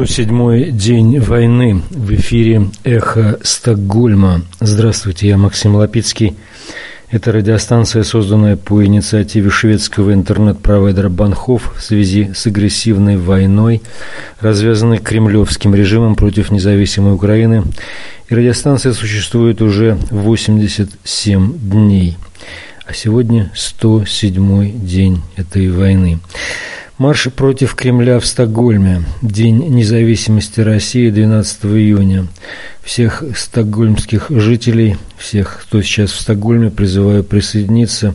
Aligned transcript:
107-й 0.00 0.70
день 0.70 1.20
войны. 1.20 1.82
В 1.90 2.14
эфире 2.14 2.70
«Эхо 2.84 3.38
Стокгольма». 3.42 4.40
Здравствуйте, 4.58 5.28
я 5.28 5.36
Максим 5.36 5.74
Лапицкий. 5.74 6.36
Это 7.10 7.32
радиостанция, 7.32 8.02
созданная 8.02 8.56
по 8.56 8.82
инициативе 8.82 9.50
шведского 9.50 10.14
интернет-провайдера 10.14 11.10
Банхов 11.10 11.74
в 11.76 11.82
связи 11.82 12.30
с 12.34 12.46
агрессивной 12.46 13.18
войной, 13.18 13.82
развязанной 14.40 14.98
кремлевским 14.98 15.74
режимом 15.74 16.14
против 16.14 16.50
независимой 16.50 17.12
Украины. 17.12 17.64
И 18.30 18.34
радиостанция 18.34 18.94
существует 18.94 19.60
уже 19.60 19.98
87 20.10 21.58
дней. 21.58 22.16
А 22.86 22.94
сегодня 22.94 23.52
107-й 23.54 24.70
день 24.70 25.20
этой 25.36 25.70
войны. 25.70 26.20
Марш 27.00 27.28
против 27.34 27.76
Кремля 27.76 28.20
в 28.20 28.26
Стокгольме. 28.26 29.04
День 29.22 29.74
независимости 29.74 30.60
России 30.60 31.08
12 31.08 31.64
июня. 31.64 32.26
Всех 32.82 33.24
стокгольмских 33.34 34.26
жителей, 34.28 34.98
всех, 35.16 35.62
кто 35.62 35.80
сейчас 35.80 36.12
в 36.12 36.20
Стокгольме, 36.20 36.70
призываю 36.70 37.24
присоединиться. 37.24 38.14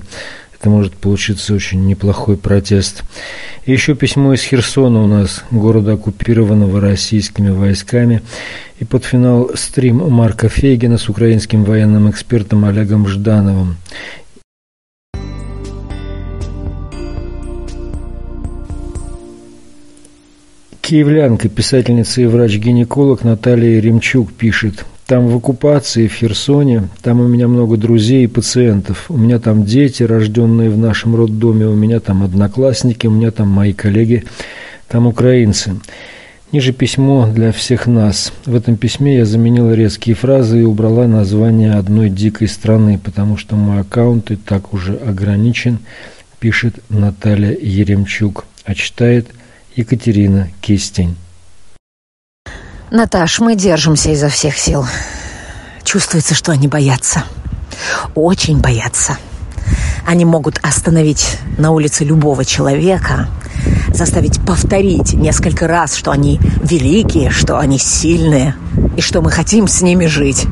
Это 0.59 0.69
может 0.69 0.93
получиться 0.93 1.55
очень 1.55 1.83
неплохой 1.87 2.37
протест. 2.37 3.01
Еще 3.65 3.95
письмо 3.95 4.35
из 4.35 4.43
Херсона 4.43 5.03
у 5.03 5.07
нас, 5.07 5.43
города, 5.49 5.93
оккупированного 5.93 6.79
российскими 6.79 7.49
войсками. 7.49 8.21
И 8.79 8.85
под 8.85 9.03
финал 9.03 9.49
стрим 9.55 10.11
Марка 10.11 10.47
Фейгина 10.47 10.99
с 10.99 11.09
украинским 11.09 11.63
военным 11.63 12.11
экспертом 12.11 12.65
Олегом 12.65 13.07
Ждановым. 13.07 13.77
Киевлянка, 20.87 21.49
писательница 21.49 22.21
и 22.21 22.25
врач-гинеколог 22.27 23.23
Наталья 23.23 23.79
Ремчук 23.79 24.31
пишет. 24.31 24.85
Там 25.07 25.25
в 25.29 25.35
оккупации, 25.35 26.07
в 26.07 26.13
Херсоне, 26.13 26.89
там 27.01 27.21
у 27.21 27.27
меня 27.27 27.47
много 27.47 27.75
друзей 27.75 28.25
и 28.25 28.27
пациентов. 28.27 29.05
У 29.09 29.17
меня 29.17 29.39
там 29.39 29.65
дети, 29.65 30.03
рожденные 30.03 30.69
в 30.69 30.77
нашем 30.77 31.15
роддоме, 31.15 31.65
у 31.65 31.73
меня 31.73 31.99
там 31.99 32.21
одноклассники, 32.21 33.07
у 33.07 33.09
меня 33.09 33.31
там 33.31 33.47
мои 33.47 33.73
коллеги, 33.73 34.25
там 34.87 35.07
украинцы. 35.07 35.75
Ниже 36.51 36.71
письмо 36.71 37.31
для 37.33 37.51
всех 37.51 37.87
нас. 37.87 38.31
В 38.45 38.53
этом 38.53 38.77
письме 38.77 39.17
я 39.17 39.25
заменила 39.25 39.73
резкие 39.73 40.13
фразы 40.13 40.61
и 40.61 40.65
убрала 40.65 41.07
название 41.07 41.73
одной 41.73 42.11
дикой 42.11 42.47
страны, 42.47 42.99
потому 43.03 43.37
что 43.37 43.55
мой 43.55 43.81
аккаунт 43.81 44.29
и 44.29 44.35
так 44.35 44.71
уже 44.71 44.97
ограничен, 44.97 45.79
пишет 46.39 46.75
Наталья 46.89 47.57
Еремчук, 47.59 48.45
а 48.65 48.75
читает– 48.75 49.29
Екатерина 49.75 50.47
Кистень. 50.61 51.17
Наташ, 52.91 53.39
мы 53.39 53.55
держимся 53.55 54.09
изо 54.11 54.29
всех 54.29 54.57
сил. 54.57 54.85
Чувствуется, 55.83 56.33
что 56.33 56.53
они 56.53 56.69
боятся. 56.69 57.25
Очень 58.15 58.61
боятся. 58.61 59.17
Они 60.07 60.23
могут 60.23 60.59
остановить 60.63 61.39
на 61.57 61.71
улице 61.71 62.05
любого 62.05 62.45
человека, 62.45 63.27
заставить 63.89 64.39
повторить 64.45 65.13
несколько 65.13 65.67
раз, 65.67 65.95
что 65.95 66.11
они 66.11 66.39
великие, 66.63 67.29
что 67.31 67.59
они 67.59 67.77
сильные, 67.77 68.55
и 68.95 69.01
что 69.01 69.21
мы 69.21 69.29
хотим 69.29 69.67
с 69.67 69.81
ними 69.81 70.05
жить. 70.05 70.45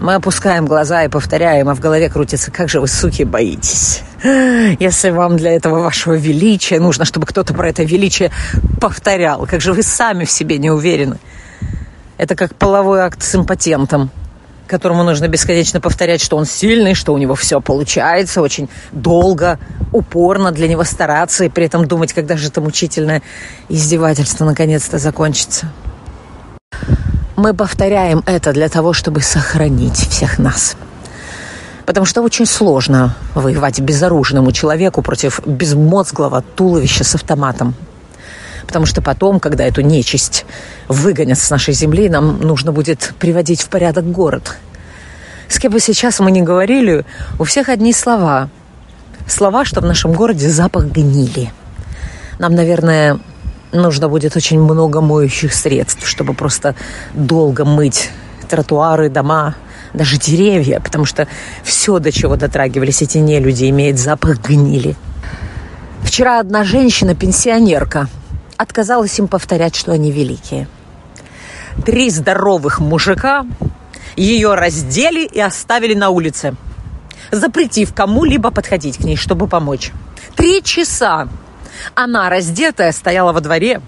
Мы 0.00 0.14
опускаем 0.14 0.66
глаза 0.66 1.04
и 1.04 1.08
повторяем, 1.08 1.68
а 1.68 1.74
в 1.74 1.80
голове 1.80 2.08
крутится, 2.08 2.50
как 2.50 2.68
же 2.68 2.80
вы, 2.80 2.88
суки, 2.88 3.22
боитесь. 3.22 4.02
Если 4.24 5.10
вам 5.10 5.36
для 5.36 5.52
этого 5.52 5.82
вашего 5.82 6.14
величия 6.14 6.80
нужно, 6.80 7.04
чтобы 7.04 7.26
кто-то 7.26 7.52
про 7.52 7.68
это 7.68 7.82
величие 7.82 8.30
повторял, 8.80 9.46
как 9.46 9.60
же 9.60 9.74
вы 9.74 9.82
сами 9.82 10.24
в 10.24 10.30
себе 10.30 10.56
не 10.56 10.70
уверены. 10.70 11.18
Это 12.16 12.34
как 12.34 12.54
половой 12.54 13.00
акт 13.00 13.22
с 13.22 13.34
импотентом, 13.34 14.08
которому 14.66 15.02
нужно 15.02 15.28
бесконечно 15.28 15.78
повторять, 15.78 16.22
что 16.22 16.38
он 16.38 16.46
сильный, 16.46 16.94
что 16.94 17.12
у 17.12 17.18
него 17.18 17.34
все 17.34 17.60
получается, 17.60 18.40
очень 18.40 18.70
долго, 18.92 19.58
упорно 19.92 20.52
для 20.52 20.68
него 20.68 20.84
стараться 20.84 21.44
и 21.44 21.50
при 21.50 21.66
этом 21.66 21.86
думать, 21.86 22.14
когда 22.14 22.38
же 22.38 22.48
это 22.48 22.62
мучительное 22.62 23.20
издевательство 23.68 24.46
наконец-то 24.46 24.96
закончится. 24.96 25.70
Мы 27.36 27.52
повторяем 27.52 28.22
это 28.24 28.54
для 28.54 28.70
того, 28.70 28.94
чтобы 28.94 29.20
сохранить 29.20 29.96
всех 30.08 30.38
нас– 30.38 30.76
Потому 31.86 32.06
что 32.06 32.22
очень 32.22 32.46
сложно 32.46 33.14
воевать 33.34 33.80
безоружному 33.80 34.52
человеку 34.52 35.02
против 35.02 35.40
безмозглого 35.46 36.42
туловища 36.42 37.04
с 37.04 37.14
автоматом. 37.14 37.74
Потому 38.66 38.86
что 38.86 39.02
потом, 39.02 39.40
когда 39.40 39.64
эту 39.64 39.82
нечисть 39.82 40.46
выгонят 40.88 41.38
с 41.38 41.50
нашей 41.50 41.74
земли, 41.74 42.08
нам 42.08 42.40
нужно 42.40 42.72
будет 42.72 43.12
приводить 43.18 43.60
в 43.60 43.68
порядок 43.68 44.10
город. 44.10 44.56
С 45.48 45.58
кем 45.58 45.72
бы 45.72 45.80
сейчас 45.80 46.20
мы 46.20 46.30
ни 46.30 46.40
говорили, 46.40 47.04
у 47.38 47.44
всех 47.44 47.68
одни 47.68 47.92
слова. 47.92 48.48
Слова, 49.28 49.64
что 49.64 49.80
в 49.80 49.84
нашем 49.84 50.12
городе 50.12 50.48
запах 50.48 50.86
гнили. 50.86 51.52
Нам, 52.38 52.54
наверное, 52.54 53.18
нужно 53.72 54.08
будет 54.08 54.36
очень 54.36 54.60
много 54.60 55.00
моющих 55.00 55.52
средств, 55.52 56.06
чтобы 56.06 56.32
просто 56.34 56.74
долго 57.12 57.64
мыть 57.64 58.10
тротуары, 58.48 59.08
дома, 59.10 59.54
даже 59.94 60.18
деревья, 60.18 60.80
потому 60.80 61.04
что 61.04 61.28
все, 61.62 61.98
до 61.98 62.12
чего 62.12 62.36
дотрагивались 62.36 63.02
эти 63.02 63.18
нелюди, 63.18 63.70
имеет 63.70 63.98
запах 63.98 64.40
гнили. 64.40 64.96
Вчера 66.02 66.40
одна 66.40 66.64
женщина, 66.64 67.14
пенсионерка, 67.14 68.08
отказалась 68.56 69.18
им 69.18 69.28
повторять, 69.28 69.74
что 69.74 69.92
они 69.92 70.10
великие. 70.12 70.68
Три 71.86 72.10
здоровых 72.10 72.80
мужика 72.80 73.46
ее 74.16 74.54
раздели 74.54 75.24
и 75.24 75.40
оставили 75.40 75.94
на 75.94 76.10
улице, 76.10 76.54
запретив 77.30 77.94
кому-либо 77.94 78.50
подходить 78.50 78.98
к 78.98 79.00
ней, 79.00 79.16
чтобы 79.16 79.48
помочь. 79.48 79.92
Три 80.36 80.62
часа 80.62 81.28
она, 81.94 82.30
раздетая, 82.30 82.92
стояла 82.92 83.32
во 83.32 83.40
дворе, 83.40 83.80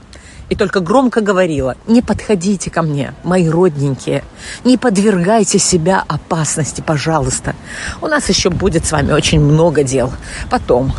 и 0.49 0.55
только 0.55 0.81
громко 0.81 1.21
говорила, 1.21 1.77
не 1.87 2.03
подходите 2.03 2.71
ко 2.71 2.83
мне, 2.83 3.15
мои 3.25 3.49
родненькие, 3.49 4.23
не 4.65 4.77
подвергайте 4.77 5.59
себя 5.59 6.05
опасности, 6.07 6.83
пожалуйста. 6.87 7.55
У 8.01 8.07
нас 8.07 8.29
еще 8.29 8.51
будет 8.51 8.87
с 8.87 8.93
вами 8.93 9.13
очень 9.13 9.41
много 9.41 9.83
дел. 9.83 10.13
Потом. 10.51 10.93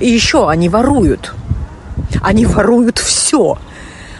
И 0.00 0.08
еще 0.08 0.48
они 0.48 0.68
воруют. 0.68 1.34
Они 2.22 2.46
воруют 2.46 2.98
все. 2.98 3.58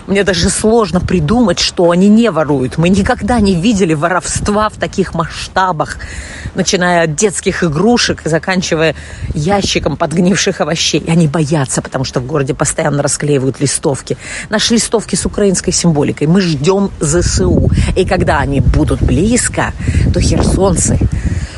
Мне 0.08 0.24
даже 0.24 0.48
сложно 0.48 1.00
придумать, 1.00 1.58
что 1.58 1.90
они 1.90 2.08
не 2.08 2.30
воруют. 2.30 2.78
Мы 2.78 2.88
никогда 2.88 3.40
не 3.40 3.54
видели 3.54 3.92
воровства 3.92 4.70
в 4.70 4.76
таких 4.76 5.12
масштабах, 5.12 5.98
начиная 6.54 7.04
от 7.04 7.14
детских 7.14 7.62
игрушек, 7.62 8.22
заканчивая 8.24 8.94
ящиком 9.34 9.98
подгнивших 9.98 10.62
овощей. 10.62 11.00
И 11.00 11.10
они 11.10 11.28
боятся, 11.28 11.82
потому 11.82 12.04
что 12.06 12.20
в 12.20 12.26
городе 12.26 12.54
постоянно 12.54 13.02
расклеивают 13.02 13.60
листовки. 13.60 14.16
Наши 14.48 14.72
листовки 14.74 15.14
с 15.14 15.26
украинской 15.26 15.72
символикой. 15.72 16.26
Мы 16.26 16.40
ждем 16.40 16.90
ЗСУ. 17.00 17.70
И 17.94 18.06
когда 18.06 18.38
они 18.38 18.60
будут 18.60 19.02
близко, 19.02 19.74
то 20.14 20.20
херсонцы 20.20 20.98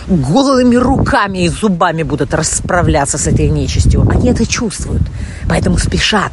голыми 0.08 0.74
руками 0.74 1.44
и 1.44 1.48
зубами 1.48 2.02
будут 2.02 2.34
расправляться 2.34 3.16
с 3.16 3.28
этой 3.28 3.48
нечистью. 3.48 4.04
Они 4.10 4.28
это 4.28 4.44
чувствуют, 4.44 5.02
поэтому 5.48 5.78
спешат. 5.78 6.32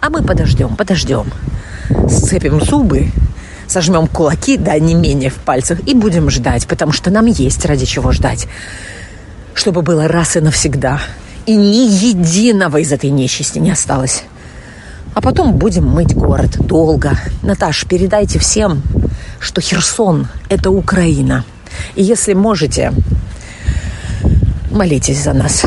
А 0.00 0.10
мы 0.10 0.22
подождем, 0.22 0.76
подождем. 0.76 1.32
Сцепим 2.08 2.60
зубы, 2.60 3.10
сожмем 3.66 4.06
кулаки 4.06 4.56
да 4.56 4.78
не 4.78 4.94
менее 4.94 5.30
в 5.30 5.36
пальцах 5.36 5.80
и 5.86 5.94
будем 5.94 6.30
ждать, 6.30 6.66
потому 6.66 6.92
что 6.92 7.10
нам 7.10 7.26
есть 7.26 7.64
ради 7.64 7.86
чего 7.86 8.12
ждать. 8.12 8.46
Чтобы 9.54 9.82
было 9.82 10.08
раз 10.08 10.36
и 10.36 10.40
навсегда. 10.40 11.00
И 11.46 11.54
ни 11.54 11.88
единого 11.88 12.78
из 12.78 12.92
этой 12.92 13.10
нечисти 13.10 13.58
не 13.58 13.70
осталось. 13.70 14.24
А 15.14 15.20
потом 15.20 15.54
будем 15.54 15.86
мыть 15.86 16.14
город 16.14 16.58
долго. 16.58 17.18
Наташ, 17.42 17.86
передайте 17.86 18.38
всем, 18.38 18.82
что 19.38 19.60
Херсон– 19.60 20.28
это 20.48 20.70
Украина. 20.70 21.44
И 21.94 22.02
если 22.02 22.34
можете, 22.34 22.92
молитесь 24.70 25.22
за 25.22 25.32
нас, 25.32 25.64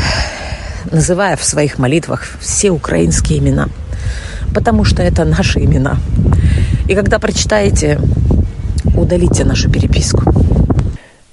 называя 0.91 1.35
в 1.37 1.43
своих 1.43 1.79
молитвах 1.79 2.27
все 2.39 2.69
украинские 2.69 3.39
имена– 3.39 3.69
потому 4.53 4.83
что 4.83 5.03
это 5.03 5.25
наши 5.25 5.59
имена. 5.59 5.97
И 6.87 6.95
когда 6.95 7.19
прочитаете, 7.19 7.99
удалите 8.95 9.45
нашу 9.45 9.69
переписку. 9.69 10.23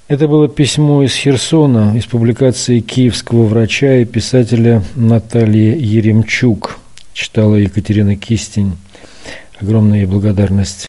Это 0.07 0.27
было 0.27 0.47
письмо 0.47 1.03
из 1.03 1.13
Херсона, 1.13 1.97
из 1.97 2.05
публикации 2.05 2.79
киевского 2.79 3.45
врача 3.45 3.95
и 3.95 4.05
писателя 4.05 4.81
Натальи 4.95 5.77
Еремчук. 5.77 6.79
Читала 7.13 7.55
Екатерина 7.55 8.15
Кистень. 8.15 8.77
Огромная 9.59 9.99
ей 9.99 10.05
благодарность. 10.05 10.87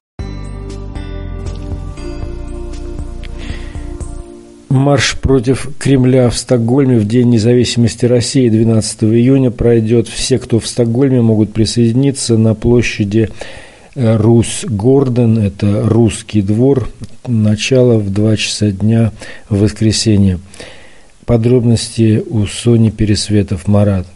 Марш 4.68 5.16
против 5.18 5.70
Кремля 5.78 6.28
в 6.28 6.36
Стокгольме 6.36 6.98
в 6.98 7.06
День 7.06 7.30
независимости 7.30 8.04
России 8.04 8.50
12 8.50 9.04
июня 9.04 9.50
пройдет. 9.50 10.08
Все, 10.08 10.38
кто 10.38 10.60
в 10.60 10.66
Стокгольме, 10.66 11.22
могут 11.22 11.54
присоединиться 11.54 12.36
на 12.36 12.54
площади 12.54 13.30
э, 13.94 14.16
Рус 14.16 14.66
Гордон, 14.68 15.38
это 15.38 15.88
русский 15.88 16.42
двор, 16.42 16.86
начало 17.26 17.98
в 17.98 18.12
2 18.12 18.36
часа 18.36 18.70
дня 18.70 19.12
в 19.48 19.60
воскресенье. 19.60 20.38
Подробности 21.24 22.22
у 22.28 22.44
Сони 22.46 22.90
Пересветов 22.90 23.68
Марат. 23.68 24.06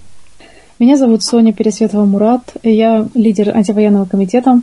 Меня 0.78 0.98
зовут 0.98 1.22
Соня 1.22 1.54
Пересветова 1.54 2.04
Мурат, 2.04 2.56
я 2.62 3.08
лидер 3.14 3.56
антивоенного 3.56 4.04
комитета. 4.04 4.60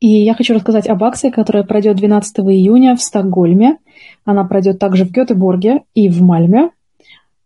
И 0.00 0.08
я 0.08 0.34
хочу 0.34 0.54
рассказать 0.54 0.88
об 0.88 1.04
акции, 1.04 1.30
которая 1.30 1.62
пройдет 1.62 1.96
12 1.96 2.38
июня 2.40 2.96
в 2.96 3.02
Стокгольме– 3.02 3.78
она 4.24 4.44
пройдет 4.44 4.78
также 4.78 5.04
в 5.04 5.12
Гетеборге 5.12 5.82
и 5.94 6.08
в 6.08 6.22
Мальме, 6.22 6.70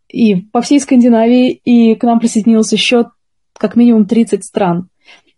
и 0.09 0.35
по 0.35 0.61
всей 0.61 0.79
Скандинавии, 0.79 1.51
и 1.51 1.95
к 1.95 2.03
нам 2.03 2.19
присоединилось 2.19 2.71
еще 2.71 3.05
как 3.57 3.75
минимум 3.75 4.05
30 4.05 4.43
стран. 4.43 4.89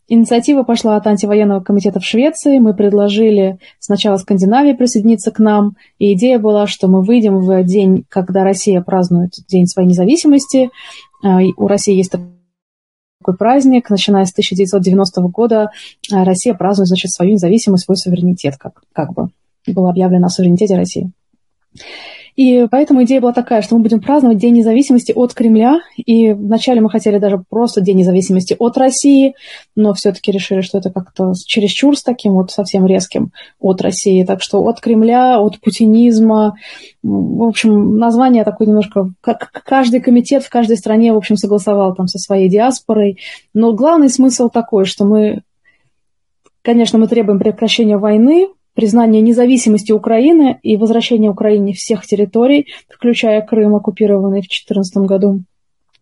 Инициатива 0.09 0.63
пошла 0.63 0.95
от 0.95 1.05
антивоенного 1.05 1.59
комитета 1.59 1.99
в 1.99 2.05
Швеции. 2.05 2.59
Мы 2.59 2.73
предложили 2.73 3.59
сначала 3.79 4.15
Скандинавии 4.15 4.71
присоединиться 4.71 5.31
к 5.31 5.39
нам. 5.39 5.75
И 5.99 6.13
идея 6.13 6.39
была, 6.39 6.65
что 6.65 6.87
мы 6.87 7.03
выйдем 7.03 7.39
в 7.39 7.63
день, 7.63 8.05
когда 8.07 8.45
Россия 8.45 8.81
празднует 8.81 9.33
День 9.49 9.67
своей 9.67 9.89
независимости. 9.89 10.69
А, 11.23 11.39
у 11.57 11.67
России 11.67 11.93
есть 11.93 12.11
такой 12.11 13.37
праздник. 13.37 13.89
Начиная 13.89 14.23
с 14.23 14.31
1990 14.31 15.21
года 15.23 15.71
а, 16.13 16.23
Россия 16.23 16.53
празднует 16.53 16.87
значит, 16.87 17.11
свою 17.11 17.33
независимость, 17.33 17.83
свой 17.83 17.97
суверенитет, 17.97 18.55
как, 18.57 18.83
как 18.93 19.13
бы 19.13 19.27
было 19.73 19.89
объявлено 19.89 20.27
о 20.27 20.29
суверенитете 20.29 20.75
России. 20.75 21.11
И 22.37 22.67
поэтому 22.69 23.03
идея 23.03 23.19
была 23.19 23.33
такая, 23.33 23.63
что 23.63 23.75
мы 23.75 23.81
будем 23.81 23.99
праздновать 23.99 24.37
День 24.37 24.53
независимости 24.53 25.11
от 25.11 25.33
Кремля. 25.33 25.79
И 25.97 26.33
вначале 26.33 26.81
мы 26.81 26.89
хотели 26.91 27.17
даже 27.17 27.43
просто 27.49 27.81
День 27.81 27.97
независимости 27.97 28.55
от 28.59 28.77
России, 28.77 29.33
но 29.75 29.95
все-таки 29.95 30.31
решили, 30.31 30.61
что 30.61 30.77
это 30.77 30.91
как-то 30.91 31.33
чересчур 31.47 31.97
с 31.97 32.03
таким 32.03 32.33
вот 32.33 32.51
совсем 32.51 32.85
резким 32.85 33.31
от 33.59 33.81
России. 33.81 34.23
Так 34.23 34.43
что 34.43 34.63
от 34.65 34.79
Кремля, 34.79 35.39
от 35.39 35.59
путинизма. 35.59 36.53
В 37.01 37.41
общем, 37.41 37.97
название 37.97 38.43
такое 38.43 38.67
немножко... 38.67 39.09
Как 39.19 39.49
каждый 39.65 39.99
комитет 39.99 40.43
в 40.43 40.49
каждой 40.51 40.77
стране, 40.77 41.13
в 41.13 41.17
общем, 41.17 41.37
согласовал 41.37 41.95
там 41.95 42.05
со 42.05 42.19
своей 42.19 42.49
диаспорой. 42.49 43.17
Но 43.55 43.73
главный 43.73 44.09
смысл 44.09 44.49
такой, 44.49 44.85
что 44.85 45.05
мы 45.05 45.41
Конечно, 46.61 46.99
мы 46.99 47.07
требуем 47.07 47.39
прекращения 47.39 47.97
войны, 47.97 48.49
признание 48.77 49.23
независимости 49.23 49.91
Украины 49.91 50.59
и 50.61 50.77
возвращение 50.77 51.31
Украине 51.31 51.73
всех 51.73 52.05
территорий, 52.05 52.67
включая 52.87 53.41
Крым, 53.41 53.75
оккупированный 53.75 54.41
в 54.41 54.43
2014 54.43 54.97
году. 54.97 55.41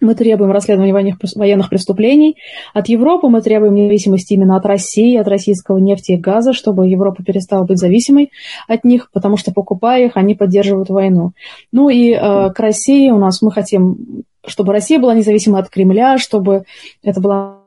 Мы 0.02 0.14
требуем 0.14 0.52
расследования 0.52 0.94
военных 0.94 1.70
преступлений. 1.70 2.36
От 2.74 2.90
Европы 2.90 3.30
мы 3.30 3.42
требуем 3.42 3.76
независимости 3.76 4.34
именно 4.34 4.58
от 4.58 4.66
России, 4.66 5.16
от 5.16 5.30
российского 5.30 5.78
нефти 5.78 6.12
и 6.12 6.18
газа, 6.18 6.52
чтобы 6.52 6.90
Европа 6.90 7.24
перестала 7.24 7.64
быть 7.64 7.78
зависимой 7.78 8.30
от 8.68 8.84
них, 8.84 9.10
потому 9.14 9.38
что, 9.38 9.54
покупая 9.54 10.08
их, 10.08 10.18
они 10.18 10.36
поддерживают 10.36 10.90
войну. 10.90 11.32
Ну 11.72 11.88
и 11.88 12.12
э, 12.12 12.50
к 12.50 12.60
России 12.60 13.10
у 13.10 13.18
нас 13.18 13.42
мы 13.42 13.54
хотим, 13.54 14.24
чтобы 14.46 14.74
Россия 14.74 15.00
была 15.00 15.16
независима 15.16 15.60
от 15.60 15.70
Кремля, 15.70 16.18
чтобы 16.18 16.66
это 17.02 17.22
была 17.22 17.60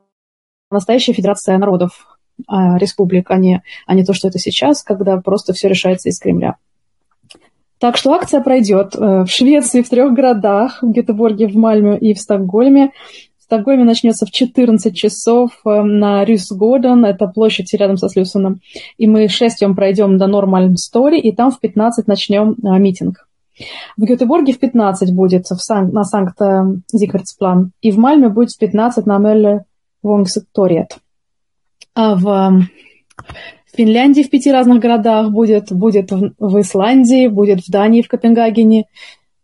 настоящая 0.69 1.13
федерация 1.13 1.57
народов, 1.57 2.18
республик, 2.47 3.31
а 3.31 3.37
не, 3.37 3.61
а 3.85 3.93
не 3.93 4.03
то, 4.03 4.13
что 4.13 4.27
это 4.27 4.39
сейчас, 4.39 4.83
когда 4.83 5.17
просто 5.17 5.53
все 5.53 5.67
решается 5.67 6.09
из 6.09 6.19
Кремля. 6.19 6.55
Так 7.79 7.95
что 7.95 8.13
акция 8.13 8.41
пройдет 8.41 8.93
э, 8.95 9.23
в 9.23 9.27
Швеции 9.27 9.81
в 9.81 9.89
трех 9.89 10.13
городах, 10.13 10.79
в 10.81 10.91
Гетеборге, 10.91 11.47
в 11.47 11.55
Мальме 11.55 11.97
и 11.97 12.13
в 12.13 12.19
Стокгольме. 12.19 12.91
В 13.39 13.43
Стокгольме 13.43 13.85
начнется 13.85 14.25
в 14.25 14.31
14 14.31 14.95
часов 14.95 15.51
э, 15.65 15.81
на 15.81 16.25
Рюсгоден, 16.25 17.05
это 17.05 17.27
площадь 17.27 17.73
рядом 17.73 17.95
со 17.95 18.09
Слюсоном. 18.09 18.59
И 18.97 19.07
мы 19.07 19.29
шестьем 19.29 19.75
пройдем 19.75 20.17
до 20.17 20.27
Нормальм 20.27 20.75
Стори, 20.75 21.19
и 21.19 21.31
там 21.31 21.51
в 21.51 21.59
15 21.61 22.05
начнем 22.05 22.57
а, 22.63 22.77
митинг. 22.77 23.29
В 23.95 24.03
Гетеборге 24.03 24.51
в 24.51 24.59
15 24.59 25.13
будет 25.13 25.45
в 25.45 25.59
Сан- 25.59 25.91
на 25.91 26.03
Санкт-Зикартсплан, 26.03 27.71
и 27.81 27.91
в 27.91 27.97
Мальме 27.97 28.27
будет 28.27 28.51
в 28.51 28.57
15 28.59 29.05
на 29.05 29.17
Мелле 29.19 29.63
Вонгсекториет. 30.03 30.97
А 32.01 32.15
в 32.15 32.61
Финляндии 33.75 34.21
в 34.21 34.29
пяти 34.29 34.53
разных 34.53 34.79
городах 34.79 35.31
будет, 35.31 35.69
будет 35.69 36.11
в 36.11 36.61
Исландии, 36.61 37.27
будет 37.27 37.59
в 37.59 37.69
Дании, 37.69 38.01
в 38.01 38.07
Копенгагене, 38.07 38.85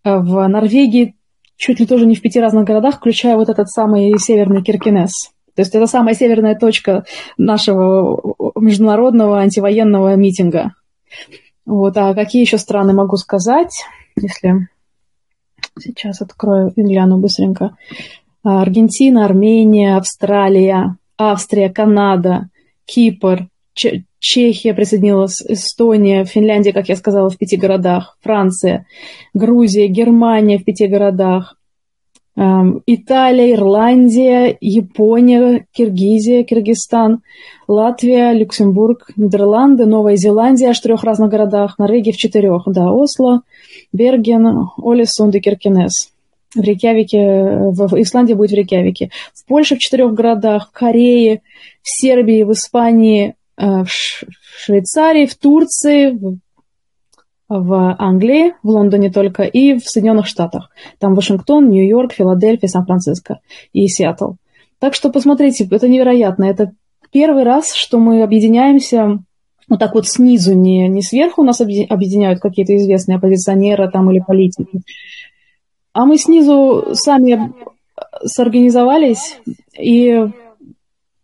а 0.06 0.20
в 0.20 0.48
Норвегии 0.48 1.16
чуть 1.58 1.82
ли 1.82 1.86
тоже 1.86 2.06
не 2.06 2.16
в 2.16 2.22
пяти 2.22 2.40
разных 2.40 2.64
городах, 2.64 2.96
включая 2.96 3.36
вот 3.36 3.50
этот 3.50 3.68
самый 3.68 4.18
северный 4.20 4.64
Киркинес. 4.64 5.32
То 5.54 5.64
есть 5.64 5.76
это 5.76 5.86
самая 5.86 6.16
северная 6.16 6.56
точка 6.56 7.04
нашего 7.38 8.22
международного 8.56 9.40
антивоенного 9.40 10.16
митинга. 10.16 10.76
Вот, 11.66 11.98
а 11.98 12.14
какие 12.14 12.42
еще 12.42 12.58
страны 12.58 12.94
могу 12.94 13.18
сказать, 13.18 13.84
если 14.16 14.70
сейчас 15.78 16.22
открою 16.22 16.72
и 16.74 16.82
гляну 16.82 17.20
быстренько. 17.20 17.76
Аргентина, 18.44 19.26
Армения, 19.26 19.98
Австралия, 19.98 20.96
Австрия, 21.18 21.70
Канада, 21.70 22.50
Кипр, 22.86 23.48
Чехия 24.20 24.74
присоединилась, 24.74 25.42
Эстония, 25.48 26.26
Финляндия, 26.26 26.74
как 26.74 26.90
я 26.90 26.96
сказала, 26.96 27.30
в 27.30 27.38
пяти 27.38 27.58
городах, 27.58 28.18
Франция, 28.22 28.86
Грузия, 29.34 29.88
Германия 29.88 30.58
в 30.58 30.64
пяти 30.64 30.88
городах, 30.88 31.58
эм, 32.38 32.82
Италия, 32.88 33.54
Ирландия, 33.54 34.58
Япония, 34.62 35.66
Киргизия, 35.74 36.44
Киргизстан, 36.44 37.22
Латвия, 37.68 38.32
Люксембург, 38.32 39.12
Нидерланды, 39.16 39.86
Новая 39.86 40.16
Зеландия 40.16 40.70
аж 40.70 40.80
в 40.80 40.84
трех 40.84 41.04
разных 41.04 41.30
городах, 41.30 41.78
Норвегия 41.78 42.14
в 42.14 42.18
четырех, 42.18 42.64
да, 42.68 42.92
Осло, 42.92 43.42
Берген, 43.92 44.70
Олесунд 44.78 45.36
и 45.36 45.40
Киркинес 45.42 46.15
в 46.56 46.62
Рейкявике, 46.62 47.20
в 47.20 48.02
Исландии 48.02 48.34
будет 48.34 48.52
в 48.52 48.56
Рейкявике, 48.56 49.12
в 49.34 49.46
Польше 49.46 49.76
в 49.76 49.80
четырех 49.80 50.14
городах, 50.14 50.70
в 50.70 50.72
Корее, 50.72 51.42
в 51.82 51.90
Сербии, 51.90 52.44
в 52.44 52.52
Испании, 52.52 53.36
э, 53.58 53.84
в 53.84 53.88
Швейцарии, 53.88 55.26
в 55.26 55.36
Турции, 55.36 56.18
в 57.48 57.96
Англии, 58.00 58.54
в 58.64 58.70
Лондоне 58.70 59.12
только, 59.12 59.44
и 59.44 59.78
в 59.78 59.84
Соединенных 59.84 60.26
Штатах. 60.26 60.72
Там 61.00 61.14
Вашингтон, 61.14 61.70
Нью-Йорк, 61.70 62.14
Филадельфия, 62.14 62.70
Сан-Франциско 62.70 63.40
и 63.72 63.88
Сиэтл. 63.88 64.34
Так 64.80 64.96
что 64.96 65.12
посмотрите, 65.12 65.68
это 65.70 65.88
невероятно. 65.88 66.46
Это 66.46 66.72
первый 67.12 67.44
раз, 67.44 67.74
что 67.74 68.00
мы 68.00 68.24
объединяемся 68.24 69.20
вот 69.68 69.80
так 69.80 69.96
вот 69.96 70.08
снизу, 70.08 70.54
не, 70.54 70.88
не 70.88 71.02
сверху 71.02 71.44
нас 71.44 71.60
объединяют 71.60 72.40
какие-то 72.40 72.76
известные 72.76 73.18
оппозиционеры 73.18 73.90
там 73.90 74.12
или 74.12 74.20
политики, 74.20 74.82
а 75.96 76.06
мы 76.06 76.18
снизу 76.18 76.90
сами 76.92 77.54
сорганизовались 78.26 79.40
и 79.80 80.28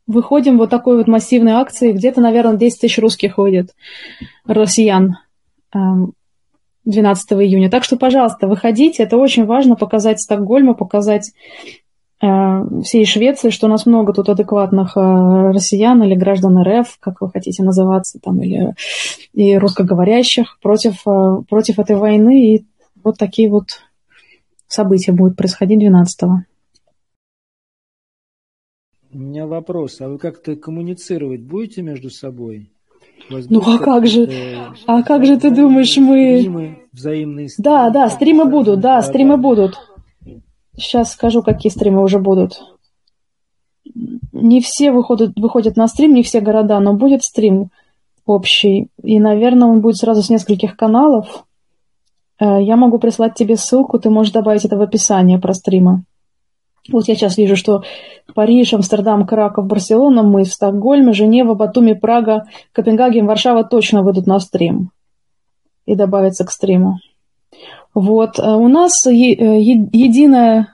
выходим 0.07 0.57
вот 0.57 0.69
такой 0.69 0.95
вот 0.95 1.07
массивной 1.07 1.51
акции. 1.51 1.91
Где-то, 1.91 2.21
наверное, 2.21 2.55
10 2.55 2.79
тысяч 2.79 2.97
русских 2.97 3.33
ходит, 3.33 3.75
россиян, 4.45 5.17
12 5.73 6.11
эм, 6.85 7.41
июня. 7.41 7.69
Так 7.69 7.83
что, 7.83 7.97
пожалуйста, 7.97 8.47
выходите. 8.47 9.03
Это 9.03 9.17
очень 9.17 9.45
важно 9.45 9.75
показать 9.75 10.21
Стокгольму, 10.21 10.73
показать 10.73 11.33
э, 12.21 12.27
всей 12.85 13.03
Швеции, 13.05 13.49
что 13.49 13.67
у 13.67 13.69
нас 13.69 13.85
много 13.85 14.13
тут 14.13 14.29
адекватных 14.29 14.95
э, 14.95 15.51
россиян 15.51 16.01
или 16.01 16.15
граждан 16.15 16.63
РФ, 16.63 16.97
как 17.01 17.19
вы 17.19 17.29
хотите 17.29 17.61
называться, 17.61 18.19
там, 18.23 18.41
или 18.41 18.73
и 19.33 19.57
русскоговорящих 19.57 20.59
против, 20.61 21.05
э, 21.05 21.41
против 21.49 21.77
этой 21.77 21.97
войны. 21.97 22.55
И 22.55 22.65
вот 23.03 23.17
такие 23.17 23.49
вот 23.49 23.65
событие 24.71 25.15
будет 25.15 25.35
происходить 25.35 25.81
12-го. 25.81 26.43
У 29.13 29.17
меня 29.17 29.45
вопрос. 29.45 29.99
А 29.99 30.07
вы 30.07 30.17
как-то 30.17 30.55
коммуницировать 30.55 31.41
будете 31.41 31.81
между 31.81 32.09
собой? 32.09 32.71
Ну 33.29 33.61
а 33.65 33.77
как 33.77 34.07
же? 34.07 34.29
А 34.87 35.03
как 35.03 35.25
же 35.25 35.37
ты 35.37 35.51
думаешь, 35.51 35.97
мы... 35.97 36.39
Стримы, 36.39 36.79
взаимные 36.91 37.49
стримы. 37.49 37.69
Да, 37.69 37.89
да, 37.89 38.09
стримы 38.09 38.45
будут, 38.45 38.79
да, 38.79 39.01
стримы 39.01 39.37
будут. 39.37 39.79
Сейчас 40.75 41.11
скажу, 41.11 41.43
какие 41.43 41.71
стримы 41.71 42.01
уже 42.03 42.19
будут. 42.19 42.61
Не 44.31 44.61
все 44.61 44.91
выходят, 44.91 45.33
выходят 45.35 45.75
на 45.75 45.87
стрим, 45.87 46.13
не 46.13 46.23
все 46.23 46.39
города, 46.39 46.79
но 46.79 46.93
будет 46.93 47.23
стрим 47.23 47.69
общий. 48.25 48.89
И, 49.03 49.19
наверное, 49.19 49.67
он 49.67 49.81
будет 49.81 49.97
сразу 49.97 50.23
с 50.23 50.29
нескольких 50.29 50.77
каналов. 50.77 51.45
Э, 52.41 52.61
я 52.61 52.75
могу 52.75 52.97
прислать 52.97 53.35
тебе 53.35 53.55
ссылку, 53.55 53.99
ты 53.99 54.09
можешь 54.09 54.33
добавить 54.33 54.65
это 54.65 54.75
в 54.75 54.81
описание 54.81 55.39
про 55.39 55.53
стрима. 55.53 56.03
Вот 56.91 57.07
я 57.07 57.15
сейчас 57.15 57.37
вижу, 57.37 57.55
что 57.55 57.83
Париж, 58.33 58.73
Амстердам, 58.73 59.27
Краков, 59.27 59.67
Барселона, 59.67 60.23
мы 60.23 60.43
в 60.43 60.51
Стокгольме, 60.51 61.13
Женева, 61.13 61.53
Батуми, 61.53 61.93
Прага, 61.93 62.45
Копенгаген, 62.71 63.27
Варшава 63.27 63.63
точно 63.63 64.01
выйдут 64.01 64.25
на 64.25 64.39
стрим. 64.39 64.89
и 65.85 65.95
добавиться 65.95 66.43
к 66.45 66.51
стриму. 66.51 66.97
Вот. 67.93 68.39
Э, 68.39 68.55
у 68.55 68.67
нас 68.67 69.05
единая 69.05 70.70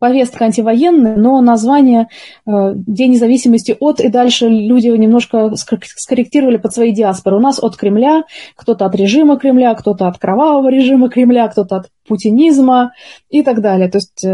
повестка 0.00 0.46
антивоенная, 0.46 1.14
но 1.14 1.40
название 1.40 2.08
День 2.44 3.12
независимости 3.12 3.76
от, 3.78 4.00
и 4.00 4.08
дальше 4.08 4.48
люди 4.48 4.88
немножко 4.88 5.54
скорректировали 5.54 6.56
под 6.56 6.74
свои 6.74 6.90
диаспоры. 6.90 7.36
У 7.36 7.40
нас 7.40 7.62
от 7.62 7.76
Кремля, 7.76 8.24
кто-то 8.56 8.86
от 8.86 8.94
режима 8.96 9.38
Кремля, 9.38 9.74
кто-то 9.74 10.08
от 10.08 10.18
кровавого 10.18 10.68
режима 10.68 11.08
Кремля, 11.10 11.46
кто-то 11.46 11.76
от 11.76 11.90
путинизма 12.08 12.92
и 13.28 13.42
так 13.42 13.60
далее. 13.60 13.88
То 13.88 13.98
есть 13.98 14.24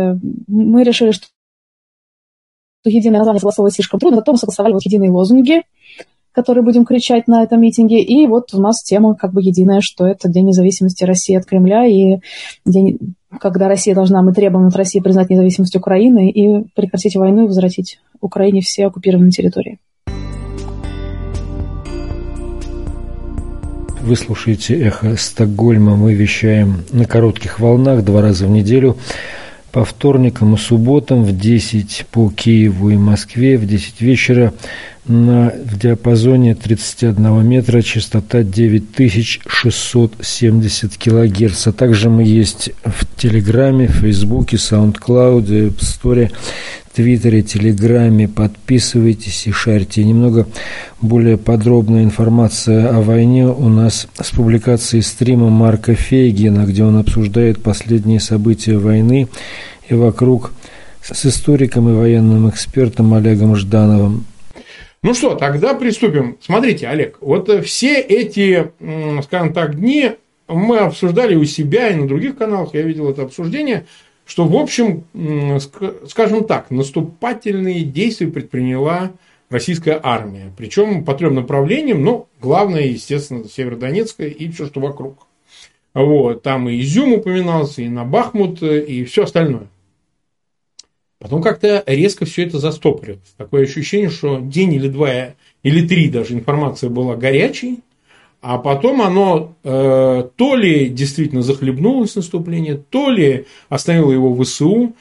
мы 0.46 0.85
решили, 0.85 1.11
что 1.11 1.26
единое 2.85 3.18
название 3.18 3.40
согласовывать 3.40 3.75
слишком 3.75 3.99
трудно, 3.99 4.18
потом 4.18 4.37
согласовали 4.37 4.73
вот 4.73 4.85
единые 4.85 5.11
лозунги, 5.11 5.62
которые 6.36 6.62
будем 6.62 6.84
кричать 6.84 7.28
на 7.28 7.42
этом 7.42 7.62
митинге. 7.62 7.98
И 8.02 8.26
вот 8.26 8.52
у 8.52 8.60
нас 8.60 8.82
тема 8.82 9.16
как 9.16 9.32
бы 9.32 9.40
единая, 9.40 9.80
что 9.80 10.06
это 10.06 10.28
День 10.28 10.48
независимости 10.48 11.02
России 11.02 11.34
от 11.34 11.46
Кремля 11.46 11.86
и 11.86 12.20
день, 12.66 13.14
когда 13.40 13.68
Россия 13.68 13.94
должна, 13.94 14.20
мы 14.20 14.34
требуем 14.34 14.66
от 14.66 14.76
России 14.76 15.00
признать 15.00 15.30
независимость 15.30 15.76
Украины 15.76 16.30
и 16.30 16.66
прекратить 16.74 17.16
войну 17.16 17.44
и 17.44 17.46
возвратить 17.46 17.98
Украине 18.20 18.60
все 18.60 18.86
оккупированные 18.86 19.30
территории. 19.30 19.78
Вы 24.02 24.14
слушаете 24.14 24.78
«Эхо 24.78 25.16
Стокгольма». 25.16 25.96
Мы 25.96 26.12
вещаем 26.12 26.84
на 26.92 27.06
коротких 27.06 27.60
волнах 27.60 28.04
два 28.04 28.20
раза 28.20 28.46
в 28.46 28.50
неделю 28.50 28.98
по 29.76 29.85
вторникам 29.85 30.54
и 30.54 30.56
субботам 30.56 31.23
в 31.23 31.37
10 31.37 32.06
по 32.11 32.30
Киеву 32.30 32.88
и 32.88 32.97
Москве, 32.97 33.59
в 33.59 33.66
10 33.66 34.00
вечера 34.00 34.54
на, 35.04 35.50
в 35.50 35.78
диапазоне 35.78 36.54
31 36.54 37.47
метра, 37.47 37.83
частота 37.83 38.42
9670 38.42 40.97
килогерц. 40.97 41.66
А 41.66 41.75
также 41.75 42.09
мы 42.09 42.25
есть 42.25 42.71
в 42.87 43.04
Телеграме, 43.18 43.88
Фейсбуке, 43.88 44.56
Саундклауде, 44.56 45.66
App 45.66 45.80
Store, 45.80 46.33
Твиттере, 46.96 47.42
Телеграме. 47.42 48.26
Подписывайтесь 48.26 49.46
и 49.46 49.52
шарьте. 49.52 50.02
немного 50.02 50.46
более 51.02 51.36
подробная 51.36 52.02
информация 52.02 52.88
о 52.88 53.02
войне 53.02 53.46
у 53.46 53.68
нас 53.68 54.08
с 54.18 54.30
публикацией 54.30 55.02
стрима 55.02 55.50
Марка 55.50 55.94
Фейгина, 55.94 56.64
где 56.64 56.84
он 56.84 56.96
обсуждает 56.96 57.62
последние 57.62 58.18
события 58.18 58.78
войны 58.78 59.28
и 59.90 59.94
вокруг 59.94 60.52
с 61.02 61.26
историком 61.26 61.90
и 61.90 61.92
военным 61.92 62.48
экспертом 62.48 63.12
Олегом 63.12 63.56
Ждановым. 63.56 64.24
Ну 65.02 65.12
что, 65.12 65.34
тогда 65.34 65.74
приступим. 65.74 66.38
Смотрите, 66.40 66.88
Олег, 66.88 67.18
вот 67.20 67.50
все 67.66 68.00
эти, 68.00 68.70
скажем 69.22 69.52
так, 69.52 69.78
дни 69.78 70.12
мы 70.48 70.78
обсуждали 70.78 71.34
у 71.34 71.44
себя 71.44 71.90
и 71.90 71.96
на 71.96 72.08
других 72.08 72.38
каналах, 72.38 72.72
я 72.72 72.80
видел 72.80 73.10
это 73.10 73.22
обсуждение, 73.22 73.84
что, 74.26 74.45
в 74.45 74.56
общем, 74.56 75.04
скажем 76.09 76.45
так, 76.45 76.71
наступательные 76.71 77.85
действия 77.85 78.26
предприняла 78.26 79.12
российская 79.49 80.00
армия. 80.02 80.52
Причем 80.56 81.04
по 81.04 81.14
трем 81.14 81.37
направлениям, 81.37 82.02
ну, 82.02 82.26
главное, 82.40 82.83
естественно, 82.83 83.45
Северодонецкая 83.49 84.28
и 84.28 84.50
все, 84.50 84.66
что 84.66 84.80
вокруг. 84.80 85.26
Вот, 85.95 86.42
там 86.42 86.68
и 86.68 86.78
Изюм 86.80 87.14
упоминался, 87.14 87.83
и 87.83 87.88
на 87.88 88.04
Бахмут, 88.04 88.62
и 88.62 89.04
все 89.04 89.23
остальное. 89.23 89.68
Потом 91.18 91.40
как-то 91.40 91.83
резко 91.87 92.26
все 92.26 92.45
это 92.45 92.59
застопорилось. 92.59 93.35
Такое 93.38 93.62
ощущение, 93.62 94.11
что 94.11 94.38
день 94.38 94.75
или 94.75 94.88
два, 94.88 95.35
или 95.62 95.87
три 95.87 96.11
даже 96.11 96.35
информация 96.35 96.90
была 96.90 97.16
горячей, 97.16 97.80
а 98.48 98.58
потом 98.58 99.02
оно 99.02 99.56
э, 99.64 100.28
то 100.36 100.54
ли 100.54 100.88
действительно 100.88 101.42
захлебнулось 101.42 102.14
наступление, 102.14 102.76
то 102.76 103.10
ли 103.10 103.46
остановило 103.68 104.12
его 104.12 104.32
в 104.32 104.44
ВСУ, 104.44 104.94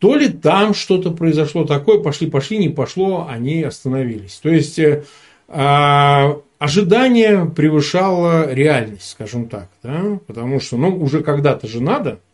то 0.00 0.16
ли 0.16 0.26
там 0.28 0.74
что-то 0.74 1.12
произошло 1.12 1.64
такое, 1.64 2.00
пошли-пошли, 2.00 2.58
не 2.58 2.70
пошло, 2.70 3.28
они 3.30 3.62
остановились. 3.62 4.40
То 4.42 4.48
есть 4.48 4.80
э, 4.80 5.04
э, 5.46 6.34
ожидание 6.58 7.44
превышало 7.44 8.52
реальность, 8.52 9.10
скажем 9.10 9.48
так, 9.48 9.68
да? 9.84 10.18
потому 10.26 10.58
что 10.58 10.76
ну, 10.76 10.88
уже 11.00 11.22
когда-то 11.22 11.68
же 11.68 11.80
надо– 11.80 12.18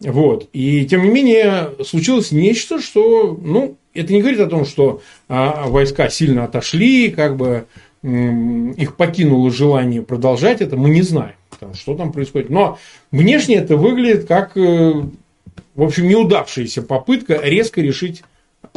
вот. 0.00 0.48
И 0.52 0.86
тем 0.86 1.02
не 1.02 1.10
менее 1.10 1.72
случилось 1.84 2.32
нечто, 2.32 2.80
что, 2.80 3.38
ну, 3.40 3.76
это 3.92 4.12
не 4.12 4.20
говорит 4.20 4.40
о 4.40 4.46
том, 4.46 4.64
что 4.64 5.02
а, 5.28 5.66
войска 5.68 6.08
сильно 6.08 6.44
отошли, 6.44 7.10
как 7.10 7.36
бы 7.36 7.66
их 8.02 8.96
покинуло 8.96 9.50
желание 9.50 10.02
продолжать 10.02 10.62
это, 10.62 10.76
мы 10.76 10.88
не 10.90 11.02
знаем, 11.02 11.34
что 11.74 11.94
там 11.94 12.12
происходит. 12.12 12.48
Но 12.48 12.78
внешне 13.10 13.56
это 13.56 13.76
выглядит 13.76 14.26
как, 14.26 14.56
э, 14.56 14.92
в 15.74 15.82
общем, 15.82 16.08
неудавшаяся 16.08 16.80
попытка 16.82 17.38
резко 17.42 17.82
решить, 17.82 18.22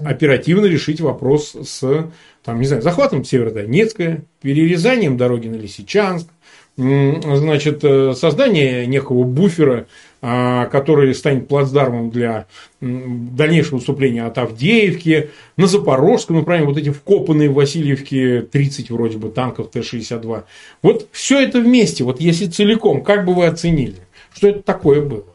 оперативно 0.04 0.66
решить 0.66 1.00
вопрос 1.00 1.56
с, 1.56 2.10
там, 2.44 2.60
не 2.60 2.66
знаю, 2.66 2.84
захватом 2.84 3.24
Северодонецка, 3.24 4.24
перерезанием 4.42 5.16
дороги 5.16 5.48
на 5.48 5.56
Лисичанск, 5.56 6.28
значит, 6.76 7.80
э, 7.84 8.14
создание 8.16 8.86
некого 8.88 9.24
буфера 9.24 9.88
который 10.24 11.14
станет 11.14 11.50
плацдармом 11.50 12.10
для 12.10 12.48
дальнейшего 12.80 13.76
выступления 13.76 14.24
от 14.24 14.38
Авдеевки, 14.38 15.32
на 15.58 15.68
Запорожском 15.68 16.38
направлении, 16.38 16.68
вот 16.68 16.78
эти 16.78 16.92
вкопанные 16.92 17.50
в 17.50 17.56
Васильевке 17.56 18.42
30 18.42 18.90
вроде 18.90 19.18
бы 19.18 19.30
танков 19.30 19.72
Т-62. 19.72 20.44
Вот 20.82 21.10
все 21.12 21.42
это 21.42 21.60
вместе, 21.60 22.06
вот 22.06 22.22
если 22.22 22.46
целиком, 22.46 23.04
как 23.04 23.26
бы 23.26 23.34
вы 23.34 23.48
оценили, 23.48 23.98
что 24.34 24.48
это 24.48 24.62
такое 24.62 25.02
было? 25.02 25.26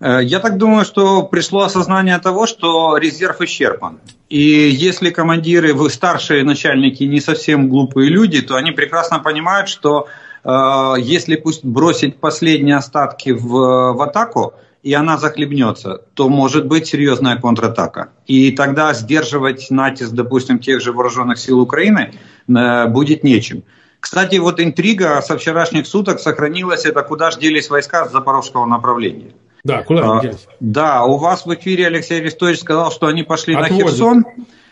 Э, 0.00 0.20
я 0.22 0.40
так 0.40 0.56
думаю, 0.56 0.84
что 0.84 1.22
пришло 1.24 1.62
осознание 1.62 2.18
того, 2.18 2.46
что 2.46 2.96
резерв 2.96 3.40
исчерпан. 3.40 4.00
И 4.28 4.40
если 4.40 5.10
командиры, 5.10 5.74
вы 5.74 5.90
старшие 5.90 6.44
начальники 6.44 7.04
не 7.04 7.20
совсем 7.20 7.68
глупые 7.68 8.10
люди, 8.10 8.40
то 8.42 8.56
они 8.56 8.72
прекрасно 8.72 9.18
понимают, 9.18 9.68
что 9.68 10.08
если 10.44 11.36
пусть 11.36 11.64
бросить 11.64 12.18
последние 12.20 12.76
остатки 12.76 13.30
в, 13.30 13.48
в 13.48 14.02
атаку, 14.02 14.54
и 14.82 14.94
она 14.94 15.18
захлебнется, 15.18 16.02
то 16.14 16.28
может 16.28 16.66
быть 16.66 16.86
серьезная 16.86 17.36
контратака. 17.36 18.10
И 18.26 18.52
тогда 18.52 18.94
сдерживать 18.94 19.70
натиск, 19.70 20.12
допустим, 20.12 20.58
тех 20.58 20.80
же 20.80 20.92
вооруженных 20.92 21.38
сил 21.38 21.60
Украины 21.60 22.12
э, 22.48 22.86
будет 22.86 23.24
нечем. 23.24 23.64
Кстати, 24.00 24.36
вот 24.36 24.60
интрига 24.60 25.20
со 25.22 25.36
вчерашних 25.36 25.86
суток 25.86 26.20
сохранилась, 26.20 26.84
это 26.84 27.02
куда 27.02 27.30
же 27.32 27.40
делись 27.40 27.68
войска 27.68 28.06
с 28.06 28.12
запорожского 28.12 28.64
направления. 28.64 29.32
Да, 29.64 29.82
куда 29.82 30.12
они 30.12 30.20
делись? 30.22 30.46
Да, 30.60 31.04
у 31.04 31.16
вас 31.16 31.44
в 31.44 31.54
эфире 31.54 31.88
Алексей 31.88 32.20
Арестович 32.20 32.60
сказал, 32.60 32.92
что 32.92 33.08
они 33.08 33.24
пошли 33.24 33.54
Отводят. 33.54 33.84
на 33.84 33.90
Херсон. 33.90 34.24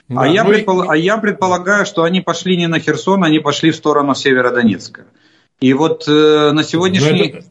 Да, 0.09 0.21
а, 0.21 0.29
я 0.29 0.45
ну 0.45 0.51
предпол... 0.51 0.85
и... 0.85 0.87
а 0.89 0.97
я 0.97 1.19
предполагаю, 1.19 1.85
что 1.85 2.05
они 2.05 2.21
пошли 2.21 2.57
не 2.57 2.69
на 2.69 2.79
Херсон, 2.79 3.25
они 3.25 3.41
пошли 3.41 3.73
в 3.73 3.77
сторону 3.77 4.15
Северодонецка. 4.15 5.07
И 5.61 5.73
вот 5.73 6.07
э, 6.07 6.51
на 6.53 6.63
сегодняшний... 6.63 7.29
Это, 7.29 7.47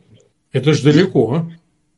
это 0.52 0.74
же 0.74 0.84
далеко. 0.84 1.46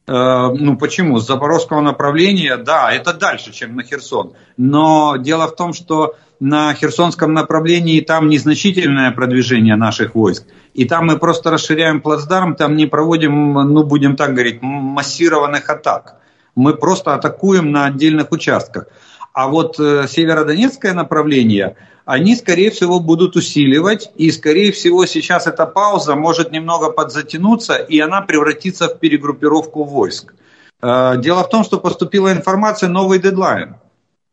Э, 0.08 0.50
ну 0.54 0.78
почему? 0.78 1.20
С 1.20 1.28
запорожского 1.28 1.82
направления, 1.82 2.58
да, 2.58 2.92
это 2.92 3.14
дальше, 3.14 3.52
чем 3.52 3.76
на 3.76 3.84
Херсон. 3.84 4.34
Но 4.56 5.18
дело 5.18 5.48
в 5.48 5.56
том, 5.56 5.74
что 5.74 6.16
на 6.40 6.74
Херсонском 6.74 7.34
направлении 7.34 8.00
там 8.02 8.30
незначительное 8.30 9.12
продвижение 9.12 9.76
наших 9.76 10.16
войск. 10.16 10.46
И 10.74 10.86
там 10.86 11.08
мы 11.08 11.18
просто 11.18 11.52
расширяем 11.52 12.02
плацдарм, 12.02 12.56
там 12.56 12.76
не 12.76 12.86
проводим, 12.86 13.54
ну 13.54 13.84
будем 13.84 14.16
так 14.16 14.34
говорить, 14.34 14.62
массированных 14.62 15.70
атак. 15.70 16.18
Мы 16.56 16.74
просто 16.74 17.14
атакуем 17.16 17.72
на 17.72 17.86
отдельных 17.86 18.32
участках. 18.32 18.88
А 19.34 19.48
вот 19.48 19.80
э, 19.80 20.08
северодонецкое 20.08 20.94
направление, 20.94 21.76
они, 22.08 22.38
скорее 22.38 22.72
всего, 22.72 23.02
будут 23.02 23.36
усиливать. 23.36 24.12
И, 24.16 24.32
скорее 24.32 24.72
всего, 24.72 25.06
сейчас 25.06 25.46
эта 25.46 25.66
пауза 25.66 26.16
может 26.16 26.54
немного 26.54 26.90
подзатянуться, 26.90 27.76
и 27.76 28.00
она 28.00 28.22
превратится 28.22 28.88
в 28.88 28.98
перегруппировку 29.00 29.84
войск. 29.84 30.34
Э, 30.82 31.16
дело 31.18 31.44
в 31.44 31.50
том, 31.50 31.66
что 31.66 31.80
поступила 31.80 32.32
информация, 32.32 32.88
новый 32.88 33.20
дедлайн. 33.20 33.76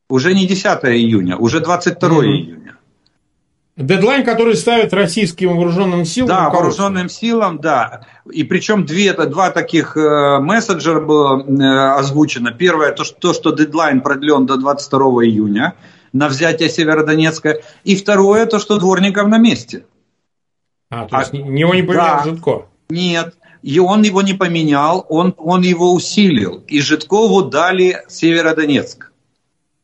Уже 0.08 0.34
не 0.34 0.46
10 0.46 0.84
июня, 0.84 1.36
уже 1.36 1.58
22 1.58 2.08
mm-hmm. 2.08 2.26
июня. 2.26 2.76
Дедлайн, 3.76 4.24
который 4.24 4.54
ставят 4.54 4.92
российским 4.94 5.56
вооруженным 5.56 6.04
силам. 6.04 6.28
Да, 6.28 6.50
вооруженным 6.50 7.08
силам, 7.08 7.58
да. 7.58 8.06
И 8.30 8.44
причем 8.44 8.86
две, 8.86 9.14
два 9.14 9.50
таких 9.50 9.96
э, 9.96 10.38
месседжера 10.38 11.00
было 11.00 11.42
э, 11.42 11.98
озвучено. 11.98 12.52
Первое, 12.52 12.92
то 12.92 13.02
что, 13.02 13.16
то, 13.18 13.32
что 13.32 13.50
дедлайн 13.50 14.00
продлен 14.00 14.46
до 14.46 14.58
22 14.58 15.24
июня 15.24 15.74
на 16.14 16.28
взятие 16.28 16.70
Северодонецка. 16.70 17.60
И 17.82 17.96
второе, 17.96 18.46
то, 18.46 18.58
что 18.58 18.78
Дворников 18.78 19.28
на 19.28 19.36
месте. 19.36 19.84
А, 20.88 21.06
то 21.06 21.18
есть 21.18 21.34
а, 21.34 21.36
его 21.36 21.74
не 21.74 21.82
поменял 21.82 22.16
да, 22.16 22.22
Житко? 22.24 22.66
Нет, 22.88 23.34
и 23.62 23.78
он 23.78 24.02
его 24.02 24.22
не 24.22 24.32
поменял, 24.32 25.04
он, 25.08 25.34
он 25.36 25.62
его 25.62 25.92
усилил. 25.92 26.64
И 26.68 26.80
Житкову 26.80 27.42
дали 27.42 28.02
Северодонецк. 28.08 29.10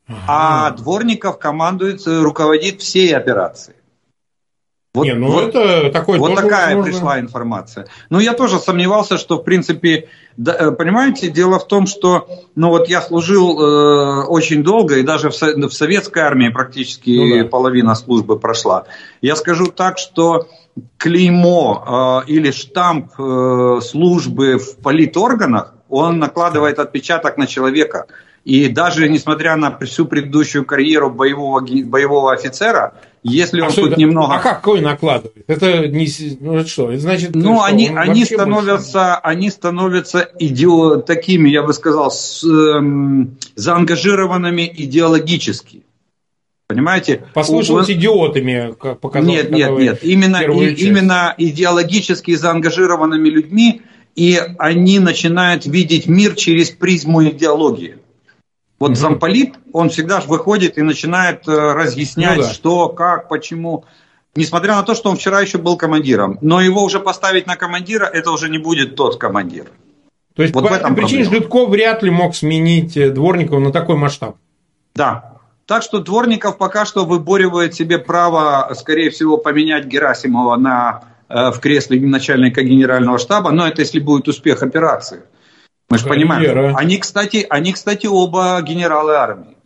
Ага. 0.07 0.19
А 0.29 0.71
Дворников 0.71 1.39
командует, 1.39 2.07
руководит 2.07 2.81
всей 2.81 3.15
операцией. 3.15 3.77
Вот, 4.93 5.05
Не, 5.05 5.15
ну 5.15 5.31
вот, 5.31 5.55
это 5.55 5.91
такой 5.91 6.19
вот 6.19 6.35
такая 6.35 6.75
возможно... 6.75 6.83
пришла 6.93 7.21
информация. 7.21 7.87
Ну, 8.09 8.19
я 8.19 8.33
тоже 8.33 8.59
сомневался, 8.59 9.19
что, 9.19 9.37
в 9.37 9.45
принципе, 9.45 10.09
да, 10.37 10.53
э, 10.59 10.73
понимаете, 10.73 11.31
дело 11.31 11.61
в 11.61 11.69
том, 11.69 11.87
что, 11.87 12.27
ну, 12.57 12.71
вот 12.71 12.89
я 12.89 13.01
служил 13.01 13.61
э, 13.61 14.25
очень 14.25 14.65
долго, 14.65 14.97
и 14.97 15.05
даже 15.05 15.31
в, 15.31 15.41
в 15.41 15.71
советской 15.73 16.25
армии 16.25 16.49
практически 16.49 17.11
ну, 17.11 17.45
да. 17.45 17.49
половина 17.49 17.95
службы 17.95 18.37
прошла. 18.37 18.87
Я 19.21 19.37
скажу 19.37 19.67
так, 19.67 19.99
что 19.99 20.49
клеймо 20.97 22.25
э, 22.27 22.31
или 22.33 22.51
штамп 22.51 23.13
э, 23.17 23.81
службы 23.83 24.59
в 24.59 24.77
политорганах, 24.79 25.75
он 25.89 26.19
накладывает 26.19 26.81
отпечаток 26.81 27.37
на 27.37 27.47
человека. 27.47 28.07
И 28.45 28.69
даже 28.69 29.09
несмотря 29.09 29.57
на 29.57 29.79
всю 29.79 30.07
предыдущую 30.07 30.65
карьеру 30.65 31.11
боевого, 31.11 31.61
боевого 31.61 32.33
офицера, 32.33 32.95
если 33.23 33.61
а 33.61 33.67
он 33.67 33.73
хоть 33.73 33.97
немного... 33.97 34.35
А 34.35 34.39
какой 34.39 34.81
накладывает? 34.81 35.45
Это 35.47 35.89
не... 35.89 36.09
Ну, 36.41 36.57
это 36.57 36.69
что? 36.69 36.91
Это 36.91 37.01
значит, 37.01 37.35
ну, 37.35 37.57
что, 37.57 37.65
они, 37.65 37.89
они 37.89 38.25
становятся, 38.25 39.17
они 39.17 39.51
становятся 39.51 40.29
идео... 40.39 40.97
такими, 40.97 41.51
я 41.51 41.63
бы 41.63 41.73
сказал, 41.75 42.11
с, 42.11 42.43
эм, 42.45 43.37
заангажированными 43.57 44.73
идеологически. 44.75 45.85
Понимаете? 46.67 47.25
Послушать 47.35 47.91
у... 47.91 47.93
идиотами, 47.93 48.75
как 48.81 49.01
показал 49.01 49.29
Нет, 49.29 49.51
нет, 49.51 49.71
нет. 49.79 49.99
Именно, 50.05 50.39
и, 50.43 50.73
именно 50.75 51.35
идеологически 51.37 52.35
заангажированными 52.35 53.29
людьми, 53.29 53.83
и 54.17 54.41
они 54.59 54.99
начинают 54.99 55.67
видеть 55.67 56.07
мир 56.07 56.35
через 56.37 56.71
призму 56.71 57.25
идеологии. 57.25 57.99
Вот 58.81 58.93
mm-hmm. 58.93 58.95
замполит, 58.95 59.55
он 59.75 59.91
всегда 59.91 60.21
выходит 60.21 60.79
и 60.79 60.83
начинает 60.83 61.47
э, 61.47 61.53
разъяснять, 61.53 62.39
ну, 62.39 62.43
да. 62.45 62.49
что, 62.49 62.89
как, 62.89 63.29
почему. 63.29 63.85
Несмотря 64.35 64.77
на 64.77 64.83
то, 64.83 64.95
что 64.95 65.11
он 65.11 65.17
вчера 65.17 65.43
еще 65.43 65.59
был 65.59 65.77
командиром. 65.77 66.39
Но 66.41 66.63
его 66.63 66.83
уже 66.83 66.99
поставить 66.99 67.47
на 67.47 67.57
командира, 67.57 68.07
это 68.07 68.31
уже 68.31 68.49
не 68.49 68.57
будет 68.57 68.97
тот 68.97 69.19
командир. 69.19 69.67
То 70.35 70.43
есть 70.43 70.55
вот 70.55 70.67
по 70.67 70.73
этой 70.73 70.95
причине 70.95 71.25
Житков 71.25 71.69
вряд 71.69 72.03
ли 72.03 72.11
мог 72.11 72.35
сменить 72.35 72.97
э, 72.97 73.11
Дворникова 73.11 73.59
на 73.59 73.71
такой 73.71 73.97
масштаб. 73.97 74.37
Да. 74.95 75.41
Так 75.67 75.83
что 75.83 75.99
Дворников 75.99 76.57
пока 76.57 76.87
что 76.87 77.05
выборивает 77.05 77.75
себе 77.75 77.99
право, 77.99 78.73
скорее 78.79 79.11
всего, 79.11 79.37
поменять 79.37 79.85
Герасимова 79.85 80.57
на, 80.57 81.03
э, 81.29 81.51
в 81.51 81.61
кресле 81.61 82.01
начальника 82.01 82.63
генерального 82.63 83.19
штаба, 83.19 83.51
но 83.51 83.69
это 83.69 83.83
если 83.83 84.01
будет 84.01 84.27
успех 84.27 84.63
операции. 84.63 85.21
Мы 85.91 85.99
же 85.99 86.07
понимаем. 86.07 86.77
Они, 86.77 86.99
кстати, 86.99 87.47
они, 87.51 87.73
кстати, 87.73 88.07
оба 88.07 88.61
генералы 88.63 89.15
армии. 89.15 89.57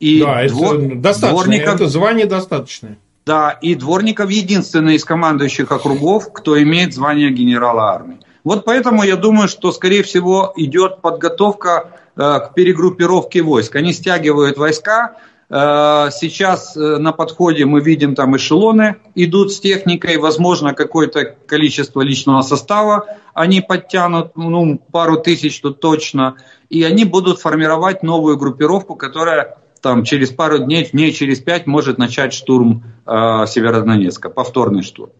И 0.00 0.20
да, 0.20 0.46
двор... 0.48 0.76
это 0.76 0.96
достаточно. 0.96 1.44
Дворников... 1.44 1.74
Это 1.74 1.86
звание 1.86 2.26
достаточное. 2.26 2.98
Да, 3.24 3.50
и 3.50 3.74
Дворников 3.74 4.30
единственный 4.30 4.96
из 4.96 5.04
командующих 5.04 5.70
округов, 5.70 6.32
кто 6.32 6.60
имеет 6.60 6.94
звание 6.94 7.30
генерала 7.30 7.92
армии. 7.92 8.18
Вот 8.42 8.64
поэтому 8.64 9.04
я 9.04 9.16
думаю, 9.16 9.46
что, 9.46 9.70
скорее 9.70 10.02
всего, 10.02 10.52
идет 10.56 11.02
подготовка 11.02 11.90
э, 12.16 12.20
к 12.40 12.54
перегруппировке 12.54 13.42
войск. 13.42 13.76
Они 13.76 13.92
стягивают 13.92 14.56
войска, 14.56 15.16
Э, 15.50 16.10
сейчас 16.12 16.76
э, 16.76 16.98
на 16.98 17.12
подходе 17.12 17.64
мы 17.64 17.80
видим 17.80 18.14
там 18.14 18.36
эшелоны 18.36 18.96
идут 19.16 19.52
с 19.52 19.58
техникой, 19.58 20.16
возможно 20.16 20.74
какое-то 20.74 21.34
количество 21.46 22.02
личного 22.02 22.42
состава 22.42 23.16
они 23.34 23.60
подтянут, 23.60 24.36
ну 24.36 24.78
пару 24.92 25.20
тысяч 25.20 25.60
тут 25.60 25.80
точно, 25.80 26.36
и 26.68 26.82
они 26.82 27.04
будут 27.04 27.40
формировать 27.40 28.02
новую 28.02 28.36
группировку, 28.36 28.96
которая 28.96 29.58
там 29.82 30.04
через 30.04 30.30
пару 30.30 30.58
дней, 30.58 30.88
дней 30.90 31.12
через 31.12 31.40
пять 31.40 31.66
может 31.66 31.98
начать 31.98 32.32
штурм 32.32 32.84
э, 33.06 33.10
Северодонецка, 33.46 34.28
повторный 34.28 34.82
штурм. 34.82 35.12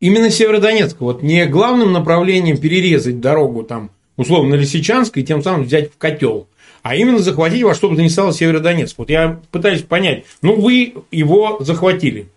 Именно 0.00 0.30
Северодонецк, 0.30 1.00
вот 1.00 1.22
не 1.22 1.46
главным 1.46 1.92
направлением 1.92 2.56
перерезать 2.56 3.20
дорогу 3.20 3.64
там 3.64 3.90
условно 4.16 4.54
Лисичанск 4.54 5.18
и 5.18 5.24
тем 5.24 5.42
самым 5.42 5.64
взять 5.64 5.92
в 5.92 5.98
котел– 5.98 6.48
а 6.82 6.94
именно 6.94 7.18
захватить 7.18 7.62
во 7.62 7.74
что 7.74 7.88
бы 7.88 7.96
то 7.96 8.02
ни 8.02 8.08
стало 8.08 8.32
Северодонецк. 8.32 8.96
Вот 8.98 9.10
я 9.10 9.40
пытаюсь 9.50 9.82
понять, 9.82 10.24
ну 10.42 10.60
вы 10.60 10.94
его 11.10 11.58
захватили. 11.60 12.28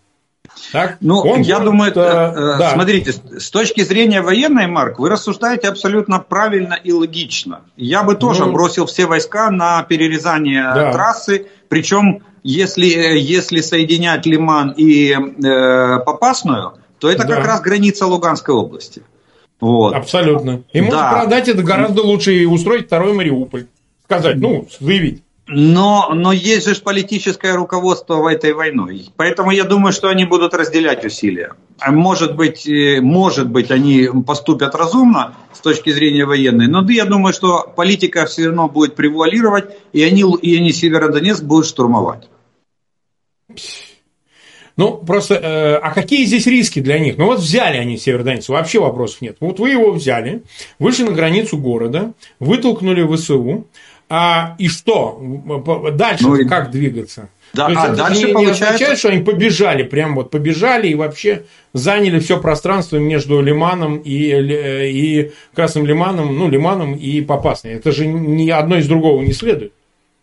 Так? 0.71 0.97
Ну, 1.01 1.19
Он 1.19 1.41
я 1.41 1.59
думаю, 1.59 1.91
это, 1.91 2.33
э, 2.35 2.59
да. 2.59 2.71
смотрите, 2.71 3.13
с 3.13 3.49
точки 3.49 3.81
зрения 3.81 4.21
военной, 4.21 4.67
Марк, 4.67 4.99
вы 4.99 5.09
рассуждаете 5.09 5.67
абсолютно 5.67 6.19
правильно 6.19 6.73
и 6.73 6.91
логично. 6.91 7.61
Я 7.77 8.03
бы 8.03 8.15
тоже 8.15 8.45
ну, 8.45 8.51
бросил 8.51 8.85
все 8.85 9.05
войска 9.05 9.49
на 9.51 9.83
перерезание 9.83 10.63
да. 10.63 10.91
трассы, 10.91 11.47
причем 11.69 12.23
если, 12.43 12.85
если 12.85 13.61
соединять 13.61 14.25
Лиман 14.25 14.73
и 14.75 15.11
э, 15.13 15.99
Попасную, 16.05 16.73
то 16.99 17.09
это 17.09 17.25
да. 17.25 17.35
как 17.35 17.45
раз 17.45 17.61
граница 17.61 18.05
Луганской 18.05 18.53
области. 18.53 19.03
Вот. 19.59 19.93
Абсолютно. 19.93 20.63
И 20.73 20.79
да. 20.81 20.85
можно 20.85 21.09
продать 21.11 21.47
это 21.47 21.63
гораздо 21.63 22.01
лучше 22.01 22.33
и 22.33 22.45
устроить 22.45 22.87
второй 22.87 23.13
Мариуполь 23.13 23.67
сказать, 24.03 24.37
ну, 24.37 24.67
заявить. 24.79 25.23
Но, 25.45 26.09
но 26.13 26.31
есть 26.31 26.67
же 26.67 26.75
политическое 26.81 27.53
руководство 27.53 28.15
в 28.15 28.27
этой 28.27 28.53
войной. 28.53 29.09
Поэтому 29.17 29.51
я 29.51 29.65
думаю, 29.65 29.91
что 29.91 30.07
они 30.07 30.23
будут 30.25 30.53
разделять 30.53 31.03
усилия. 31.03 31.53
А 31.79 31.91
может 31.91 32.37
быть, 32.37 32.65
э, 32.65 33.01
может 33.01 33.49
быть, 33.49 33.69
они 33.69 34.09
поступят 34.25 34.73
разумно 34.73 35.35
с 35.51 35.59
точки 35.59 35.91
зрения 35.91 36.25
военной, 36.25 36.67
но 36.67 36.89
я 36.89 37.03
думаю, 37.03 37.33
что 37.33 37.71
политика 37.75 38.25
все 38.25 38.47
равно 38.47 38.69
будет 38.69 38.95
превуалировать, 38.95 39.65
и 39.91 40.01
они, 40.03 40.23
и 40.41 40.55
они 40.55 40.71
Северодонецк 40.71 41.43
будут 41.43 41.67
штурмовать. 41.67 42.29
Ну, 44.75 44.97
просто, 44.97 45.35
э, 45.35 45.75
а 45.75 45.91
какие 45.91 46.25
здесь 46.25 46.47
риски 46.47 46.79
для 46.79 46.97
них? 46.97 47.17
Ну, 47.17 47.25
вот 47.25 47.39
взяли 47.39 47.77
они 47.77 47.97
Северодонецк, 47.97 48.49
вообще 48.49 48.79
вопросов 48.79 49.21
нет. 49.21 49.37
Вот 49.39 49.59
вы 49.59 49.71
его 49.71 49.91
взяли, 49.91 50.43
вышли 50.79 51.03
на 51.03 51.11
границу 51.11 51.57
города, 51.57 52.13
вытолкнули 52.39 53.05
ВСУ, 53.15 53.67
а, 54.15 54.55
и 54.59 54.67
что? 54.67 55.19
Дальше 55.93 56.27
ну, 56.27 56.47
как 56.47 56.69
двигаться? 56.69 57.29
Да, 57.51 57.67
То 57.67 57.79
а 57.79 57.87
это 57.87 57.95
дальше 57.95 58.27
не, 58.27 58.33
получается... 58.33 58.63
не 58.63 58.69
означает, 58.69 58.99
что 58.99 59.09
они 59.09 59.23
побежали, 59.23 59.81
прям 59.81 60.13
вот 60.13 60.29
побежали 60.29 60.87
и 60.87 60.93
вообще 60.93 61.45
заняли 61.73 62.19
все 62.19 62.39
пространство 62.39 62.97
между 62.97 63.41
Лиманом 63.41 63.97
и, 63.97 64.11
и 64.11 65.31
Красным 65.55 65.87
Лиманом, 65.87 66.37
ну, 66.37 66.47
Лиманом 66.47 66.93
и 66.93 67.21
Попасной. 67.21 67.73
Это 67.73 67.91
же 67.91 68.05
ни 68.05 68.51
одно 68.51 68.77
из 68.77 68.87
другого 68.87 69.23
не 69.23 69.33
следует. 69.33 69.73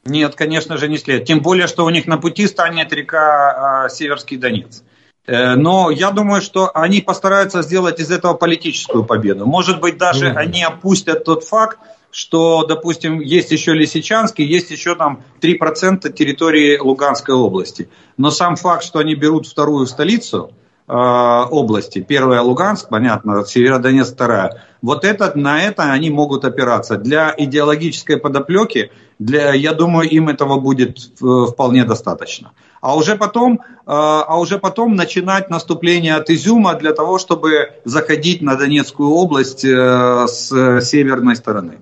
Нет, 0.05 0.37
конечно 0.37 0.79
же, 0.79 0.87
не 0.87 0.97
следует. 0.97 1.27
Тем 1.27 1.41
более, 1.41 1.67
что 1.67 1.85
у 1.85 1.91
них 1.91 2.07
на 2.07 2.17
пути 2.17 2.47
станет 2.47 2.93
река 2.93 3.87
э, 3.87 3.91
Северский 3.91 4.37
Донец. 4.37 4.85
Э, 5.27 5.57
но 5.57 5.91
я 5.91 6.13
думаю, 6.13 6.43
что 6.43 6.71
они 6.75 7.01
постараются 7.01 7.63
сделать 7.63 7.99
из 7.99 8.13
этого 8.13 8.35
политическую 8.35 9.03
победу. 9.03 9.47
Может 9.47 9.81
быть, 9.81 9.99
даже 9.99 10.27
mm-hmm. 10.27 10.37
они 10.37 10.63
опустят 10.63 11.25
тот 11.25 11.43
факт, 11.43 11.79
что, 12.11 12.65
допустим, 12.67 13.21
есть 13.21 13.51
еще 13.51 13.73
Лисичанский, 13.73 14.45
есть 14.45 14.71
еще 14.71 14.95
там 14.95 15.23
3% 15.41 16.13
территории 16.13 16.79
Луганской 16.79 17.35
области. 17.35 17.89
Но 18.17 18.31
сам 18.31 18.57
факт, 18.57 18.85
что 18.85 18.99
они 18.99 19.15
берут 19.15 19.47
вторую 19.47 19.87
столицу 19.87 20.53
э, 20.89 20.93
области, 20.93 22.01
первая 22.01 22.43
Луганск, 22.43 22.89
понятно, 22.89 23.45
Северодонецк 23.45 24.15
вторая, 24.15 24.65
вот 24.83 25.05
это, 25.05 25.33
на 25.39 25.63
это 25.63 25.93
они 25.93 26.11
могут 26.11 26.45
опираться. 26.45 26.97
Для 26.97 27.33
идеологической 27.37 28.17
подоплеки, 28.17 28.91
для, 29.19 29.53
я 29.53 29.73
думаю, 29.73 30.09
им 30.09 30.29
этого 30.29 30.59
будет 30.59 30.99
э, 30.99 31.47
вполне 31.49 31.85
достаточно. 31.85 32.53
А 32.81 32.97
уже 32.97 33.15
потом, 33.15 33.61
э, 33.61 33.61
а 33.87 34.41
уже 34.41 34.59
потом 34.59 34.97
начинать 34.97 35.49
наступление 35.49 36.17
от 36.17 36.29
Изюма 36.31 36.75
для 36.75 36.93
того, 36.93 37.19
чтобы 37.19 37.75
заходить 37.85 38.43
на 38.43 38.57
Донецкую 38.57 39.11
область 39.11 39.65
э, 39.65 40.27
с 40.27 40.81
северной 40.81 41.37
стороны. 41.37 41.79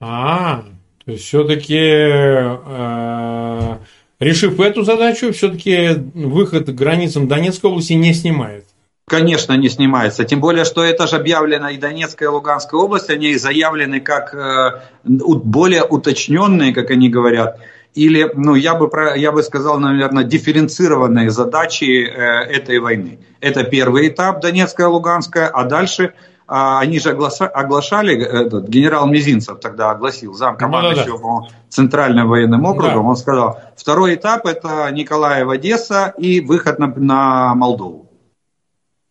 А, 0.00 0.64
то 1.04 1.12
есть 1.12 1.24
все-таки 1.24 1.78
э, 1.78 3.76
решив 4.20 4.60
эту 4.60 4.84
задачу, 4.84 5.32
все-таки 5.32 5.90
выход 6.14 6.66
к 6.66 6.74
границам 6.74 7.28
Донецкой 7.28 7.70
области 7.70 7.94
не 7.94 8.14
снимает. 8.14 8.64
Конечно, 9.06 9.54
не 9.54 9.68
снимается. 9.70 10.24
Тем 10.24 10.40
более, 10.40 10.64
что 10.64 10.84
это 10.84 11.06
же 11.06 11.16
объявлено 11.16 11.70
и 11.70 11.78
Донецкая, 11.78 12.28
и 12.28 12.32
Луганская 12.32 12.78
область, 12.78 13.10
они 13.10 13.34
заявлены 13.36 14.00
как 14.00 14.34
э, 14.34 14.82
более 15.04 15.82
уточненные, 15.82 16.74
как 16.74 16.90
они 16.90 17.08
говорят, 17.08 17.58
или, 17.94 18.30
ну, 18.34 18.54
я 18.54 18.74
бы, 18.74 18.90
я 19.16 19.32
бы 19.32 19.42
сказал, 19.42 19.80
наверное, 19.80 20.24
дифференцированные 20.24 21.30
задачи 21.30 22.06
э, 22.06 22.12
этой 22.52 22.78
войны. 22.78 23.18
Это 23.40 23.64
первый 23.64 24.08
этап 24.08 24.40
Донецкая, 24.42 24.88
Луганская, 24.88 25.48
а 25.48 25.64
дальше 25.64 26.12
они 26.48 26.98
же 26.98 27.10
оглашали, 27.10 28.16
этот, 28.16 28.68
генерал 28.68 29.06
Мизинцев 29.06 29.60
тогда 29.60 29.90
огласил, 29.90 30.32
замкомандующего 30.32 31.18
ну, 31.18 31.40
да, 31.42 31.48
да. 31.48 31.54
Центральным 31.68 32.28
военным 32.28 32.64
округом, 32.64 33.02
да. 33.02 33.08
он 33.10 33.16
сказал, 33.16 33.60
второй 33.76 34.14
этап 34.14 34.46
это 34.46 34.90
Николаев, 34.90 35.50
Одесса 35.50 36.14
и 36.16 36.40
выход 36.40 36.78
на, 36.78 36.86
на 36.86 37.54
Молдову. 37.54 38.10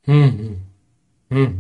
Mm-hmm. 0.08 0.56
Mm-hmm. 1.30 1.56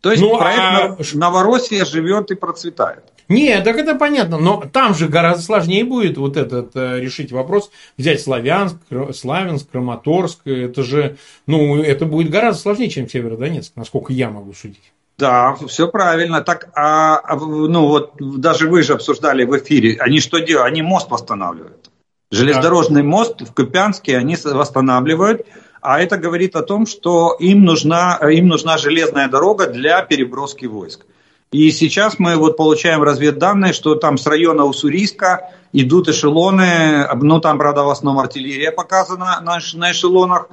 То 0.00 0.12
есть 0.12 0.22
ну, 0.22 0.38
проект 0.38 0.60
а... 0.60 1.18
Новороссия 1.18 1.84
живет 1.84 2.30
и 2.30 2.36
процветает. 2.36 3.04
Нет, 3.28 3.64
так 3.64 3.76
это 3.76 3.94
понятно, 3.96 4.38
но 4.38 4.62
там 4.72 4.94
же 4.94 5.08
гораздо 5.08 5.42
сложнее 5.42 5.84
будет 5.84 6.18
вот 6.18 6.36
этот 6.36 6.74
э, 6.74 7.00
решить 7.00 7.30
вопрос, 7.30 7.70
взять 7.96 8.20
Славянск, 8.20 8.76
Славянск, 9.14 9.70
Краматорск, 9.70 10.46
это 10.46 10.82
же, 10.82 11.16
ну, 11.46 11.80
это 11.80 12.06
будет 12.06 12.30
гораздо 12.30 12.60
сложнее, 12.60 12.90
чем 12.90 13.08
Северодонецк, 13.08 13.76
насколько 13.76 14.12
я 14.12 14.30
могу 14.30 14.52
судить. 14.52 14.92
Да, 15.20 15.54
все 15.68 15.86
правильно. 15.86 16.40
Так, 16.40 16.70
а, 16.74 17.18
а, 17.18 17.36
ну 17.36 17.86
вот 17.86 18.14
даже 18.18 18.68
вы 18.68 18.82
же 18.82 18.94
обсуждали 18.94 19.44
в 19.44 19.56
эфире, 19.58 19.98
они 20.00 20.18
что 20.18 20.38
делают? 20.38 20.72
Они 20.72 20.80
мост 20.80 21.10
восстанавливают. 21.10 21.90
Железнодорожный 22.30 23.02
да. 23.02 23.08
мост 23.08 23.40
в 23.42 23.52
Купянске 23.54 24.16
они 24.16 24.36
восстанавливают, 24.42 25.46
а 25.82 26.00
это 26.00 26.16
говорит 26.16 26.56
о 26.56 26.62
том, 26.62 26.86
что 26.86 27.36
им 27.38 27.64
нужна, 27.64 28.18
им 28.30 28.48
нужна 28.48 28.78
железная 28.78 29.28
дорога 29.28 29.66
для 29.66 30.00
переброски 30.02 30.64
войск. 30.64 31.04
И 31.52 31.70
сейчас 31.70 32.18
мы 32.18 32.36
вот 32.36 32.56
получаем 32.56 33.02
разведданные, 33.02 33.72
что 33.72 33.96
там 33.96 34.16
с 34.16 34.26
района 34.26 34.64
Уссурийска 34.64 35.50
идут 35.72 36.08
эшелоны, 36.08 37.08
ну 37.20 37.40
там, 37.40 37.58
правда, 37.58 37.82
в 37.82 37.90
основном 37.90 38.22
артиллерия 38.22 38.70
показана 38.72 39.40
на, 39.42 39.58
на 39.74 39.90
эшелонах, 39.90 40.48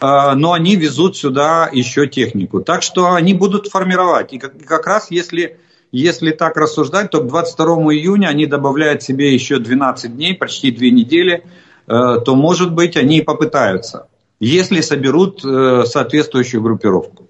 но 0.00 0.52
они 0.52 0.76
везут 0.76 1.16
сюда 1.16 1.68
еще 1.72 2.06
технику. 2.06 2.60
Так 2.60 2.82
что 2.82 3.14
они 3.14 3.34
будут 3.34 3.68
формировать. 3.68 4.32
И 4.32 4.38
как, 4.38 4.86
раз 4.86 5.10
если, 5.10 5.58
если 5.92 6.30
так 6.30 6.56
рассуждать, 6.56 7.10
то 7.10 7.20
к 7.20 7.26
22 7.26 7.66
июня 7.94 8.28
они 8.28 8.46
добавляют 8.46 9.02
себе 9.02 9.34
еще 9.34 9.58
12 9.58 10.14
дней, 10.14 10.34
почти 10.34 10.70
2 10.70 10.86
недели, 10.90 11.44
э, 11.86 12.20
то, 12.24 12.34
может 12.34 12.72
быть, 12.72 12.96
они 12.96 13.22
попытаются, 13.22 14.08
если 14.40 14.80
соберут 14.80 15.44
э, 15.44 15.84
соответствующую 15.84 16.62
группировку. 16.62 17.27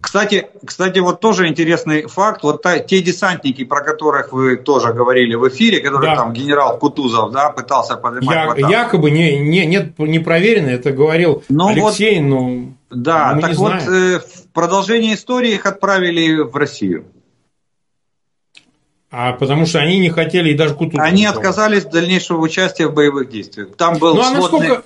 Кстати, 0.00 0.50
кстати, 0.64 0.98
вот 0.98 1.20
тоже 1.20 1.48
интересный 1.48 2.06
факт. 2.06 2.42
Вот 2.42 2.62
та, 2.62 2.78
те 2.78 3.00
десантники, 3.00 3.64
про 3.64 3.82
которых 3.82 4.32
вы 4.32 4.56
тоже 4.56 4.92
говорили 4.92 5.34
в 5.34 5.48
эфире, 5.48 5.80
которые 5.80 6.10
да. 6.10 6.16
там 6.16 6.32
генерал 6.32 6.78
Кутузов 6.78 7.32
да, 7.32 7.50
пытался 7.50 7.96
поднимать. 7.96 8.58
Я, 8.58 8.68
якобы 8.68 9.10
не, 9.10 9.38
не, 9.38 9.64
нет, 9.64 9.98
не 9.98 10.18
проверено, 10.18 10.68
это 10.68 10.92
говорил 10.92 11.42
но 11.48 11.68
Алексей, 11.68 12.20
вот, 12.20 12.28
но 12.28 12.72
Да, 12.90 13.32
мы 13.34 13.40
так 13.40 13.50
не 13.52 13.56
вот 13.56 13.72
э, 13.72 14.20
в 14.20 14.52
продолжение 14.52 15.14
истории 15.14 15.52
их 15.52 15.64
отправили 15.64 16.42
в 16.42 16.54
Россию. 16.54 17.06
А 19.10 19.32
потому 19.32 19.64
что 19.64 19.78
они 19.78 19.98
не 19.98 20.10
хотели 20.10 20.50
и 20.50 20.54
даже 20.54 20.74
Кутузов. 20.74 21.00
Они 21.00 21.24
отказались 21.24 21.84
от 21.84 21.92
дальнейшего 21.92 22.38
участия 22.38 22.86
в 22.86 22.92
боевых 22.92 23.30
действиях. 23.30 23.74
Там 23.76 23.96
был 23.98 24.14
ну, 24.14 24.20
а 24.20 24.24
сводный... 24.26 24.68
насколько, 24.68 24.82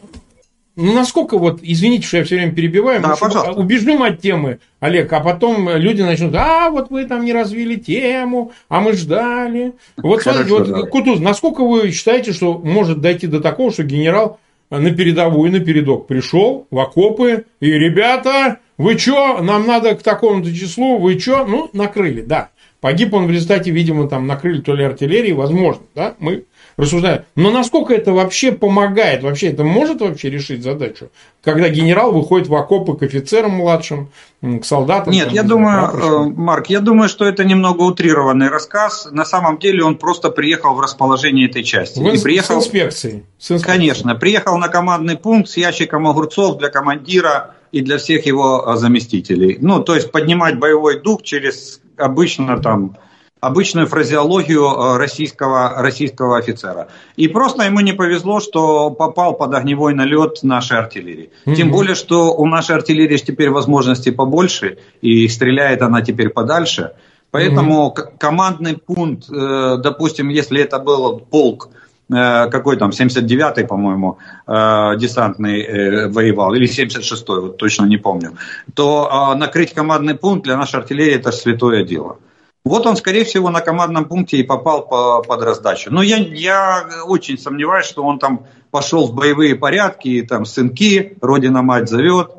ну, 0.77 0.95
насколько 0.95 1.37
вот, 1.37 1.61
извините, 1.63 2.07
что 2.07 2.19
я 2.19 2.25
все 2.25 2.37
время 2.37 2.53
перебиваю, 2.53 3.03
да, 3.03 3.17
мы 3.21 3.53
убежим 3.55 4.03
от 4.03 4.21
темы, 4.21 4.61
Олег, 4.79 5.13
а 5.13 5.21
потом 5.21 5.69
люди 5.69 6.01
начнут, 6.01 6.35
а, 6.35 6.71
вот 6.71 6.91
вы 6.91 7.05
там 7.05 7.25
не 7.25 7.33
развили 7.33 7.75
тему, 7.75 8.53
а 8.69 8.81
мы 8.81 8.93
ждали. 8.93 9.73
Вот 9.97 10.23
Хорошо, 10.23 10.47
смотрите, 10.47 10.75
вот, 10.75 10.89
Кутуз, 10.89 11.21
насколько 11.21 11.65
вы 11.65 11.91
считаете, 11.91 12.33
что 12.33 12.57
может 12.59 13.01
дойти 13.01 13.27
до 13.27 13.41
такого, 13.41 13.73
что 13.73 13.83
генерал 13.83 14.39
на 14.71 14.91
передовую, 14.93 15.51
на 15.51 15.61
передок 15.61 16.07
пришел 16.07 16.67
в 16.71 16.79
окопы, 16.79 17.45
и, 17.59 17.71
ребята, 17.71 18.59
вы 18.79 18.97
что, 18.97 19.43
нам 19.43 19.67
надо 19.67 19.95
к 19.97 20.03
такому-то 20.03 20.55
числу, 20.55 20.99
вы 20.99 21.19
что, 21.19 21.45
ну, 21.45 21.69
накрыли, 21.73 22.23
да. 22.23 22.51
Погиб 22.81 23.13
он 23.13 23.27
в 23.27 23.31
результате, 23.31 23.71
видимо, 23.73 24.09
там 24.09 24.27
накрыли 24.27 24.63
то 24.63 24.75
ли 24.75 24.85
артиллерии, 24.85 25.33
возможно, 25.33 25.83
да, 25.95 26.15
мы 26.19 26.45
рассуждаю. 26.81 27.25
Но 27.37 27.51
насколько 27.51 27.95
это 27.95 28.13
вообще 28.13 28.53
помогает? 28.53 29.23
Вообще 29.23 29.49
это 29.49 29.65
может 29.65 30.01
вообще 30.01 30.31
решить 30.31 30.63
задачу? 30.63 31.11
Когда 31.43 31.69
генерал 31.69 32.13
выходит 32.13 32.49
в 32.49 32.55
окопы 32.55 32.97
к 32.97 33.03
офицерам 33.03 33.53
младшим, 33.53 34.11
к 34.43 34.65
солдатам? 34.65 35.13
Нет, 35.13 35.27
там, 35.27 35.35
я 35.35 35.43
думаю, 35.43 35.91
знаю, 35.91 36.31
э, 36.31 36.33
Марк, 36.37 36.67
я 36.67 36.81
думаю, 36.81 37.09
что 37.09 37.25
это 37.25 37.45
немного 37.45 37.83
утрированный 37.83 38.49
рассказ. 38.49 39.09
На 39.11 39.25
самом 39.25 39.59
деле 39.59 39.85
он 39.85 39.97
просто 39.97 40.31
приехал 40.31 40.75
в 40.75 40.81
расположение 40.81 41.49
этой 41.49 41.63
части. 41.63 41.99
В, 41.99 42.07
и 42.07 42.21
приехал, 42.21 42.61
с 42.61 42.67
инспекцией. 42.67 43.25
С 43.39 43.51
инспекцией. 43.51 43.79
Конечно, 43.79 44.15
приехал 44.15 44.59
на 44.59 44.69
командный 44.69 45.17
пункт 45.17 45.49
с 45.51 45.57
ящиком 45.57 46.07
огурцов 46.07 46.59
для 46.59 46.69
командира 46.69 47.55
и 47.73 47.81
для 47.81 47.99
всех 47.99 48.27
его 48.27 48.65
э, 48.67 48.77
заместителей. 48.77 49.59
Ну, 49.61 49.83
то 49.83 49.95
есть 49.95 50.11
поднимать 50.11 50.59
боевой 50.59 51.01
дух 51.01 51.23
через 51.23 51.81
обычно 51.97 52.59
там 52.59 52.97
обычную 53.41 53.87
фразеологию 53.87 54.65
э, 54.65 54.97
российского, 54.99 55.83
российского 55.83 56.37
офицера. 56.37 56.89
И 57.17 57.27
просто 57.29 57.65
ему 57.65 57.81
не 57.81 57.93
повезло, 57.93 58.41
что 58.41 58.91
попал 58.91 59.35
под 59.35 59.55
огневой 59.55 59.95
налет 59.95 60.43
нашей 60.43 60.79
артиллерии. 60.79 61.31
Mm-hmm. 61.47 61.55
Тем 61.55 61.71
более, 61.71 61.95
что 61.95 62.35
у 62.35 62.47
нашей 62.47 62.77
артиллерии 62.77 63.17
теперь 63.17 63.51
возможности 63.51 64.11
побольше, 64.11 64.79
и 65.01 65.27
стреляет 65.29 65.83
она 65.83 66.03
теперь 66.03 66.29
подальше. 66.29 66.93
Поэтому 67.31 67.95
mm-hmm. 67.97 68.19
командный 68.19 68.77
пункт, 68.77 69.31
э, 69.31 69.77
допустим, 69.83 70.29
если 70.29 70.61
это 70.61 70.79
был 70.79 71.21
полк, 71.21 71.71
э, 72.13 72.51
какой 72.51 72.77
там, 72.77 72.91
79-й, 72.91 73.67
по-моему, 73.67 74.19
десантный 74.47 76.09
воевал, 76.09 76.53
или 76.55 76.69
76-й, 76.69 77.41
вот 77.41 77.57
точно 77.57 77.87
не 77.87 77.97
помню, 77.97 78.33
то 78.75 79.35
накрыть 79.37 79.73
командный 79.73 80.15
пункт 80.15 80.45
для 80.45 80.59
нашей 80.59 80.81
артиллерии 80.81 81.15
это 81.15 81.33
святое 81.33 81.85
дело. 81.85 82.19
Вот 82.65 82.87
он, 82.87 82.97
скорее 82.97 83.25
всего, 83.25 83.49
на 83.49 83.61
командном 83.61 84.05
пункте 84.05 84.37
и 84.37 84.43
попал 84.43 84.87
по, 84.87 85.23
под 85.23 85.43
раздачу. 85.43 85.91
Но 85.91 86.03
я, 86.03 86.19
я 86.19 86.85
очень 87.07 87.39
сомневаюсь, 87.39 87.87
что 87.87 88.05
он 88.05 88.19
там 88.19 88.47
пошел 88.71 89.07
в 89.07 89.15
боевые 89.15 89.57
порядки, 89.57 90.09
и 90.09 90.23
там 90.23 90.45
сынки, 90.45 91.17
родина-мать 91.23 91.89
зовет. 91.89 92.33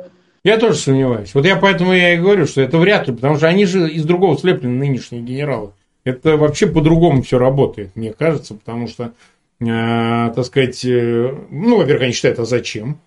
Я 0.43 0.57
тоже 0.57 0.75
сомневаюсь. 0.75 1.33
Вот 1.33 1.45
я 1.45 1.55
поэтому 1.55 1.93
я 1.93 2.13
и 2.13 2.17
говорю, 2.17 2.45
что 2.45 2.61
это 2.61 2.77
вряд 2.77 3.07
ли, 3.07 3.13
потому 3.13 3.37
что 3.37 3.47
они 3.47 3.65
же 3.65 3.89
из 3.89 4.05
другого 4.05 4.37
слеплены, 4.37 4.77
нынешние 4.77 5.21
генералы. 5.21 5.71
Это 6.03 6.37
вообще 6.37 6.67
по-другому 6.67 7.21
все 7.21 7.37
работает, 7.37 7.95
мне 7.95 8.11
кажется, 8.11 8.55
потому 8.55 8.87
что, 8.87 9.11
э, 9.59 10.31
так 10.35 10.45
сказать, 10.45 10.83
э, 10.83 11.35
ну, 11.51 11.77
во-первых, 11.77 12.03
они 12.03 12.11
считают, 12.13 12.39
а 12.39 12.45
зачем? 12.45 12.99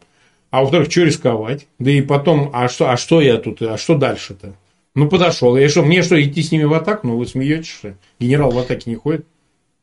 А 0.50 0.60
во-вторых, 0.60 0.88
что 0.90 1.02
рисковать? 1.02 1.66
Да 1.80 1.90
и 1.90 2.02
потом, 2.02 2.50
а 2.52 2.68
что, 2.68 2.88
а 2.88 2.96
что 2.96 3.20
я 3.20 3.38
тут, 3.38 3.60
а 3.62 3.76
что 3.76 3.96
дальше-то? 3.96 4.54
Ну, 4.94 5.08
подошел. 5.08 5.56
Я 5.56 5.68
что, 5.68 5.82
мне 5.82 6.02
что, 6.02 6.22
идти 6.22 6.42
с 6.42 6.52
ними 6.52 6.64
в 6.64 6.72
атаку? 6.72 7.08
Ну, 7.08 7.16
вы 7.16 7.26
смеетесь, 7.26 7.68
что 7.68 7.94
Генерал 8.20 8.50
в 8.50 8.58
атаке 8.58 8.90
не 8.90 8.96
ходит? 8.96 9.26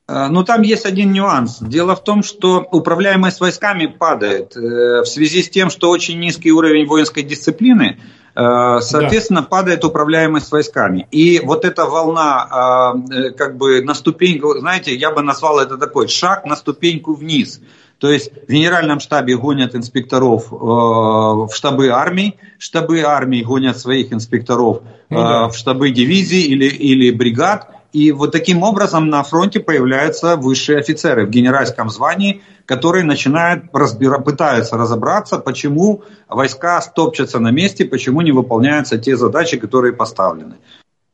А, 0.08 0.30
ну, 0.30 0.44
там 0.46 0.62
есть 0.62 0.86
один 0.86 1.12
нюанс. 1.12 1.60
Дело 1.60 1.96
в 1.96 2.04
том, 2.04 2.24
что 2.24 2.66
управляемость 2.72 3.42
войсками 3.42 3.88
падает 3.88 4.56
э, 4.56 5.02
в 5.02 5.06
связи 5.06 5.44
с 5.44 5.50
тем, 5.50 5.70
что 5.70 5.90
очень 5.90 6.20
низкий 6.20 6.52
уровень 6.52 6.88
воинской 6.88 7.24
дисциплины, 7.24 8.00
э, 8.36 8.80
соответственно, 8.80 9.42
да. 9.42 9.48
падает 9.48 9.84
управляемость 9.84 10.50
войсками. 10.50 11.08
И 11.12 11.42
вот 11.44 11.66
эта 11.66 11.86
волна, 11.86 12.94
э, 13.12 13.32
как 13.32 13.58
бы 13.58 13.82
на 13.82 13.94
ступеньку, 13.94 14.58
знаете, 14.60 14.96
я 14.96 15.12
бы 15.12 15.22
назвал 15.22 15.60
это 15.60 15.78
такой 15.78 16.08
шаг 16.08 16.46
на 16.46 16.56
ступеньку 16.56 17.16
вниз– 17.16 17.62
то 18.02 18.10
есть 18.12 18.32
в 18.48 18.52
генеральном 18.52 19.00
штабе 19.00 19.38
гонят 19.38 19.76
инспекторов 19.76 20.52
э, 20.52 20.56
в 20.56 21.50
штабы 21.54 21.90
армий, 21.90 22.40
штабы 22.58 23.02
армий 23.02 23.44
гонят 23.44 23.78
своих 23.78 24.12
инспекторов 24.12 24.80
э, 24.82 24.82
ну, 25.12 25.18
да. 25.18 25.48
в 25.50 25.56
штабы 25.56 25.92
дивизий 25.92 26.42
или, 26.42 26.66
или 26.66 27.12
бригад. 27.12 27.70
И 27.94 28.12
вот 28.12 28.32
таким 28.32 28.64
образом 28.64 29.10
на 29.10 29.22
фронте 29.22 29.60
появляются 29.60 30.36
высшие 30.36 30.80
офицеры 30.80 31.28
в 31.28 31.30
генеральском 31.30 31.92
звании, 31.92 32.42
которые 32.66 33.04
начинают 33.04 33.66
разбира, 33.72 34.18
пытаются 34.18 34.78
разобраться, 34.78 35.38
почему 35.38 36.02
войска 36.28 36.82
стопчатся 36.82 37.38
на 37.38 37.52
месте, 37.52 37.86
почему 37.86 38.22
не 38.22 38.32
выполняются 38.32 38.98
те 38.98 39.16
задачи, 39.16 39.58
которые 39.58 39.94
поставлены. 39.94 40.56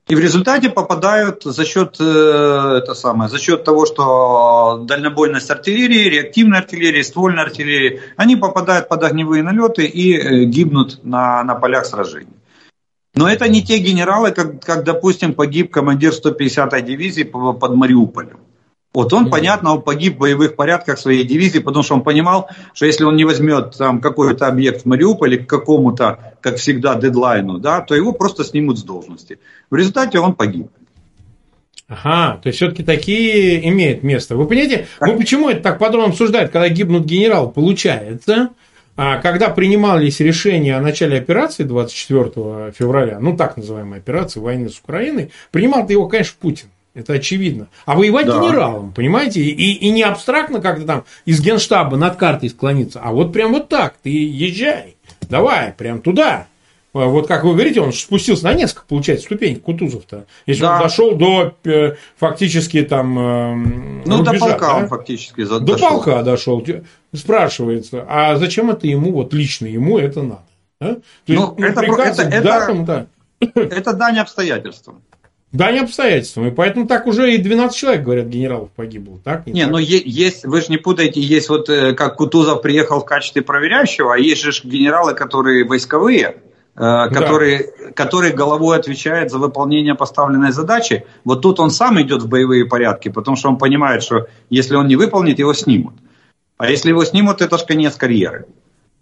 И 0.07 0.15
в 0.15 0.19
результате 0.19 0.69
попадают 0.69 1.43
за 1.43 1.65
счет, 1.65 1.97
э, 1.99 2.79
это 2.81 2.93
самое, 2.93 3.29
за 3.29 3.39
счет 3.39 3.65
того, 3.65 3.85
что 3.85 4.85
дальнобойность 4.87 5.51
артиллерии, 5.51 6.09
реактивной 6.09 6.59
артиллерии, 6.59 7.01
ствольной 7.01 7.43
артиллерии, 7.43 7.99
они 8.15 8.37
попадают 8.37 8.87
под 8.87 9.03
огневые 9.03 9.43
налеты 9.43 9.85
и 9.85 10.17
э, 10.17 10.43
гибнут 10.45 11.03
на, 11.03 11.43
на 11.43 11.55
полях 11.55 11.85
сражений. 11.85 12.37
Но 13.15 13.27
это 13.27 13.49
не 13.49 13.61
те 13.61 13.79
генералы, 13.79 14.31
как, 14.31 14.63
как 14.63 14.85
допустим, 14.85 15.33
погиб 15.33 15.73
командир 15.73 16.13
150-й 16.13 16.81
дивизии 16.83 17.23
под 17.23 17.75
Мариуполем. 17.75 18.37
Вот 18.93 19.13
он, 19.13 19.29
понятно, 19.29 19.73
он 19.73 19.81
погиб 19.81 20.15
в 20.15 20.19
боевых 20.19 20.55
порядках 20.55 20.97
своей 20.97 21.23
дивизии, 21.23 21.59
потому 21.59 21.83
что 21.83 21.95
он 21.95 22.03
понимал, 22.03 22.49
что 22.73 22.85
если 22.85 23.03
он 23.03 23.15
не 23.15 23.25
возьмет 23.25 23.77
там 23.77 24.01
какой-то 24.01 24.47
объект 24.47 24.83
в 24.83 24.85
Мариуполе 24.85 25.37
к 25.37 25.47
какому-то, 25.47 26.33
как 26.47 26.59
всегда, 26.59 26.95
дедлайну, 26.95 27.59
да, 27.59 27.81
то 27.81 27.95
его 27.95 28.13
просто 28.13 28.43
снимут 28.43 28.79
с 28.79 28.83
должности. 28.83 29.39
В 29.69 29.75
результате 29.75 30.19
он 30.19 30.33
погиб. 30.33 30.69
Ага, 31.89 32.39
то 32.41 32.47
есть 32.47 32.57
все-таки 32.57 32.83
такие 32.83 33.67
имеют 33.69 34.03
место. 34.03 34.35
Вы 34.35 34.45
понимаете, 34.45 34.87
мы 34.99 35.17
почему 35.17 35.49
это 35.49 35.61
так 35.61 35.79
подробно 35.79 36.09
обсуждают, 36.09 36.51
когда 36.51 36.67
гибнут 36.67 37.05
генерал? 37.05 37.49
Получается, 37.49 38.49
а 38.97 39.21
когда 39.21 39.49
принимались 39.49 40.19
решения 40.19 40.75
о 40.75 40.81
начале 40.81 41.17
операции 41.17 41.63
24 41.63 42.73
февраля, 42.77 43.19
ну 43.19 43.37
так 43.37 43.55
называемой 43.55 43.99
операции 43.99 44.39
войны 44.39 44.69
с 44.69 44.79
Украиной, 44.79 45.31
принимал 45.51 45.87
его, 45.87 46.07
конечно, 46.07 46.35
Путин. 46.39 46.67
Это 46.93 47.13
очевидно. 47.13 47.67
А 47.85 47.95
воевать 47.95 48.25
да. 48.25 48.41
генералом, 48.41 48.91
понимаете? 48.91 49.39
И, 49.41 49.73
и 49.73 49.89
не 49.91 50.01
абстрактно 50.01 50.61
как-то 50.61 50.83
там 50.83 51.03
из 51.25 51.39
генштаба 51.39 51.95
над 51.95 52.15
картой 52.15 52.49
склониться, 52.49 52.99
а 53.01 53.11
вот 53.11 53.31
прям 53.31 53.53
вот 53.53 53.69
так. 53.69 53.95
Ты 54.01 54.09
езжай, 54.09 54.96
давай, 55.29 55.73
прям 55.73 56.01
туда. 56.01 56.47
вот 56.93 57.27
как 57.27 57.43
вы 57.43 57.53
говорите, 57.53 57.79
он 57.81 57.93
спустился 57.93 58.45
на 58.45 58.53
несколько, 58.53 58.85
получается, 58.87 59.25
ступенек 59.25 59.61
Кутузов-то. 59.61 60.25
Если 60.45 60.61
Да. 60.61 60.75
он 60.77 60.81
дошел 60.83 61.15
до 61.15 61.53
э, 61.65 61.95
фактически 62.17 62.81
там 62.83 63.19
э, 63.19 63.55
Ну, 64.05 64.23
до 64.23 64.31
рубежа, 64.31 64.45
полка 64.47 64.67
да? 64.67 64.75
он 64.77 64.87
фактически 64.87 65.43
До 65.45 65.59
дошел. 65.59 65.89
полка 65.89 66.23
дошел. 66.23 66.65
Спрашивается, 67.13 68.05
а 68.07 68.35
зачем 68.37 68.69
это 68.69 68.87
ему, 68.87 69.11
вот 69.11 69.33
лично 69.33 69.65
ему 69.67 69.97
это 69.97 70.21
надо? 70.23 70.41
а? 70.79 70.85
То 70.95 71.01
Ну, 71.27 71.55
это 71.57 71.73
про- 71.73 71.81
приказом, 71.81 72.27
это- 72.27 72.35
это- 72.37 72.43
датам, 72.43 72.85
да. 72.85 73.05
Это 73.39 73.93
дань 73.93 74.19
обстоятельствам. 74.19 75.01
Да, 75.53 75.71
не 75.71 75.79
обстоятельствам. 75.79 76.47
И 76.47 76.51
поэтому 76.51 76.87
так 76.87 77.07
уже 77.07 77.33
и 77.33 77.37
12 77.37 77.75
человек, 77.75 78.03
говорят, 78.03 78.25
генералов 78.27 78.69
погибло. 78.75 79.19
Так? 79.23 79.47
Не, 79.47 79.63
так? 79.63 79.71
ну 79.71 79.77
е- 79.77 80.03
есть, 80.05 80.45
вы 80.45 80.61
же 80.61 80.67
не 80.69 80.77
путаете, 80.77 81.21
есть 81.21 81.47
вот 81.47 81.69
э, 81.69 81.93
как 81.93 82.17
Кутузов 82.17 82.61
приехал 82.61 82.99
в 82.99 83.05
качестве 83.05 83.41
проверяющего, 83.41 84.13
а 84.13 84.17
есть 84.17 84.41
же 84.41 84.51
генералы, 84.63 85.13
которые 85.13 85.63
войсковые, 85.63 86.37
э, 86.75 87.09
которые, 87.09 87.71
которые 87.95 88.33
головой 88.33 88.77
отвечают 88.77 89.31
за 89.31 89.37
выполнение 89.37 89.95
поставленной 89.95 90.51
задачи. 90.51 91.05
Вот 91.23 91.41
тут 91.41 91.61
он 91.61 91.71
сам 91.71 92.01
идет 92.01 92.23
в 92.23 92.27
боевые 92.27 92.65
порядки, 92.65 93.07
потому 93.07 93.37
что 93.37 93.47
он 93.47 93.57
понимает, 93.57 94.03
что 94.03 94.27
если 94.49 94.75
он 94.75 94.87
не 94.87 94.97
выполнит, 94.97 95.39
его 95.39 95.53
снимут. 95.53 95.93
А 96.57 96.69
если 96.69 96.89
его 96.89 97.05
снимут, 97.05 97.41
это 97.41 97.57
же 97.57 97.65
конец 97.65 97.95
карьеры. 97.95 98.47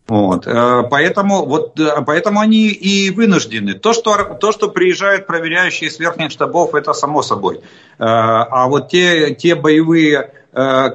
Вот. 0.08 0.46
э, 0.46 0.84
Поэтому, 0.90 1.46
вот, 1.46 1.80
э, 1.80 2.04
поэтому 2.06 2.40
они 2.40 2.68
и 2.68 3.10
вынуждены. 3.10 3.74
То 3.74 3.94
что, 3.94 4.38
то, 4.40 4.52
что 4.52 4.70
приезжают 4.70 5.26
проверяющие 5.26 5.90
с 5.90 6.00
верхних 6.00 6.32
штабов, 6.32 6.76
это 6.76 6.94
само 6.94 7.24
собой. 7.24 7.58
Э, 7.58 7.62
А 7.98 8.68
вот 8.68 8.90
те, 8.90 9.34
те 9.34 9.56
боевые 9.56 10.32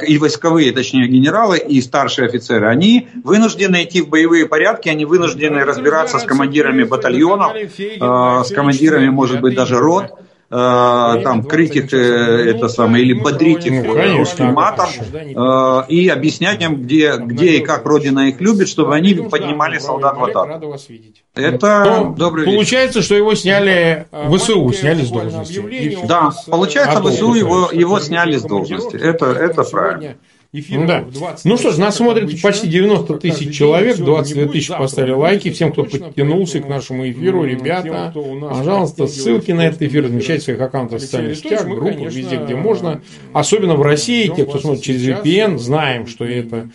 и 0.08 0.16
войсковые, 0.16 0.72
точнее, 0.72 1.06
генералы 1.06 1.58
и 1.58 1.82
старшие 1.82 2.28
офицеры, 2.28 2.66
они 2.66 3.08
вынуждены 3.22 3.84
идти 3.84 4.00
в 4.00 4.08
боевые 4.08 4.46
порядки, 4.46 4.88
они 4.88 5.04
вынуждены 5.04 5.66
разбираться 5.66 6.18
с 6.18 6.24
командирами 6.24 6.84
батальонов, 6.84 7.52
с 7.68 8.54
командирами, 8.54 9.10
может 9.10 9.42
быть, 9.42 9.54
даже 9.54 9.76
рот, 9.76 10.18
э, 10.50 11.20
там, 11.22 11.42
крыть 11.44 11.76
их, 11.76 11.92
э, 11.92 12.50
это 12.50 12.68
самое, 12.68 13.04
или 13.04 13.12
бодрить 13.12 13.66
их 13.66 13.84
Ну, 13.84 13.96
э, 13.96 14.16
русским 14.16 14.52
матом, 14.52 14.88
э, 15.12 15.82
и 15.88 16.08
объяснять 16.08 16.62
им, 16.62 16.82
где, 16.82 17.16
где 17.16 17.58
и 17.58 17.60
как 17.60 17.86
Родина 17.86 18.28
их 18.28 18.40
любит, 18.40 18.68
чтобы 18.68 18.94
они 18.94 19.14
поднимали 19.14 19.78
солдат 19.78 20.16
в 20.16 20.24
атаку. 20.24 20.76
Это 21.34 22.12
добрый 22.16 22.44
вечер. 22.44 22.56
Получается, 22.56 23.02
что 23.02 23.14
его 23.14 23.34
сняли, 23.34 24.06
ВСУ 24.34 24.72
сняли 24.72 25.04
с 25.04 25.10
должности. 25.10 26.06
Да, 26.06 26.30
получается, 26.46 27.02
ВСУ 27.02 27.34
его, 27.34 27.70
его 27.72 28.00
сняли 28.00 28.36
с 28.36 28.42
должности. 28.42 28.96
Это, 28.96 29.26
это 29.26 29.62
правильно. 29.64 30.16
Ну, 30.52 30.84
да. 30.84 31.04
ну 31.44 31.56
что 31.56 31.70
ж, 31.70 31.78
нас 31.78 31.96
смотрит 31.96 32.42
почти 32.42 32.66
90 32.66 33.18
тысяч 33.18 33.56
человек, 33.56 33.98
22 33.98 34.46
тысячи 34.46 34.76
поставили 34.76 35.12
лайки. 35.12 35.50
Всем, 35.50 35.70
кто 35.70 35.84
подтянулся 35.84 36.58
к 36.58 36.68
нашему 36.68 37.08
эфиру, 37.08 37.44
ребята, 37.44 38.12
пожалуйста, 38.12 39.06
ссылки 39.06 39.52
на 39.52 39.66
этот 39.66 39.82
эфир 39.82 40.04
размещайте 40.06 40.40
в 40.40 40.44
своих 40.46 40.60
аккаунтах 40.60 40.98
в 40.98 41.02
социальных 41.02 41.36
сетях, 41.36 41.66
группах, 41.66 42.12
везде, 42.12 42.36
где 42.36 42.56
можно. 42.56 43.00
Особенно 43.32 43.76
в 43.76 43.82
России, 43.82 44.26
те, 44.34 44.44
кто 44.44 44.58
смотрит 44.58 44.82
через 44.82 45.06
VPN, 45.06 45.56
знаем, 45.58 46.08
что 46.08 46.24
это 46.24 46.68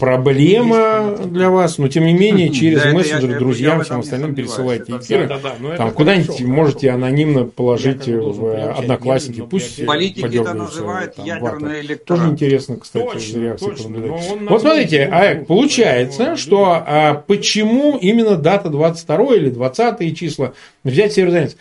проблема 0.00 1.16
для 1.24 1.50
вас, 1.50 1.78
но 1.78 1.86
тем 1.86 2.04
не 2.06 2.14
менее, 2.14 2.48
через 2.52 2.84
мессенджеры, 2.92 3.38
друзьям, 3.38 3.82
всем 3.84 4.00
остальным 4.00 4.34
пересылайте 4.34 4.92
эфиры. 4.96 5.24
Это 5.24 5.40
Там 5.76 5.92
куда-нибудь 5.92 6.40
можете 6.40 6.90
анонимно 6.90 7.44
положить 7.44 8.08
в 8.08 8.72
одноклассники, 8.72 9.44
пусть 9.48 9.84
Политики 9.86 10.40
это 10.40 10.54
называют 10.54 11.14
вата. 11.16 11.80
электорат. 11.80 12.04
Тоже 12.04 12.30
интересно, 12.30 12.71
кстати, 12.76 13.04
Точно, 13.04 13.38
реакция 13.40 13.68
точно, 13.70 13.84
понаблюдать. 13.84 14.30
он 14.30 14.46
Вот 14.46 14.60
смотрите, 14.60 15.04
а 15.10 15.44
получается, 15.44 16.36
что 16.36 16.82
а, 16.86 17.14
почему 17.14 17.96
именно 17.96 18.36
дата 18.36 18.68
22 18.68 19.34
или 19.36 19.50
20 19.50 20.18
числа 20.18 20.54
взять 20.84 21.12
Северодонецк? 21.12 21.56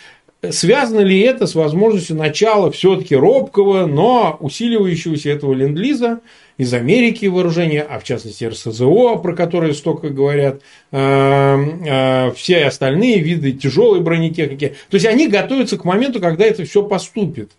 Связано 0.50 1.02
ли 1.02 1.20
это 1.20 1.46
с 1.46 1.54
возможностью 1.54 2.16
начала 2.16 2.72
все-таки 2.72 3.16
робкого, 3.16 3.86
но 3.86 4.38
усиливающегося 4.40 5.30
этого 5.30 5.54
ленд-лиза 5.54 6.22
из 6.58 6.74
Америки 6.74 7.28
вооружения, 7.28 7.82
а 7.82 8.00
в 8.00 8.04
частности 8.04 8.46
РСЗО, 8.46 9.18
про 9.18 9.36
которые 9.36 9.76
столько 9.76 10.10
говорят, 10.10 10.62
э, 10.92 10.98
э, 10.98 12.32
все 12.36 12.66
остальные 12.66 13.20
виды 13.20 13.52
тяжелой 13.52 14.00
бронетехники. 14.00 14.76
То 14.90 14.96
есть 14.96 15.06
они 15.06 15.28
готовятся 15.28 15.78
к 15.78 15.86
моменту, 15.86 16.20
когда 16.20 16.46
это 16.46 16.66
все 16.66 16.82
поступит 16.84 17.52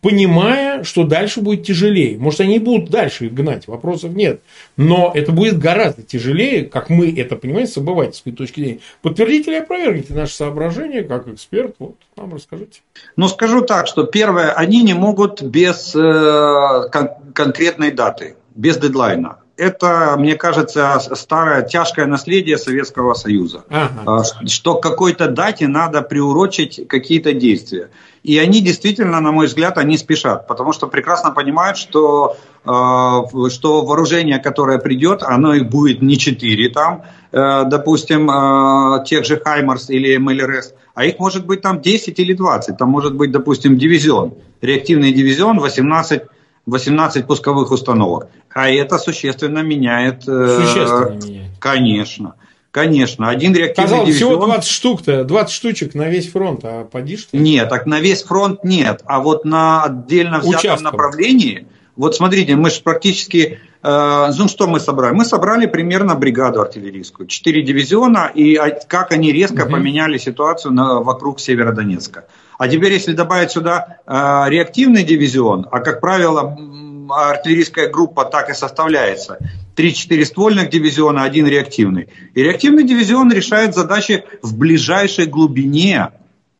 понимая, 0.00 0.84
что 0.84 1.04
дальше 1.04 1.40
будет 1.40 1.64
тяжелее. 1.64 2.18
Может, 2.18 2.40
они 2.40 2.58
будут 2.58 2.90
дальше 2.90 3.26
их 3.26 3.34
гнать, 3.34 3.66
вопросов 3.66 4.12
нет. 4.12 4.40
Но 4.76 5.10
это 5.14 5.32
будет 5.32 5.58
гораздо 5.58 6.02
тяжелее, 6.02 6.64
как 6.64 6.90
мы 6.90 7.12
это 7.18 7.36
понимаем, 7.36 7.66
с 7.66 7.76
обывательской 7.76 8.32
точки 8.32 8.60
зрения. 8.60 8.78
Подтвердите 9.02 9.50
или 9.50 9.58
опровергните 9.58 10.14
наши 10.14 10.34
соображения, 10.34 11.02
как 11.02 11.28
эксперт, 11.28 11.74
вот 11.78 11.96
нам 12.16 12.34
расскажите. 12.34 12.80
Ну, 13.16 13.28
скажу 13.28 13.62
так, 13.62 13.86
что 13.86 14.04
первое, 14.04 14.52
они 14.52 14.82
не 14.82 14.94
могут 14.94 15.42
без 15.42 15.94
э, 15.94 16.88
кон- 16.92 17.32
конкретной 17.32 17.90
даты, 17.90 18.36
без 18.54 18.76
дедлайна. 18.78 19.38
Это, 19.56 20.16
мне 20.18 20.34
кажется, 20.34 21.00
старое 21.14 21.62
тяжкое 21.62 22.06
наследие 22.06 22.58
Советского 22.58 23.14
Союза. 23.14 23.64
Ага. 23.70 24.20
А, 24.20 24.46
Что 24.46 24.74
к 24.74 24.82
какой-то 24.82 25.28
дате 25.28 25.66
надо 25.66 26.02
приурочить 26.02 26.86
какие-то 26.88 27.32
действия. 27.32 27.88
И 28.22 28.38
они 28.38 28.60
действительно, 28.60 29.20
на 29.20 29.32
мой 29.32 29.46
взгляд, 29.46 29.78
они 29.78 29.96
спешат, 29.96 30.46
потому 30.46 30.72
что 30.72 30.88
прекрасно 30.88 31.30
понимают, 31.30 31.78
что, 31.78 32.36
э, 32.64 32.68
что 33.50 33.84
вооружение, 33.86 34.38
которое 34.38 34.78
придет, 34.78 35.22
оно 35.22 35.54
их 35.54 35.70
будет 35.70 36.02
не 36.02 36.18
4 36.18 36.68
там, 36.70 37.04
э, 37.32 37.64
допустим, 37.66 38.28
э, 38.28 39.04
тех 39.06 39.24
же 39.24 39.40
Хаймарс 39.40 39.90
или 39.90 40.16
МЛРС, 40.18 40.74
а 40.94 41.04
их 41.04 41.18
может 41.18 41.46
быть 41.46 41.62
там 41.62 41.80
10 41.80 42.18
или 42.18 42.34
20. 42.34 42.76
Там 42.76 42.90
может 42.90 43.14
быть, 43.14 43.30
допустим, 43.30 43.78
дивизион, 43.78 44.34
реактивный 44.60 45.12
дивизион, 45.12 45.60
18 45.60 46.22
18 46.66 47.26
пусковых 47.26 47.70
установок. 47.70 48.28
А 48.52 48.68
это 48.68 48.98
существенно 48.98 49.60
меняет... 49.60 50.28
э, 50.28 50.60
Существенно 50.60 51.24
меняет. 51.24 51.50
Конечно. 51.60 52.34
Конечно. 52.70 53.28
Один 53.30 53.54
реактивный 53.54 53.88
Казалось, 53.88 54.08
дивизион... 54.08 54.32
всего 54.32 54.46
20 54.46 54.70
штук-то, 54.70 55.24
20 55.24 55.54
штучек 55.54 55.94
на 55.94 56.08
весь 56.08 56.30
фронт, 56.30 56.60
а 56.64 56.84
поди 56.84 57.16
что. 57.16 57.36
Нет, 57.36 57.68
так 57.70 57.86
на 57.86 58.00
весь 58.00 58.22
фронт 58.22 58.64
нет. 58.64 59.02
А 59.06 59.20
вот 59.20 59.44
на 59.44 59.84
отдельно 59.84 60.40
взятом 60.40 60.58
Участков. 60.58 60.82
направлении... 60.82 61.66
Вот 61.94 62.14
смотрите, 62.14 62.56
мы 62.56 62.68
же 62.70 62.82
практически... 62.82 63.60
э, 63.82 64.32
ну, 64.38 64.48
что 64.48 64.66
мы 64.66 64.80
собрали? 64.80 65.14
Мы 65.14 65.24
собрали 65.24 65.66
примерно 65.66 66.14
бригаду 66.14 66.60
артиллерийскую. 66.60 67.26
Четыре 67.26 67.62
дивизиона, 67.62 68.30
и 68.34 68.56
а, 68.56 68.70
как 68.70 69.12
они 69.12 69.32
резко 69.32 69.64
Мгм. 69.64 69.72
поменяли 69.72 70.18
ситуацию 70.18 70.72
на, 70.72 71.00
вокруг 71.00 71.40
Северодонецка. 71.40 72.24
А 72.58 72.68
теперь, 72.68 72.92
если 72.92 73.12
добавить 73.12 73.50
сюда 73.50 73.98
э, 74.06 74.50
реактивный 74.50 75.02
дивизион, 75.04 75.66
а, 75.70 75.80
как 75.80 76.00
правило, 76.00 76.56
артиллерийская 77.10 77.88
группа 77.88 78.24
так 78.24 78.50
и 78.50 78.54
составляется. 78.54 79.38
Три-четыре 79.74 80.24
ствольных 80.24 80.70
дивизиона, 80.70 81.22
один 81.22 81.46
реактивный. 81.46 82.08
И 82.34 82.42
реактивный 82.42 82.84
дивизион 82.84 83.30
решает 83.32 83.74
задачи 83.74 84.24
в 84.42 84.56
ближайшей 84.56 85.26
глубине 85.26 86.10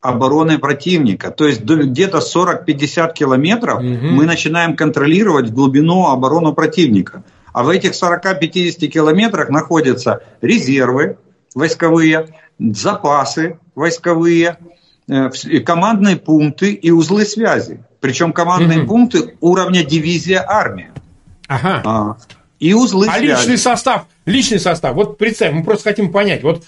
обороны 0.09 0.59
противника. 0.59 1.31
То 1.31 1.47
есть 1.47 1.63
где-то 1.63 2.19
40-50 2.19 3.13
километров 3.15 3.83
Мгм. 3.83 4.15
мы 4.15 4.25
начинаем 4.25 4.77
контролировать 4.77 5.51
глубину 5.51 6.07
оборону 6.07 6.53
противника. 6.55 7.23
А 7.53 7.63
в 7.63 7.69
этих 7.69 7.93
40-50 7.95 8.89
километрах 8.89 9.49
находятся 9.49 10.21
резервы 10.43 11.17
войсковые, 11.55 12.29
запасы 12.59 13.59
войсковые, 13.75 14.59
э, 15.09 15.31
командные 15.61 16.17
пункты 16.17 16.73
и 16.73 16.91
узлы 16.91 17.25
связи. 17.25 17.83
Причем 18.01 18.33
командные 18.33 18.79
Мгм. 18.79 18.89
пункты 18.89 19.35
уровня 19.41 19.85
дивизия 19.85 20.45
армия. 20.47 20.91
Ага. 21.49 21.83
А, 21.85 22.17
и 22.59 22.75
узлы 22.75 23.07
А 23.09 23.13
связи. 23.19 23.31
личный 23.41 23.59
состав, 23.59 24.07
личный 24.27 24.59
состав, 24.61 24.95
вот 24.95 25.17
представим, 25.19 25.57
мы 25.59 25.65
просто 25.65 25.91
хотим 25.91 26.11
понять, 26.13 26.43
вот 26.43 26.65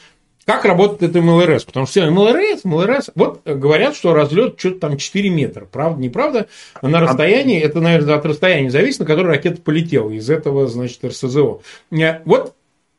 как 0.48 0.64
работает 0.64 1.10
это 1.10 1.20
МЛРС, 1.20 1.64
потому 1.64 1.84
что 1.84 1.90
все 2.00 2.10
МЛРС, 2.10 2.64
МЛРС, 2.64 3.10
вот 3.14 3.42
говорят, 3.44 3.94
что 3.94 4.14
разлет 4.14 4.58
что-то 4.58 4.80
там 4.80 4.96
4 4.96 5.28
метра, 5.28 5.68
правда, 5.70 6.00
неправда, 6.00 6.46
на 6.80 7.00
расстоянии, 7.00 7.60
это, 7.60 7.82
наверное, 7.82 8.14
от 8.14 8.24
расстояния 8.24 8.70
зависит, 8.70 9.00
на 9.00 9.04
которое 9.04 9.28
ракета 9.28 9.60
полетела, 9.60 10.08
из 10.08 10.30
этого, 10.30 10.66
значит, 10.66 11.04
РСЗО. 11.04 11.60
Э, 11.90 12.20
Вот 12.24 12.54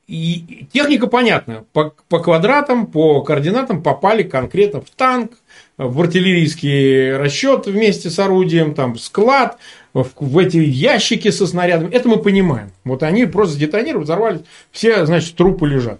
и 0.08 0.68
техника 0.72 1.08
понятна, 1.08 1.66
по, 1.74 1.96
по 2.08 2.20
квадратам, 2.20 2.86
по 2.86 3.24
координатам 3.24 3.82
попали 3.82 4.22
конкретно 4.22 4.82
в 4.82 4.92
танк, 4.92 5.32
в 5.78 6.00
артиллерийский 6.02 7.16
расчет 7.16 7.66
вместе 7.66 8.12
с 8.12 8.20
орудием, 8.20 8.76
там, 8.76 8.94
в 8.94 9.00
склад, 9.00 9.58
в, 9.94 10.08
в 10.20 10.38
эти 10.38 10.58
ящики 10.58 11.32
со 11.32 11.48
снарядами. 11.48 11.92
Это 11.92 12.10
мы 12.10 12.18
понимаем. 12.18 12.70
Вот 12.84 13.02
они 13.02 13.26
просто 13.26 13.58
детонировали, 13.58 14.04
взорвались, 14.04 14.42
все, 14.72 15.04
значит, 15.08 15.36
трупы 15.36 15.68
лежат. 15.68 16.00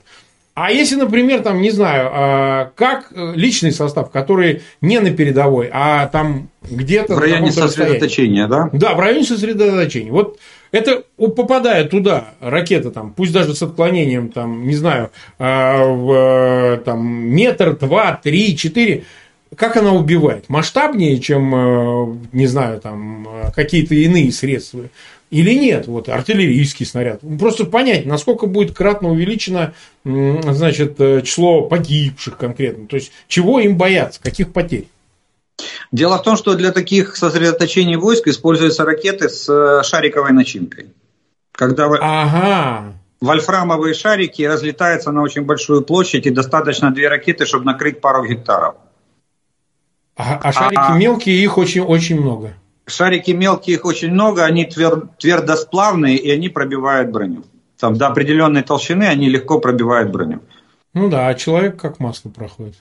А 0.54 0.72
если, 0.72 0.96
например, 0.96 1.42
там, 1.42 1.62
не 1.62 1.72
знаю, 1.72 2.10
а, 2.12 2.72
как 2.76 3.14
личный 3.16 3.72
состав, 3.72 4.12
который 4.12 4.62
не 4.82 5.00
на 5.00 5.12
передовой, 5.12 5.70
а 5.72 6.08
там 6.08 6.50
где-то... 6.70 7.16
В 7.16 7.20
районе 7.20 7.52
сосредоточения, 7.52 8.48
да? 8.48 8.70
Да, 8.74 8.94
в 8.94 9.00
районе 9.00 9.24
сосредоточения. 9.24 10.12
Вот 10.12 10.38
это 10.72 11.04
попадая 11.18 11.86
туда, 11.86 12.34
ракета 12.42 12.92
там, 12.92 13.14
пусть 13.14 13.32
даже 13.32 13.56
с 13.56 13.62
отклонением, 13.64 14.30
там, 14.30 14.68
не 14.68 14.76
знаю, 14.76 15.12
а, 15.38 15.84
в 15.84 16.82
там, 16.84 17.08
метр, 17.08 17.78
два, 17.78 18.20
три, 18.22 18.58
четыре, 18.58 19.04
как 19.60 19.78
она 19.78 19.93
убивает? 19.93 20.50
Масштабнее, 20.50 21.19
чем, 21.19 21.54
э, 21.54 22.17
не 22.32 22.48
знаю, 22.48 22.80
там, 22.80 23.28
какие-то 23.56 23.93
иные 23.93 24.32
средства? 24.32 24.89
или 25.30 25.54
нет, 25.54 25.88
вот 25.88 26.10
артиллерийский 26.10 26.86
снаряд. 26.86 27.22
Просто 27.39 27.65
понять, 27.65 28.06
насколько 28.06 28.48
будет 28.48 28.76
кратно 28.76 29.10
увеличено 29.10 29.74
значит, 30.04 31.00
э, 31.00 31.22
число 31.22 31.63
погибших 31.63 32.38
конкретно. 32.38 32.88
То 32.88 32.95
есть, 32.95 33.12
чего 33.28 33.60
им 33.60 33.78
бояться, 33.78 34.19
каких 34.22 34.52
потерь. 34.52 34.88
Дело 35.91 36.17
в 36.17 36.24
том, 36.24 36.36
что 36.36 36.56
для 36.56 36.72
таких 36.72 37.15
сосредоточений 37.15 37.95
войск 37.95 38.28
используются 38.28 38.86
ракеты 38.86 39.30
с 39.30 39.48
э, 39.50 39.84
шариковой 39.84 40.32
начинкой. 40.32 40.88
Когда 41.52 41.86
ага. 41.86 42.93
вольфрамовые 43.22 43.93
шарики 43.93 44.41
разлетаются 44.43 45.12
на 45.12 45.22
очень 45.22 45.43
большую 45.43 45.84
площадь, 45.84 46.26
и 46.26 46.32
достаточно 46.32 46.91
две 46.91 47.08
ракеты, 47.08 47.45
чтобы 47.45 47.65
накрыть 47.65 48.02
пару 48.02 48.26
гектаров. 48.26 48.76
А, 50.20 50.38
а 50.44 50.52
шарики 50.52 50.76
а, 50.76 50.98
мелкие, 50.98 51.38
их 51.38 51.58
очень, 51.58 51.82
очень 51.82 52.20
много. 52.20 52.54
Шарики 52.86 53.32
мелкие, 53.32 53.78
их 53.78 53.86
очень 53.86 54.12
много, 54.12 54.44
они 54.44 54.66
твер, 54.66 55.08
твердосплавные, 55.18 56.18
и 56.18 56.30
они 56.30 56.50
пробивают 56.50 57.10
броню. 57.10 57.46
Там 57.80 57.96
до 57.96 58.08
определенной 58.08 58.64
толщины 58.64 59.06
они 59.06 59.30
легко 59.30 59.60
пробивают 59.60 60.12
броню. 60.12 60.42
Ну 60.94 61.10
да, 61.10 61.30
а 61.30 61.34
человек 61.36 61.80
как 61.80 62.00
масло 62.00 62.30
проходит. 62.30 62.76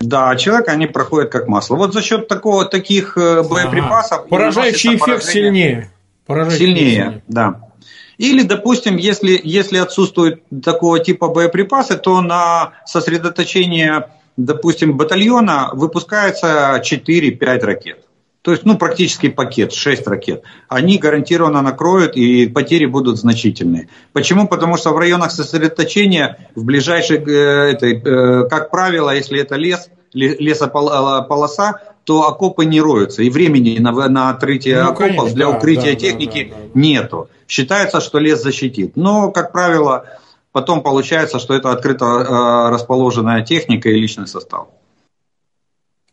Да, 0.00 0.30
а 0.30 0.36
человек 0.36 0.66
они 0.68 0.88
проходят 0.88 1.30
как 1.30 1.46
масло. 1.46 1.76
Вот 1.76 1.92
за 1.92 2.02
счет 2.02 2.26
такого, 2.26 2.64
таких 2.64 3.16
э, 3.16 3.44
боеприпасов... 3.44 4.20
Ага. 4.20 4.28
Поражающий 4.28 4.96
эффект 4.96 5.22
сильнее. 5.22 5.90
Поражающий 6.26 6.66
сильнее, 6.66 6.90
сильнее, 6.90 7.22
да. 7.28 7.70
Или, 8.18 8.42
допустим, 8.42 8.96
если, 8.96 9.40
если 9.44 9.78
отсутствуют 9.78 10.42
такого 10.64 10.98
типа 10.98 11.28
боеприпасы, 11.28 11.96
то 11.96 12.20
на 12.20 12.72
сосредоточение, 12.84 14.08
допустим, 14.36 14.96
батальона 14.96 15.70
выпускается 15.72 16.82
4-5 16.82 17.60
ракет. 17.60 18.04
То 18.42 18.52
есть, 18.52 18.64
ну, 18.64 18.78
практически 18.78 19.28
пакет, 19.28 19.74
6 19.74 20.06
ракет. 20.06 20.44
Они 20.68 20.96
гарантированно 20.96 21.60
накроют, 21.60 22.16
и 22.16 22.46
потери 22.46 22.86
будут 22.86 23.18
значительные. 23.18 23.88
Почему? 24.14 24.48
Потому 24.48 24.78
что 24.78 24.92
в 24.92 24.98
районах 24.98 25.30
сосредоточения, 25.30 26.48
в 26.54 26.64
ближайшей, 26.64 27.18
э, 27.18 27.72
этой, 27.72 28.00
э, 28.02 28.48
как 28.48 28.70
правило, 28.70 29.14
если 29.14 29.38
это 29.40 29.56
лес, 29.56 29.90
лесополоса, 30.14 31.82
то 32.04 32.26
окопы 32.26 32.64
не 32.64 32.80
роются. 32.80 33.22
И 33.22 33.28
времени 33.28 33.78
на, 33.78 33.92
на 34.08 34.30
отрытие 34.30 34.82
ну, 34.84 34.90
окопов 34.90 35.16
конечно, 35.16 35.34
для 35.34 35.46
да, 35.46 35.56
укрытия 35.56 35.92
да, 35.92 35.98
техники 36.00 36.48
да, 36.50 36.56
да, 36.56 36.62
да. 36.62 36.80
нету. 36.80 37.28
Считается, 37.46 38.00
что 38.00 38.18
лес 38.18 38.42
защитит. 38.42 38.96
Но, 38.96 39.30
как 39.32 39.52
правило, 39.52 40.06
потом 40.52 40.82
получается, 40.82 41.38
что 41.38 41.54
это 41.54 41.70
открыто 41.70 42.04
э, 42.04 42.70
расположенная 42.70 43.44
техника 43.44 43.88
и 43.88 43.94
личный 43.94 44.26
состав. 44.26 44.68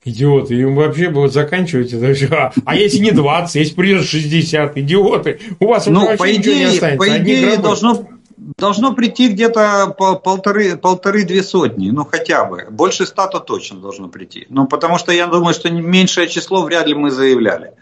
Идиоты, 0.04 0.56
им 0.56 0.76
вообще 0.76 1.10
будет 1.10 1.34
заканчивать 1.34 1.92
это 1.92 2.14
все. 2.14 2.28
А, 2.28 2.54
а 2.66 2.76
если 2.76 3.00
не 3.00 3.12
20, 3.12 3.56
если 3.56 3.76
придет 3.76 4.06
60, 4.06 4.78
идиоты, 4.78 5.40
у 5.60 5.68
вас 5.68 5.86
ну, 5.88 6.06
вообще 6.06 6.18
по 6.18 6.32
идее, 6.32 6.38
ничего 6.38 6.56
не 6.56 6.64
останется. 6.64 6.98
По 6.98 7.18
идее, 7.18 7.58
должно, 7.58 8.08
должно 8.58 8.94
прийти 8.94 9.28
где-то 9.28 9.94
полторы, 9.98 10.78
полторы-две 10.78 11.44
сотни, 11.44 11.90
ну 11.90 12.06
хотя 12.06 12.46
бы. 12.46 12.68
Больше 12.70 13.06
ста 13.06 13.28
то 13.28 13.40
точно 13.40 13.80
должно 13.80 14.08
прийти. 14.08 14.46
Ну, 14.50 14.66
потому 14.66 14.98
что 14.98 15.12
я 15.12 15.28
думаю, 15.28 15.54
что 15.54 15.70
меньшее 15.70 16.30
число 16.30 16.64
вряд 16.64 16.88
ли 16.88 16.94
мы 16.94 17.12
заявляли. 17.12 17.74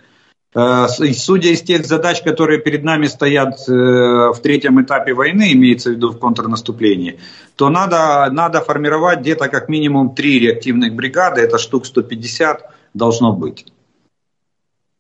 Э, 0.56 0.88
судя 0.88 1.50
из 1.50 1.62
тех 1.62 1.86
задач, 1.86 2.22
которые 2.22 2.62
перед 2.62 2.84
нами 2.84 3.08
стоят 3.08 3.60
э, 3.68 3.72
в 3.72 4.40
третьем 4.42 4.82
этапе 4.82 5.14
войны, 5.14 5.52
имеется 5.52 5.90
в 5.90 5.94
виду 5.94 6.12
в 6.12 6.18
контрнаступлении, 6.18 7.20
то 7.58 7.70
надо, 7.70 8.30
надо 8.32 8.62
формировать 8.62 9.20
где-то 9.20 9.50
как 9.50 9.68
минимум 9.68 10.16
три 10.16 10.40
реактивных 10.40 10.94
бригады, 10.96 11.42
это 11.42 11.58
штук 11.58 11.86
150 11.86 12.72
должно 12.94 13.34
быть. 13.34 13.66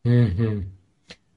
Угу. 0.03 0.63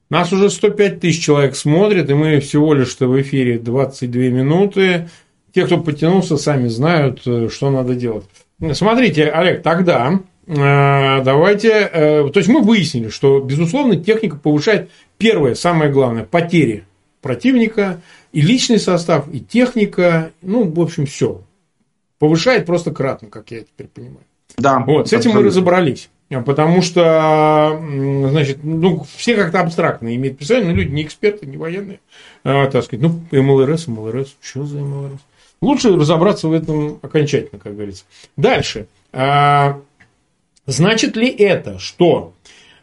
Нас 0.09 0.33
уже 0.33 0.49
105 0.49 0.99
тысяч 0.99 1.23
человек 1.23 1.55
смотрит, 1.55 2.09
и 2.09 2.13
мы 2.13 2.41
всего 2.41 2.73
лишь 2.73 2.99
в 2.99 3.21
эфире 3.21 3.57
22 3.57 4.21
минуты. 4.23 5.09
Те, 5.53 5.65
кто 5.65 5.77
потянулся, 5.77 6.35
сами 6.35 6.67
знают, 6.67 7.21
э, 7.25 7.47
что 7.47 7.71
надо 7.71 7.95
делать. 7.95 8.25
Смотрите, 8.73 9.29
Олег, 9.29 9.63
тогда 9.63 10.19
давайте, 10.49 11.69
э, 11.69 12.29
то 12.33 12.39
есть 12.39 12.49
мы 12.49 12.61
выяснили, 12.61 13.09
что, 13.09 13.39
безусловно, 13.39 13.95
техника 13.97 14.35
повышает 14.35 14.89
первое, 15.17 15.53
самое 15.53 15.91
главное, 15.91 16.23
потери 16.23 16.85
противника, 17.21 18.01
и 18.31 18.41
личный 18.41 18.79
состав, 18.79 19.31
и 19.31 19.39
техника, 19.39 20.31
ну, 20.41 20.69
в 20.69 20.79
общем, 20.79 21.05
все. 21.05 21.41
Повышает 22.17 22.65
просто 22.65 22.91
кратно, 22.91 23.27
как 23.29 23.51
я 23.51 23.61
теперь 23.61 23.87
понимаю. 23.87 24.25
Да. 24.57 24.79
Вот, 24.79 25.09
с 25.09 25.13
этим 25.13 25.31
мы 25.31 25.43
разобрались. 25.43 26.09
Потому 26.29 26.81
что, 26.83 27.81
значит, 27.81 28.59
ну, 28.63 29.05
все 29.15 29.35
как-то 29.35 29.61
абстрактно 29.61 30.15
имеют 30.15 30.37
представление, 30.37 30.75
но 30.75 30.81
люди 30.81 30.91
не 30.91 31.03
эксперты, 31.03 31.47
не 31.47 31.57
военные, 31.57 32.01
а, 32.43 32.67
так 32.67 32.83
сказать, 32.83 33.03
ну, 33.03 33.21
МЛРС, 33.31 33.87
МЛРС, 33.87 34.35
что 34.39 34.63
за 34.63 34.79
МЛРС? 34.79 35.19
Лучше 35.61 35.95
разобраться 35.95 36.47
в 36.47 36.53
этом 36.53 36.99
окончательно, 37.01 37.59
как 37.59 37.73
говорится. 37.73 38.05
Дальше. 38.37 38.87
Значит 40.69 41.15
ли 41.15 41.27
это, 41.27 41.79
что, 41.79 42.33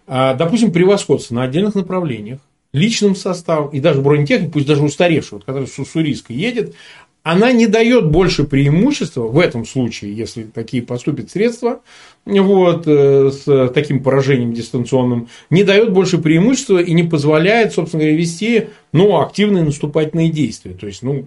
а, 0.09 0.35
допустим, 0.35 0.73
превосходство 0.73 1.37
на 1.37 1.45
отдельных 1.45 1.77
направлениях, 1.77 2.41
личным 2.73 3.15
составом 3.15 3.71
и 3.71 3.79
даже 3.79 4.01
бронетехник, 4.01 4.53
пусть 4.53 4.67
даже 4.67 4.83
устаревший, 4.83 5.39
вот, 5.39 5.45
который 5.45 5.69
с 5.69 5.79
Уссурийска 5.79 6.33
едет, 6.33 6.75
она 7.23 7.53
не 7.53 7.67
дает 7.69 8.11
больше 8.11 8.43
преимущества 8.45 9.23
в 9.23 9.39
этом 9.39 9.65
случае, 9.65 10.17
если 10.17 10.43
такие 10.43 10.83
поступят 10.83 11.31
средства 11.31 11.81
вот, 12.25 12.85
э, 12.87 13.31
с 13.31 13.69
таким 13.73 14.03
поражением 14.03 14.53
дистанционным, 14.53 15.29
не 15.51 15.63
дает 15.63 15.93
больше 15.93 16.19
преимущества 16.19 16.79
и 16.79 16.93
не 16.93 17.05
позволяет, 17.05 17.73
собственно 17.73 18.03
говоря, 18.03 18.19
вести 18.19 18.69
ну, 18.93 19.21
активные 19.21 19.63
наступательные 19.63 20.31
действия. 20.31 20.73
То 20.73 20.87
есть, 20.89 21.03
ну, 21.03 21.27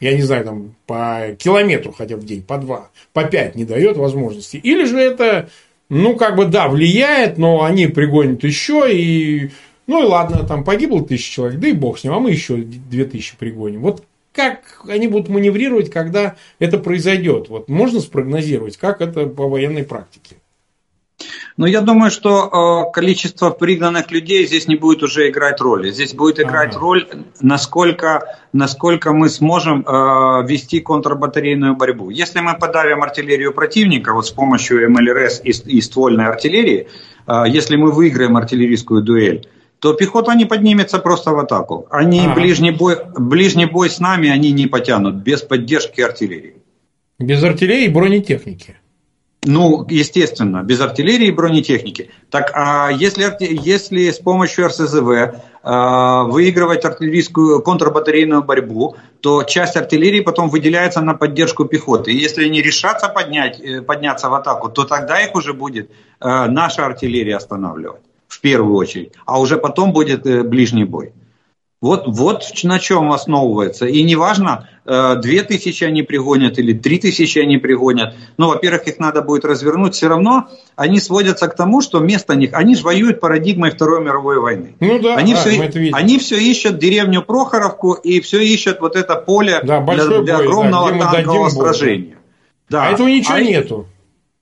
я 0.00 0.14
не 0.14 0.22
знаю, 0.22 0.44
там 0.44 0.74
по 0.86 1.36
километру 1.38 1.92
хотя 1.92 2.16
бы 2.16 2.22
в 2.22 2.26
день, 2.26 2.42
по 2.42 2.56
два, 2.58 2.90
по 3.12 3.24
пять 3.24 3.56
не 3.56 3.64
дает 3.64 3.96
возможности. 3.96 4.56
Или 4.56 4.84
же 4.84 4.98
это 4.98 5.48
ну, 5.88 6.16
как 6.16 6.36
бы, 6.36 6.46
да, 6.46 6.68
влияет, 6.68 7.38
но 7.38 7.64
они 7.64 7.86
пригонят 7.86 8.44
еще, 8.44 8.88
и, 8.92 9.50
ну, 9.86 10.02
и 10.02 10.06
ладно, 10.06 10.46
там 10.46 10.64
погибло 10.64 11.04
тысяча 11.04 11.32
человек, 11.32 11.60
да 11.60 11.68
и 11.68 11.72
бог 11.72 11.98
с 11.98 12.04
ним, 12.04 12.12
а 12.12 12.20
мы 12.20 12.30
еще 12.30 12.56
две 12.56 13.04
тысячи 13.04 13.36
пригоним. 13.36 13.80
Вот 13.82 14.04
как 14.32 14.82
они 14.86 15.08
будут 15.08 15.28
маневрировать, 15.28 15.90
когда 15.90 16.36
это 16.58 16.78
произойдет? 16.78 17.48
Вот 17.48 17.68
можно 17.68 18.00
спрогнозировать, 18.00 18.76
как 18.76 19.00
это 19.00 19.26
по 19.26 19.48
военной 19.48 19.84
практике? 19.84 20.36
Но 21.58 21.66
я 21.66 21.80
думаю, 21.80 22.12
что 22.12 22.86
э, 22.88 22.92
количество 22.92 23.50
пригнанных 23.50 24.12
людей 24.12 24.46
здесь 24.46 24.68
не 24.68 24.76
будет 24.76 25.02
уже 25.02 25.28
играть 25.28 25.60
роли. 25.60 25.90
Здесь 25.90 26.14
будет 26.14 26.38
играть 26.38 26.70
ага. 26.70 26.78
роль, 26.78 27.08
насколько, 27.40 28.38
насколько 28.52 29.12
мы 29.12 29.28
сможем 29.28 29.84
э, 29.84 30.46
вести 30.46 30.78
контрбатарейную 30.78 31.74
борьбу. 31.74 32.10
Если 32.10 32.38
мы 32.38 32.56
подавим 32.56 33.02
артиллерию 33.02 33.52
противника 33.52 34.14
вот 34.14 34.26
с 34.28 34.30
помощью 34.30 34.88
МЛРС 34.88 35.40
и, 35.42 35.80
ствольной 35.80 36.26
артиллерии, 36.26 36.86
э, 37.26 37.42
если 37.48 37.74
мы 37.74 37.90
выиграем 37.90 38.36
артиллерийскую 38.36 39.02
дуэль, 39.02 39.48
то 39.80 39.94
пехота 39.94 40.36
не 40.36 40.44
поднимется 40.44 41.00
просто 41.00 41.32
в 41.32 41.40
атаку. 41.40 41.88
Они 41.90 42.20
ага. 42.20 42.34
ближний, 42.36 42.70
бой, 42.70 42.98
ближний 43.16 43.66
бой 43.66 43.90
с 43.90 43.98
нами 43.98 44.28
они 44.28 44.52
не 44.52 44.68
потянут 44.68 45.16
без 45.16 45.42
поддержки 45.42 46.02
артиллерии. 46.02 46.54
Без 47.18 47.42
артиллерии 47.42 47.86
и 47.86 47.88
бронетехники. 47.88 48.76
Ну, 49.44 49.86
естественно, 49.88 50.62
без 50.62 50.80
артиллерии 50.80 51.28
и 51.28 51.32
бронетехники. 51.32 52.10
Так 52.28 52.50
а 52.54 52.90
если, 52.90 53.36
если 53.40 54.10
с 54.10 54.18
помощью 54.18 54.66
РСЗВ 54.66 55.40
а, 55.62 56.24
выигрывать 56.24 56.84
артиллерийскую 56.84 57.62
контрбатарейную 57.62 58.42
борьбу, 58.42 58.96
то 59.20 59.44
часть 59.44 59.76
артиллерии 59.76 60.20
потом 60.20 60.48
выделяется 60.48 61.00
на 61.02 61.14
поддержку 61.14 61.66
пехоты. 61.66 62.12
И 62.12 62.16
если 62.16 62.46
они 62.46 62.60
решатся 62.62 63.08
поднять, 63.08 63.60
э, 63.60 63.80
подняться 63.80 64.28
в 64.28 64.34
атаку, 64.34 64.70
то 64.70 64.84
тогда 64.84 65.20
их 65.20 65.34
уже 65.34 65.52
будет 65.52 65.90
э, 65.90 66.46
наша 66.46 66.84
артиллерия 66.84 67.36
останавливать 67.36 68.02
в 68.26 68.40
первую 68.40 68.76
очередь, 68.76 69.12
а 69.24 69.40
уже 69.40 69.56
потом 69.56 69.92
будет 69.92 70.26
э, 70.26 70.42
ближний 70.42 70.84
бой. 70.84 71.12
Вот, 71.80 72.04
вот 72.06 72.42
на 72.64 72.78
чем 72.80 73.12
основывается. 73.12 73.86
И 73.86 74.02
неважно, 74.02 74.68
э, 74.77 74.77
две 74.88 75.42
тысячи 75.42 75.84
они 75.84 76.02
пригонят 76.02 76.58
или 76.58 76.72
три 76.72 76.98
тысячи 76.98 77.38
они 77.38 77.58
пригонят. 77.58 78.14
Ну, 78.38 78.48
во-первых, 78.48 78.88
их 78.88 78.98
надо 78.98 79.20
будет 79.20 79.44
развернуть. 79.44 79.94
Все 79.94 80.08
равно 80.08 80.48
они 80.76 80.98
сводятся 80.98 81.46
к 81.48 81.54
тому, 81.54 81.82
что 81.82 81.98
вместо 81.98 82.34
них, 82.34 82.54
они 82.54 82.74
же 82.74 82.82
воюют 82.82 83.20
парадигмой 83.20 83.70
Второй 83.70 84.02
мировой 84.02 84.40
войны. 84.40 84.76
Ну 84.80 84.98
да, 84.98 85.16
они, 85.16 85.34
да, 85.34 85.40
все, 85.40 85.90
они 85.92 86.18
все 86.18 86.38
ищут 86.38 86.78
деревню 86.78 87.22
Прохоровку 87.22 87.92
и 87.92 88.20
все 88.20 88.40
ищут 88.40 88.80
вот 88.80 88.96
это 88.96 89.16
поле 89.16 89.60
да, 89.62 89.80
для, 89.82 90.22
для 90.22 90.36
огромного 90.38 90.90
танкового 91.12 91.50
сражения. 91.50 92.16
Да. 92.70 92.86
А 92.86 92.90
этого 92.92 93.08
ничего 93.08 93.34
а 93.34 93.40
нету. 93.40 93.86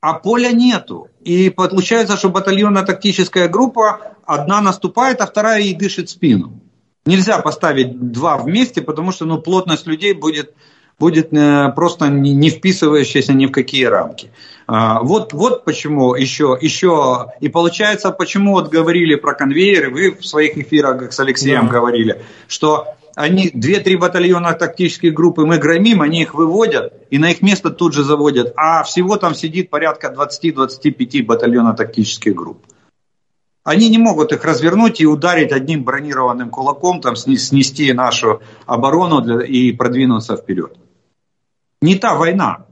А 0.00 0.14
поля 0.14 0.52
нету. 0.52 1.08
И 1.24 1.50
получается, 1.50 2.16
что 2.16 2.28
батальонно-тактическая 2.28 3.48
группа 3.48 4.12
одна 4.24 4.60
наступает, 4.60 5.20
а 5.20 5.26
вторая 5.26 5.60
ей 5.60 5.74
дышит 5.74 6.10
спину. 6.10 6.60
Нельзя 7.06 7.38
поставить 7.38 8.12
два 8.12 8.36
вместе, 8.36 8.82
потому 8.82 9.12
что 9.12 9.24
ну, 9.24 9.40
плотность 9.40 9.86
людей 9.86 10.12
будет, 10.12 10.54
будет 10.98 11.32
э, 11.32 11.72
просто 11.74 12.08
не 12.08 12.50
вписывающаяся 12.50 13.32
ни 13.32 13.46
в 13.46 13.52
какие 13.52 13.84
рамки. 13.84 14.30
А, 14.66 15.00
вот, 15.02 15.32
вот 15.32 15.64
почему 15.64 16.14
еще, 16.16 16.58
еще, 16.60 17.28
и 17.40 17.48
получается, 17.48 18.10
почему 18.10 18.52
вот 18.52 18.68
говорили 18.68 19.14
про 19.14 19.34
конвейеры, 19.34 19.90
вы 19.90 20.10
в 20.10 20.26
своих 20.26 20.58
эфирах 20.58 21.12
с 21.12 21.20
Алексеем 21.20 21.66
да. 21.66 21.72
говорили, 21.72 22.22
что 22.48 22.96
они, 23.14 23.50
две-три 23.54 23.96
батальона 23.96 24.52
тактических 24.52 25.14
группы 25.14 25.46
мы 25.46 25.58
громим, 25.58 26.02
они 26.02 26.22
их 26.22 26.34
выводят, 26.34 26.92
и 27.10 27.18
на 27.18 27.30
их 27.30 27.40
место 27.40 27.70
тут 27.70 27.94
же 27.94 28.02
заводят, 28.02 28.52
а 28.56 28.82
всего 28.82 29.16
там 29.16 29.34
сидит 29.34 29.70
порядка 29.70 30.14
20-25 30.14 31.24
батальона 31.24 31.72
тактических 31.72 32.34
групп. 32.34 32.58
Они 33.66 33.88
не 33.88 33.98
могут 33.98 34.32
их 34.32 34.44
развернуть 34.44 35.00
и 35.00 35.06
ударить 35.06 35.50
одним 35.50 35.82
бронированным 35.82 36.50
кулаком, 36.50 37.00
там, 37.00 37.16
снести 37.16 37.92
нашу 37.92 38.40
оборону 38.64 39.20
для, 39.20 39.40
и 39.40 39.72
продвинуться 39.72 40.36
вперед. 40.36 40.76
Не 41.82 41.96
та 41.96 42.14
война. 42.14 42.66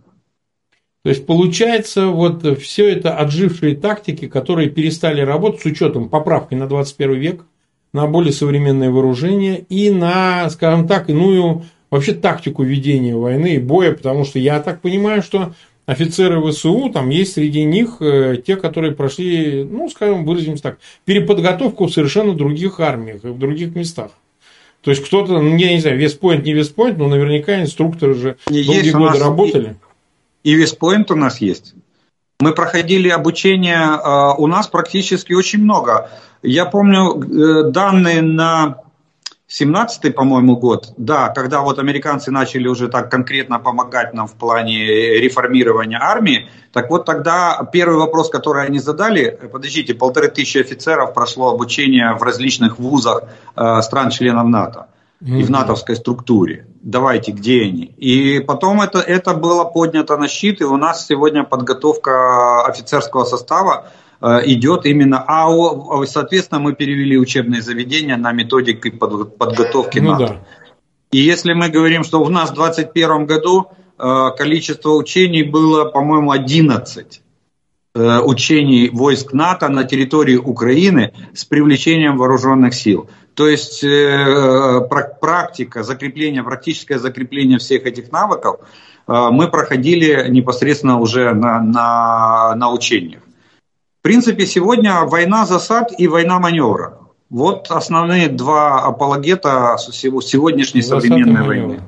То 1.02 1.10
есть 1.10 1.26
получается 1.26 2.06
вот 2.06 2.46
все 2.60 2.92
это 2.92 3.16
отжившие 3.16 3.74
тактики, 3.74 4.28
которые 4.28 4.70
перестали 4.70 5.20
работать 5.20 5.62
с 5.62 5.64
учетом 5.64 6.08
поправки 6.08 6.54
на 6.54 6.68
21 6.68 7.14
век, 7.14 7.44
на 7.92 8.06
более 8.06 8.32
современное 8.32 8.92
вооружение 8.92 9.66
и 9.68 9.90
на, 9.90 10.48
скажем 10.48 10.86
так, 10.86 11.10
иную 11.10 11.64
вообще 11.90 12.12
тактику 12.12 12.62
ведения 12.62 13.16
войны 13.16 13.56
и 13.56 13.58
боя, 13.58 13.94
потому 13.94 14.24
что 14.24 14.38
я 14.38 14.60
так 14.60 14.80
понимаю, 14.80 15.22
что 15.22 15.54
офицеры 15.86 16.40
ВСУ, 16.50 16.90
там 16.92 17.10
есть 17.10 17.34
среди 17.34 17.64
них 17.64 17.96
э, 18.00 18.36
те, 18.44 18.56
которые 18.56 18.92
прошли, 18.92 19.64
ну, 19.64 19.88
скажем, 19.90 20.24
выразимся 20.24 20.62
так, 20.62 20.78
переподготовку 21.04 21.86
в 21.86 21.92
совершенно 21.92 22.34
других 22.34 22.80
армиях 22.80 23.24
и 23.24 23.28
в 23.28 23.38
других 23.38 23.74
местах. 23.74 24.10
То 24.80 24.90
есть 24.90 25.04
кто-то, 25.04 25.40
ну, 25.40 25.56
я 25.56 25.72
не 25.72 25.80
знаю, 25.80 25.98
Вестпойнт, 25.98 26.44
не 26.44 26.52
Вестпойнт, 26.52 26.98
но 26.98 27.08
наверняка 27.08 27.60
инструкторы 27.60 28.14
же 28.14 28.36
есть 28.48 28.68
долгие 28.68 28.90
годы 28.90 29.18
работали. 29.18 29.76
И, 30.42 30.52
и 30.52 30.76
у 31.10 31.16
нас 31.16 31.40
есть. 31.40 31.74
Мы 32.40 32.52
проходили 32.52 33.08
обучение, 33.08 33.78
э, 33.78 34.34
у 34.38 34.46
нас 34.46 34.66
практически 34.66 35.32
очень 35.32 35.62
много. 35.62 36.10
Я 36.42 36.66
помню 36.66 37.20
э, 37.20 37.70
данные 37.70 38.20
на 38.22 38.82
17-й, 39.48 40.10
по-моему, 40.10 40.56
год, 40.56 40.94
да, 40.96 41.28
когда 41.28 41.60
вот 41.60 41.78
американцы 41.78 42.30
начали 42.30 42.66
уже 42.66 42.88
так 42.88 43.10
конкретно 43.10 43.58
помогать 43.58 44.14
нам 44.14 44.26
в 44.26 44.32
плане 44.32 44.86
реформирования 45.20 45.98
армии, 46.00 46.48
так 46.72 46.88
вот 46.88 47.04
тогда 47.04 47.68
первый 47.70 47.98
вопрос, 47.98 48.30
который 48.30 48.64
они 48.64 48.78
задали, 48.78 49.38
подождите, 49.52 49.94
полторы 49.94 50.28
тысячи 50.28 50.58
офицеров 50.58 51.12
прошло 51.12 51.50
обучение 51.52 52.14
в 52.14 52.22
различных 52.22 52.78
вузах 52.78 53.24
э, 53.54 53.82
стран-членов 53.82 54.48
НАТО 54.48 54.86
и 55.20 55.42
в 55.42 55.50
натовской 55.50 55.96
структуре. 55.96 56.66
Давайте, 56.82 57.32
где 57.32 57.62
они? 57.62 57.84
И 57.84 58.40
потом 58.40 58.80
это, 58.80 58.98
это 58.98 59.34
было 59.34 59.64
поднято 59.64 60.16
на 60.16 60.26
щит, 60.26 60.60
и 60.60 60.64
у 60.64 60.76
нас 60.76 61.06
сегодня 61.06 61.44
подготовка 61.44 62.64
офицерского 62.66 63.24
состава 63.24 63.86
Э, 63.86 64.03
идет 64.20 64.86
именно, 64.86 65.24
а 65.26 66.06
соответственно 66.06 66.60
мы 66.60 66.74
перевели 66.74 67.18
учебные 67.18 67.62
заведения 67.62 68.16
на 68.16 68.32
методики 68.32 68.90
подготовки 68.90 69.98
ну, 69.98 70.12
НАТО. 70.12 70.26
Да. 70.26 70.46
И 71.10 71.18
если 71.18 71.52
мы 71.52 71.68
говорим, 71.68 72.04
что 72.04 72.20
у 72.20 72.28
нас 72.28 72.50
в 72.50 72.54
2021 72.54 73.26
году 73.26 73.66
э, 73.98 74.30
количество 74.36 74.90
учений 74.90 75.42
было, 75.42 75.84
по-моему, 75.84 76.32
11 76.32 77.22
э, 77.94 78.18
учений 78.20 78.90
войск 78.92 79.32
НАТО 79.32 79.68
на 79.68 79.84
территории 79.84 80.36
Украины 80.36 81.12
с 81.34 81.44
привлечением 81.44 82.16
вооруженных 82.16 82.74
сил. 82.74 83.08
То 83.34 83.48
есть 83.48 83.84
практика, 85.20 85.82
закрепление, 85.82 86.44
практическое 86.44 87.00
закрепление 87.00 87.58
всех 87.58 87.84
этих 87.84 88.12
навыков 88.12 88.60
мы 89.08 89.48
проходили 89.48 90.28
непосредственно 90.28 91.00
уже 91.00 91.34
на, 91.34 91.60
на, 91.60 92.54
на 92.54 92.70
учениях 92.70 93.23
принципе, 94.04 94.44
сегодня 94.44 95.00
война 95.04 95.46
засад 95.46 95.92
и 95.96 96.06
война 96.06 96.38
маневра. 96.38 96.98
Вот 97.30 97.70
основные 97.70 98.28
два 98.28 98.84
апологета 98.84 99.76
сегодняшней 99.78 100.82
засад 100.82 101.02
современной 101.02 101.42
войны. 101.42 101.80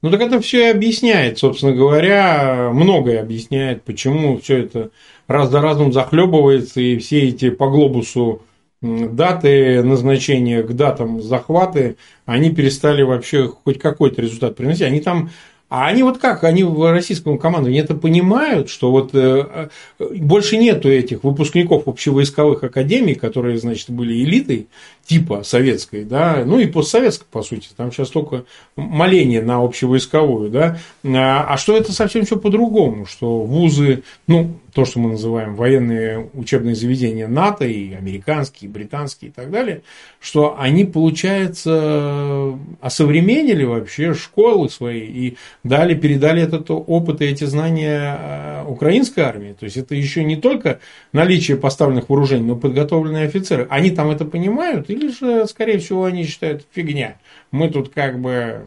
Ну 0.00 0.10
так 0.10 0.20
это 0.20 0.40
все 0.40 0.68
и 0.68 0.70
объясняет, 0.70 1.38
собственно 1.38 1.72
говоря, 1.72 2.70
многое 2.72 3.20
объясняет, 3.20 3.82
почему 3.82 4.38
все 4.38 4.58
это 4.58 4.90
раз 5.26 5.50
за 5.50 5.60
разом 5.60 5.92
захлебывается, 5.92 6.80
и 6.80 6.98
все 6.98 7.28
эти 7.28 7.50
по 7.50 7.68
глобусу 7.68 8.42
даты 8.80 9.82
назначения 9.82 10.62
к 10.62 10.72
датам 10.72 11.20
захваты, 11.20 11.96
они 12.26 12.50
перестали 12.50 13.02
вообще 13.02 13.48
хоть 13.48 13.80
какой-то 13.80 14.22
результат 14.22 14.56
приносить. 14.56 14.82
Они 14.82 15.00
там 15.00 15.30
а 15.68 15.86
они 15.86 16.02
вот 16.02 16.18
как, 16.18 16.44
они 16.44 16.62
в 16.62 16.90
российском 16.92 17.38
командовании 17.38 17.80
это 17.80 17.94
понимают, 17.94 18.68
что 18.68 18.90
вот 18.90 19.14
э, 19.14 19.68
э, 19.98 20.14
больше 20.16 20.56
нету 20.56 20.88
этих 20.88 21.24
выпускников 21.24 21.88
общевойсковых 21.88 22.62
академий, 22.62 23.14
которые, 23.14 23.58
значит, 23.58 23.90
были 23.90 24.22
элитой 24.22 24.68
типа 25.04 25.42
советской, 25.42 26.04
да, 26.04 26.42
ну 26.44 26.58
и 26.58 26.66
постсоветской, 26.66 27.26
по 27.30 27.42
сути, 27.42 27.68
там 27.76 27.92
сейчас 27.92 28.08
только 28.08 28.44
моление 28.76 29.42
на 29.42 29.62
общевойсковую, 29.62 30.50
да, 30.50 30.78
а, 31.04 31.46
а 31.48 31.56
что 31.56 31.76
это 31.76 31.92
совсем 31.92 32.24
все 32.24 32.38
по-другому, 32.38 33.06
что 33.06 33.40
вузы, 33.42 34.02
ну, 34.26 34.56
то, 34.74 34.84
что 34.84 34.98
мы 34.98 35.10
называем 35.10 35.54
военные 35.54 36.28
учебные 36.34 36.74
заведения 36.74 37.28
НАТО, 37.28 37.64
и 37.64 37.94
американские, 37.94 38.68
и 38.68 38.72
британские 38.72 39.30
и 39.30 39.32
так 39.32 39.50
далее, 39.50 39.82
что 40.20 40.56
они, 40.58 40.84
получается, 40.84 42.58
осовременили 42.80 43.62
вообще 43.62 44.14
школы 44.14 44.68
свои 44.68 45.00
и 45.00 45.36
дали, 45.62 45.94
передали 45.94 46.42
этот 46.42 46.70
опыт 46.70 47.22
и 47.22 47.26
эти 47.26 47.44
знания 47.44 48.18
э, 48.18 48.64
украинской 48.66 49.20
армии. 49.20 49.54
То 49.58 49.64
есть 49.64 49.76
это 49.76 49.94
еще 49.94 50.24
не 50.24 50.36
только 50.36 50.80
наличие 51.12 51.56
поставленных 51.56 52.08
вооружений, 52.08 52.44
но 52.44 52.56
подготовленные 52.56 53.26
офицеры. 53.26 53.68
Они 53.70 53.90
там 53.90 54.10
это 54.10 54.24
понимают 54.24 54.90
или 54.94 55.08
же, 55.08 55.46
скорее 55.46 55.78
всего, 55.78 56.04
они 56.04 56.24
считают 56.24 56.66
фигня. 56.72 57.18
Мы 57.50 57.68
тут 57.68 57.92
как 57.92 58.20
бы 58.20 58.66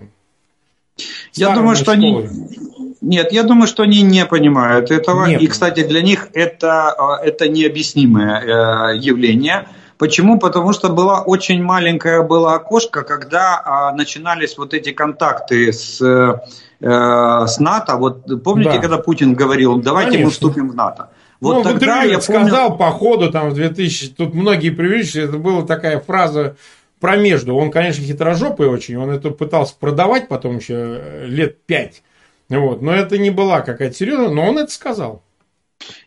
я 1.33 1.53
думаю, 1.53 1.75
что 1.75 1.93
школы. 1.93 2.29
они... 2.29 2.97
Нет, 3.01 3.31
я 3.31 3.43
думаю, 3.43 3.67
что 3.67 3.83
они 3.83 4.01
не 4.01 4.25
понимают 4.25 4.91
этого. 4.91 5.25
Нет. 5.25 5.41
И, 5.41 5.47
кстати, 5.47 5.83
для 5.83 6.01
них 6.01 6.29
это, 6.33 6.89
а, 6.89 7.23
это 7.23 7.47
необъяснимое 7.47 8.41
э, 8.41 8.97
явление. 8.97 9.67
Почему? 9.99 10.39
Потому 10.39 10.73
что 10.73 10.89
была 10.89 11.21
очень 11.21 11.63
маленькое 11.63 12.23
было 12.23 12.55
окошко, 12.55 13.03
когда 13.03 13.61
а, 13.63 13.91
начинались 13.93 14.57
вот 14.57 14.73
эти 14.73 14.91
контакты 14.91 15.71
с, 15.71 16.01
э, 16.01 16.39
с 16.79 17.59
НАТО. 17.59 17.97
Вот 17.97 18.43
помните, 18.43 18.73
да. 18.73 18.79
когда 18.79 18.97
Путин 18.97 19.35
говорил, 19.35 19.79
давайте 19.79 20.11
Конечно. 20.11 20.25
мы 20.25 20.31
вступим 20.31 20.69
в 20.69 20.75
НАТО. 20.75 21.09
Вот 21.39 21.55
ну, 21.55 21.63
тогда 21.63 22.03
я 22.03 22.19
помню... 22.19 22.21
сказал 22.21 22.77
по 22.77 22.91
ходу, 22.91 23.31
там, 23.31 23.49
в 23.49 23.53
2000, 23.53 24.09
тут 24.09 24.33
многие 24.33 24.71
привычные, 24.71 25.25
это 25.25 25.37
была 25.37 25.63
такая 25.63 25.99
фраза 25.99 26.57
про 26.99 27.15
между. 27.15 27.55
Он, 27.55 27.71
конечно, 27.71 28.03
хитрожопый 28.03 28.67
очень, 28.67 28.97
он 28.97 29.09
это 29.11 29.29
пытался 29.29 29.75
продавать 29.79 30.27
потом 30.27 30.57
еще 30.57 30.73
э, 30.75 31.25
лет 31.27 31.61
пять. 31.65 32.03
Вот. 32.49 32.81
Но 32.81 32.93
это 32.93 33.17
не 33.17 33.29
была 33.29 33.61
какая-то 33.61 33.95
серьезная, 33.95 34.29
но 34.29 34.47
он 34.47 34.57
это 34.57 34.71
сказал. 34.71 35.23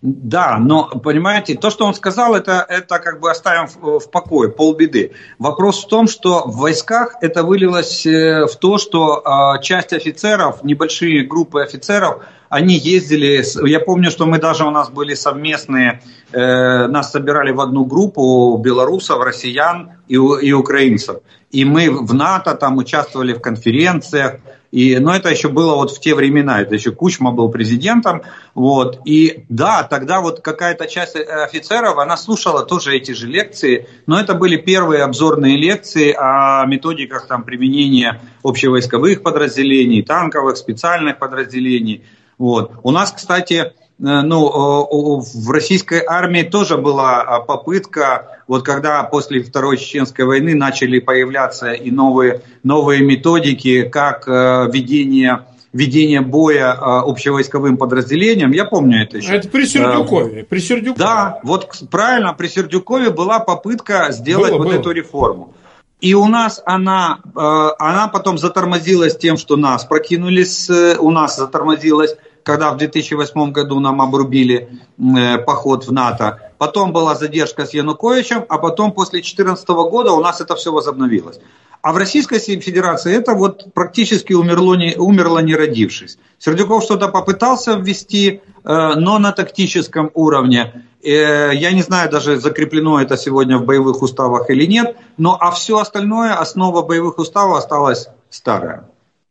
Да, 0.03 0.59
но 0.59 0.89
понимаете, 0.89 1.55
то, 1.57 1.71
что 1.71 1.85
он 1.85 1.95
сказал, 1.95 2.35
это, 2.35 2.65
это 2.69 2.99
как 2.99 3.21
бы 3.21 3.31
оставим 3.31 3.67
в, 3.67 4.01
в 4.01 4.11
покое, 4.11 4.51
полбеды. 4.51 5.13
Вопрос 5.39 5.85
в 5.85 5.89
том, 5.89 6.09
что 6.09 6.47
в 6.47 6.57
войсках 6.59 7.17
это 7.21 7.43
вылилось 7.43 8.07
э, 8.07 8.47
в 8.47 8.57
то, 8.57 8.79
что 8.79 9.23
э, 9.25 9.63
часть 9.63 9.93
офицеров, 9.93 10.63
небольшие 10.65 11.25
группы 11.25 11.63
офицеров, 11.63 12.23
они 12.49 12.75
ездили, 12.75 13.45
я 13.69 13.79
помню, 13.79 14.11
что 14.11 14.27
мы 14.27 14.39
даже 14.39 14.65
у 14.65 14.71
нас 14.71 14.91
были 14.91 15.15
совместные, 15.15 16.03
э, 16.33 16.87
нас 16.89 17.13
собирали 17.13 17.53
в 17.53 17.61
одну 17.61 17.85
группу 17.85 18.57
белорусов, 18.57 19.23
россиян 19.23 20.00
и, 20.11 20.15
и 20.15 20.53
украинцев. 20.53 21.19
И 21.53 21.65
мы 21.65 21.91
в 21.91 22.13
НАТО 22.15 22.55
там 22.55 22.79
участвовали 22.79 23.33
в 23.33 23.41
конференциях, 23.41 24.41
и, 24.73 24.99
но 24.99 25.15
это 25.15 25.31
еще 25.31 25.49
было 25.49 25.75
вот 25.77 25.93
в 25.93 26.01
те 26.01 26.15
времена, 26.15 26.61
это 26.61 26.75
еще 26.75 26.91
Кучма 26.91 27.31
был 27.31 27.49
президентом. 27.49 28.23
Вот, 28.55 29.01
и 29.05 29.45
да, 29.49 29.85
тогда 29.85 30.21
вот 30.21 30.41
какая-то 30.41 30.87
часть 30.87 31.17
офицеров, 31.17 31.99
она 31.99 32.17
слушала 32.17 32.65
тоже 32.65 32.97
эти 32.97 33.13
же 33.13 33.29
лекции, 33.29 33.87
но 34.07 34.19
это 34.21 34.35
были 34.35 34.57
первые 34.57 35.05
обзорные 35.05 35.57
лекции 35.57 36.13
о 36.17 36.67
методиках 36.67 37.27
там, 37.27 37.45
применения 37.45 38.21
общевойсковых 38.43 39.23
подразделений, 39.23 40.03
танковых, 40.03 40.57
специальных 40.57 41.19
подразделений. 41.19 42.05
Вот. 42.39 42.73
У 42.83 42.91
нас, 42.91 43.13
кстати, 43.13 43.55
э, 43.55 43.73
ну, 44.01 45.21
в 45.21 45.51
российской 45.51 46.03
армии 46.07 46.43
тоже 46.43 46.79
была 46.79 47.21
а, 47.21 47.41
попытка, 47.41 48.39
вот 48.49 48.63
когда 48.63 49.03
после 49.03 49.43
Второй 49.43 49.77
Чеченской 49.77 50.25
войны 50.25 50.55
начали 50.55 51.01
появляться 51.01 51.73
и 51.73 51.91
новые, 51.91 52.41
новые 52.63 53.03
методики, 53.03 53.83
как 53.83 54.27
э, 54.27 54.71
ведение 54.73 55.45
ведения 55.75 56.21
боя 56.21 56.73
а, 56.73 57.03
общевойсковым 57.03 57.77
подразделением. 57.77 58.53
Я 58.53 58.65
помню 58.65 59.03
это 59.03 59.19
еще. 59.19 59.35
Это 59.35 59.49
при 59.49 59.67
Сердюкове. 59.67 60.45
При 60.45 60.59
Сердюкове. 60.59 60.99
Да, 60.99 61.39
вот 61.45 61.69
правильно, 61.91 62.33
при 62.33 62.49
Сердюкове 62.49 63.11
была 63.11 63.39
попытка 63.39 64.09
сделать 64.11 64.51
было, 64.51 64.59
вот 64.59 64.67
было. 64.69 64.81
эту 64.81 64.91
реформу. 64.91 65.55
И 66.01 66.15
у 66.15 66.27
нас 66.27 66.63
она, 66.65 67.21
она 67.35 68.09
потом 68.09 68.39
затормозилась 68.39 69.17
тем, 69.19 69.37
что 69.37 69.57
нас 69.57 69.85
прокинули, 69.85 70.45
с, 70.45 70.97
у 70.99 71.11
нас 71.11 71.37
затормозилась 71.37 72.17
когда 72.43 72.73
в 72.73 72.77
2008 72.77 73.53
году 73.53 73.81
нам 73.81 74.01
обрубили 74.01 74.81
э, 74.99 75.39
поход 75.39 75.87
в 75.87 75.93
НАТО. 75.93 76.53
Потом 76.59 76.93
была 76.93 77.15
задержка 77.15 77.67
с 77.67 77.75
Януковичем, 77.75 78.45
а 78.49 78.59
потом 78.59 78.93
после 78.93 79.21
2014 79.21 79.69
года 79.69 80.13
у 80.13 80.21
нас 80.21 80.41
это 80.41 80.57
все 80.57 80.73
возобновилось. 80.73 81.41
А 81.83 81.93
в 81.93 81.97
Российской 81.97 82.39
Федерации 82.39 83.15
это 83.17 83.33
вот 83.33 83.73
практически 83.73 84.35
умерло 84.35 84.75
не, 84.75 84.95
умерло 84.97 85.39
не 85.39 85.55
родившись. 85.55 86.19
Сердюков 86.39 86.85
что-то 86.85 87.09
попытался 87.09 87.75
ввести, 87.75 88.43
э, 88.65 88.95
но 88.97 89.19
на 89.19 89.33
тактическом 89.33 90.11
уровне. 90.15 90.85
Э, 91.03 91.51
я 91.55 91.73
не 91.73 91.83
знаю 91.83 92.11
даже, 92.11 92.39
закреплено 92.39 93.01
это 93.01 93.17
сегодня 93.17 93.57
в 93.57 93.65
боевых 93.65 94.03
уставах 94.03 94.51
или 94.51 94.67
нет, 94.67 94.97
но 95.17 95.37
а 95.41 95.51
все 95.51 95.79
остальное, 95.79 96.35
основа 96.35 96.83
боевых 96.83 97.19
уставов 97.19 97.57
осталась 97.57 98.09
старая, 98.29 98.85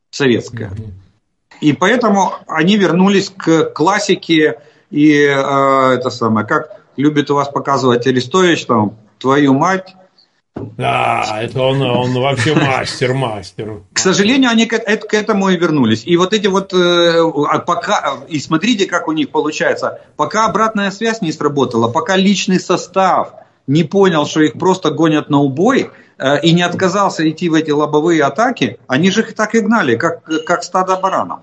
советская. 0.09 0.71
И 1.61 1.73
поэтому 1.73 2.33
они 2.47 2.77
вернулись 2.77 3.29
к 3.29 3.71
классике 3.71 4.59
и 4.91 5.23
э, 5.23 5.93
это 5.93 6.09
самое, 6.09 6.47
как 6.47 6.79
любит 6.97 7.29
у 7.31 7.35
вас 7.35 7.49
показывать 7.49 8.07
Арестович, 8.07 8.65
там, 8.65 8.97
твою 9.19 9.53
мать. 9.53 9.95
Да, 10.55 11.39
это 11.41 11.61
он, 11.61 11.81
он 11.81 12.13
вообще 12.13 12.53
мастер, 12.55 13.13
мастер. 13.13 13.81
К 13.93 13.99
сожалению, 13.99 14.49
они 14.49 14.65
к, 14.65 14.77
к 14.77 15.13
этому 15.13 15.49
и 15.49 15.57
вернулись. 15.57 16.03
И 16.05 16.17
вот 16.17 16.33
эти 16.33 16.47
вот, 16.47 16.73
э, 16.73 17.21
а 17.49 17.59
пока, 17.59 18.17
и 18.27 18.39
смотрите, 18.39 18.85
как 18.85 19.07
у 19.07 19.11
них 19.11 19.29
получается, 19.29 20.01
пока 20.17 20.45
обратная 20.45 20.91
связь 20.91 21.21
не 21.21 21.31
сработала, 21.31 21.89
пока 21.89 22.17
личный 22.17 22.59
состав 22.59 23.33
не 23.67 23.83
понял, 23.83 24.25
что 24.25 24.41
их 24.41 24.53
просто 24.53 24.89
гонят 24.91 25.29
на 25.29 25.39
убой, 25.39 25.91
э, 26.17 26.41
и 26.41 26.51
не 26.51 26.63
отказался 26.63 27.29
идти 27.29 27.47
в 27.47 27.53
эти 27.53 27.71
лобовые 27.71 28.23
атаки, 28.23 28.79
они 28.87 29.11
же 29.11 29.21
их 29.21 29.35
так 29.35 29.55
и 29.55 29.61
гнали, 29.61 29.95
как, 29.95 30.23
как 30.45 30.63
стадо 30.63 30.97
баранов. 30.97 31.39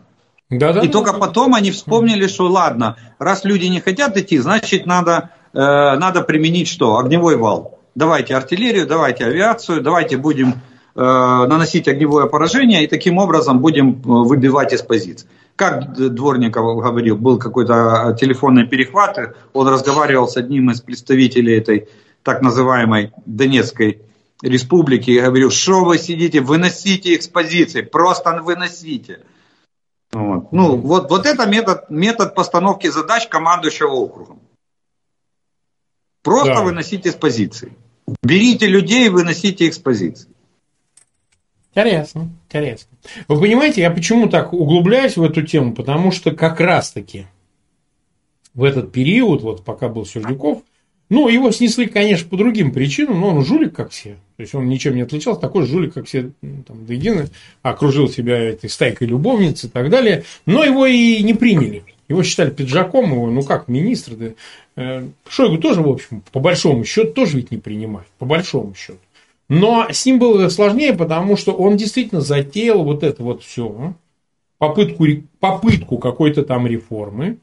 Да, 0.49 0.73
да, 0.73 0.81
и 0.81 0.87
да, 0.87 0.93
только 0.93 1.13
потом 1.13 1.55
они 1.55 1.73
вспомнили, 1.73 2.29
что 2.29 2.47
ладно, 2.47 2.97
раз 3.19 3.45
люди 3.45 3.67
не 3.67 3.81
хотят 3.81 4.17
идти, 4.17 4.39
значит 4.39 4.87
надо, 4.87 5.31
э, 5.53 5.59
надо 5.59 6.23
применить 6.23 6.69
что? 6.69 6.99
Огневой 6.99 7.37
вал. 7.37 7.81
Давайте 7.97 8.37
артиллерию, 8.37 8.87
давайте 8.87 9.25
авиацию, 9.25 9.81
давайте 9.81 10.17
будем 10.17 10.51
э, 10.95 11.01
наносить 11.01 11.89
огневое 11.89 12.29
поражение 12.29 12.85
и 12.85 12.87
таким 12.87 13.19
образом 13.19 13.59
будем 13.59 13.95
э, 13.95 13.99
выбивать 14.05 14.73
из 14.73 14.83
позиций. 14.83 15.29
Как 15.57 15.95
Дворников 15.95 16.77
говорил, 16.81 17.17
был 17.17 17.39
какой-то 17.39 18.17
телефонный 18.21 18.69
перехват, 18.69 19.35
он 19.53 19.67
разговаривал 19.67 20.29
с 20.29 20.37
одним 20.37 20.71
из 20.71 20.81
представителей 20.81 21.57
этой 21.57 21.89
так 22.23 22.43
называемой 22.43 23.13
Донецкой 23.25 24.03
республики 24.43 25.11
и 25.11 25.21
говорил, 25.21 25.51
что 25.51 25.85
вы 25.85 25.99
сидите, 25.99 26.41
выносите 26.41 27.15
их 27.15 27.23
с 27.23 27.29
позиции, 27.29 27.81
просто 27.81 28.41
выносите. 28.43 29.21
Вот. 30.17 30.51
Ну, 30.51 30.77
вот, 30.77 31.11
вот 31.11 31.27
это 31.27 31.45
метод, 31.45 31.91
метод 31.91 32.35
постановки 32.35 32.89
задач 32.89 33.29
командующего 33.29 33.91
округом. 33.91 34.41
Просто 36.23 36.55
да. 36.55 36.63
выносите 36.63 37.13
с 37.13 37.15
позиции. 37.15 37.77
Берите 38.23 38.67
людей 38.67 39.07
и 39.07 39.11
выносите 39.11 39.67
их 39.67 39.75
с 39.75 39.79
позиции. 39.79 40.31
Интересно, 41.71 42.31
интересно. 42.47 42.97
Вы 43.29 43.39
понимаете, 43.39 43.83
я 43.83 43.91
почему 43.91 44.31
так 44.31 44.55
углубляюсь 44.55 45.19
в 45.19 45.23
эту 45.23 45.43
тему? 45.43 45.75
Потому 45.75 46.11
что 46.11 46.31
как 46.31 46.61
раз-таки 46.61 47.27
в 48.55 48.65
этот 48.65 48.93
период, 48.93 49.43
вот 49.43 49.67
пока 49.67 49.91
был 49.91 50.07
Сердюков, 50.07 50.63
ну, 51.09 51.29
его 51.29 51.53
снесли, 51.53 51.87
конечно, 51.87 52.29
по 52.29 52.37
другим 52.37 52.73
причинам, 52.73 53.21
но 53.21 53.29
он 53.29 53.45
жулик, 53.45 53.75
как 53.75 53.91
все. 53.91 54.17
То 54.37 54.43
есть 54.43 54.55
он 54.55 54.69
ничем 54.69 54.97
не 54.97 55.03
отличался, 55.03 55.41
такой 55.41 55.65
жулик, 55.65 55.95
как 55.95 56.07
все 56.07 56.33
ну, 56.43 56.63
там, 56.67 56.85
до 56.85 56.95
едино, 56.95 57.27
окружил 57.63 58.09
себя 58.09 58.37
этой 58.37 58.69
стайкой 58.69 59.07
любовниц 59.07 59.65
и 59.65 59.69
так 59.69 59.89
далее. 59.89 60.25
Но 60.47 60.65
его 60.65 60.85
и 60.87 61.23
не 61.23 61.35
приняли. 61.35 61.85
Его 62.09 62.23
считали 62.23 62.51
пиджаком, 62.51 63.13
его, 63.13 63.31
ну 63.31 63.43
как, 63.43 63.69
министр. 63.69 64.15
Да. 64.15 64.27
Э, 64.77 65.09
Шойгу 65.29 65.59
тоже, 65.59 65.81
в 65.81 65.89
общем, 65.89 66.23
по 66.33 66.41
большому 66.41 66.85
счету, 66.85 67.13
тоже 67.13 67.39
ведь 67.39 67.51
не 67.51 67.59
принимают. 67.59 68.09
По 68.19 68.27
большому 68.27 68.75
счету. 68.75 68.99
Но 69.49 69.87
с 69.91 70.05
ним 70.05 70.19
было 70.19 70.49
сложнее, 70.49 70.93
потому 70.93 71.37
что 71.37 71.53
он 71.53 71.77
действительно 71.77 72.21
затеял 72.21 72.83
вот 72.83 73.03
это 73.05 73.23
вот 73.23 73.43
все. 73.43 73.95
Попытку, 74.59 75.07
попытку 75.39 75.99
какой-то 75.99 76.43
там 76.43 76.67
реформы. 76.67 77.39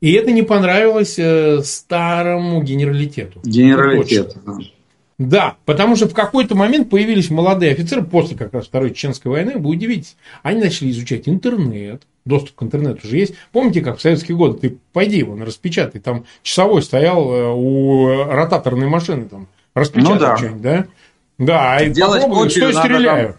И 0.00 0.12
это 0.12 0.30
не 0.32 0.42
понравилось 0.42 1.18
э, 1.18 1.62
старому 1.62 2.62
генералитету. 2.62 3.40
Генералитету, 3.44 4.40
да. 4.44 4.58
Да, 5.18 5.56
потому 5.64 5.96
что 5.96 6.08
в 6.08 6.12
какой-то 6.12 6.54
момент 6.54 6.90
появились 6.90 7.30
молодые 7.30 7.72
офицеры 7.72 8.02
после 8.02 8.36
как 8.36 8.52
раз 8.52 8.66
Второй 8.66 8.90
Чеченской 8.90 9.30
войны, 9.30 9.54
вы 9.56 9.70
удивитесь, 9.70 10.14
они 10.42 10.60
начали 10.60 10.90
изучать 10.90 11.26
интернет, 11.26 12.02
доступ 12.26 12.56
к 12.56 12.62
интернету 12.62 13.06
уже 13.06 13.16
есть. 13.16 13.34
Помните, 13.50 13.80
как 13.80 13.96
в 13.96 14.02
советские 14.02 14.36
годы, 14.36 14.58
ты 14.58 14.78
пойди 14.92 15.16
его 15.16 15.34
распечатай, 15.42 16.02
там 16.02 16.26
часовой 16.42 16.82
стоял 16.82 17.32
э, 17.32 17.48
у 17.54 18.24
ротаторной 18.30 18.88
машины, 18.88 19.24
там, 19.24 19.48
распечатай 19.74 20.14
ну, 20.14 20.20
да. 20.20 20.36
что-нибудь, 20.36 20.60
да? 20.62 20.86
Да, 21.38 21.80
и 21.80 21.90
Делать 21.90 22.22
попробуй, 22.22 22.50
что 22.50 22.72
стреляю. 22.72 23.36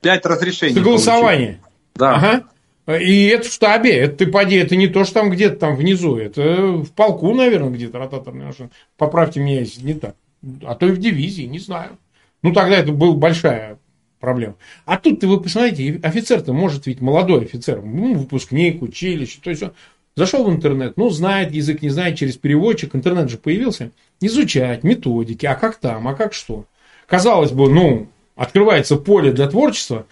Пять 0.00 0.24
разрешений. 0.24 0.74
Согласование. 0.74 1.60
Да. 1.96 2.14
Ага. 2.14 2.44
И 2.86 3.26
это 3.26 3.48
в 3.48 3.52
штабе, 3.52 3.96
это 3.96 4.18
ты 4.18 4.26
поди, 4.26 4.56
это 4.56 4.76
не 4.76 4.86
то, 4.86 5.04
что 5.04 5.14
там 5.14 5.30
где-то 5.30 5.56
там 5.56 5.76
внизу, 5.76 6.16
это 6.16 6.68
в 6.68 6.92
полку, 6.92 7.34
наверное, 7.34 7.70
где-то 7.70 7.98
ротаторная 7.98 8.46
машина. 8.46 8.70
Поправьте 8.96 9.40
меня, 9.40 9.60
если 9.60 9.84
не 9.84 9.94
так. 9.94 10.14
А 10.62 10.76
то 10.76 10.86
и 10.86 10.92
в 10.92 10.98
дивизии, 10.98 11.42
не 11.42 11.58
знаю. 11.58 11.98
Ну, 12.42 12.52
тогда 12.52 12.76
это 12.76 12.92
была 12.92 13.14
большая 13.14 13.78
проблема. 14.20 14.54
А 14.84 14.98
тут 14.98 15.22
вы 15.24 15.40
посмотрите, 15.40 15.98
офицер-то 16.02 16.52
может 16.52 16.86
ведь 16.86 17.00
молодой 17.00 17.44
офицер, 17.44 17.82
ну, 17.82 18.14
выпускник, 18.14 18.82
училище, 18.82 19.40
то 19.42 19.50
есть 19.50 19.64
он 19.64 19.72
зашел 20.14 20.44
в 20.44 20.50
интернет, 20.50 20.96
ну, 20.96 21.10
знает 21.10 21.52
язык, 21.52 21.82
не 21.82 21.90
знает, 21.90 22.16
через 22.16 22.36
переводчик, 22.36 22.94
интернет 22.94 23.28
же 23.28 23.36
появился, 23.36 23.90
изучать 24.20 24.84
методики, 24.84 25.44
а 25.46 25.54
как 25.54 25.76
там, 25.76 26.06
а 26.08 26.14
как 26.14 26.34
что. 26.34 26.66
Казалось 27.06 27.52
бы, 27.52 27.68
ну, 27.68 28.08
открывается 28.36 28.96
поле 28.96 29.32
для 29.32 29.48
творчества, 29.48 30.06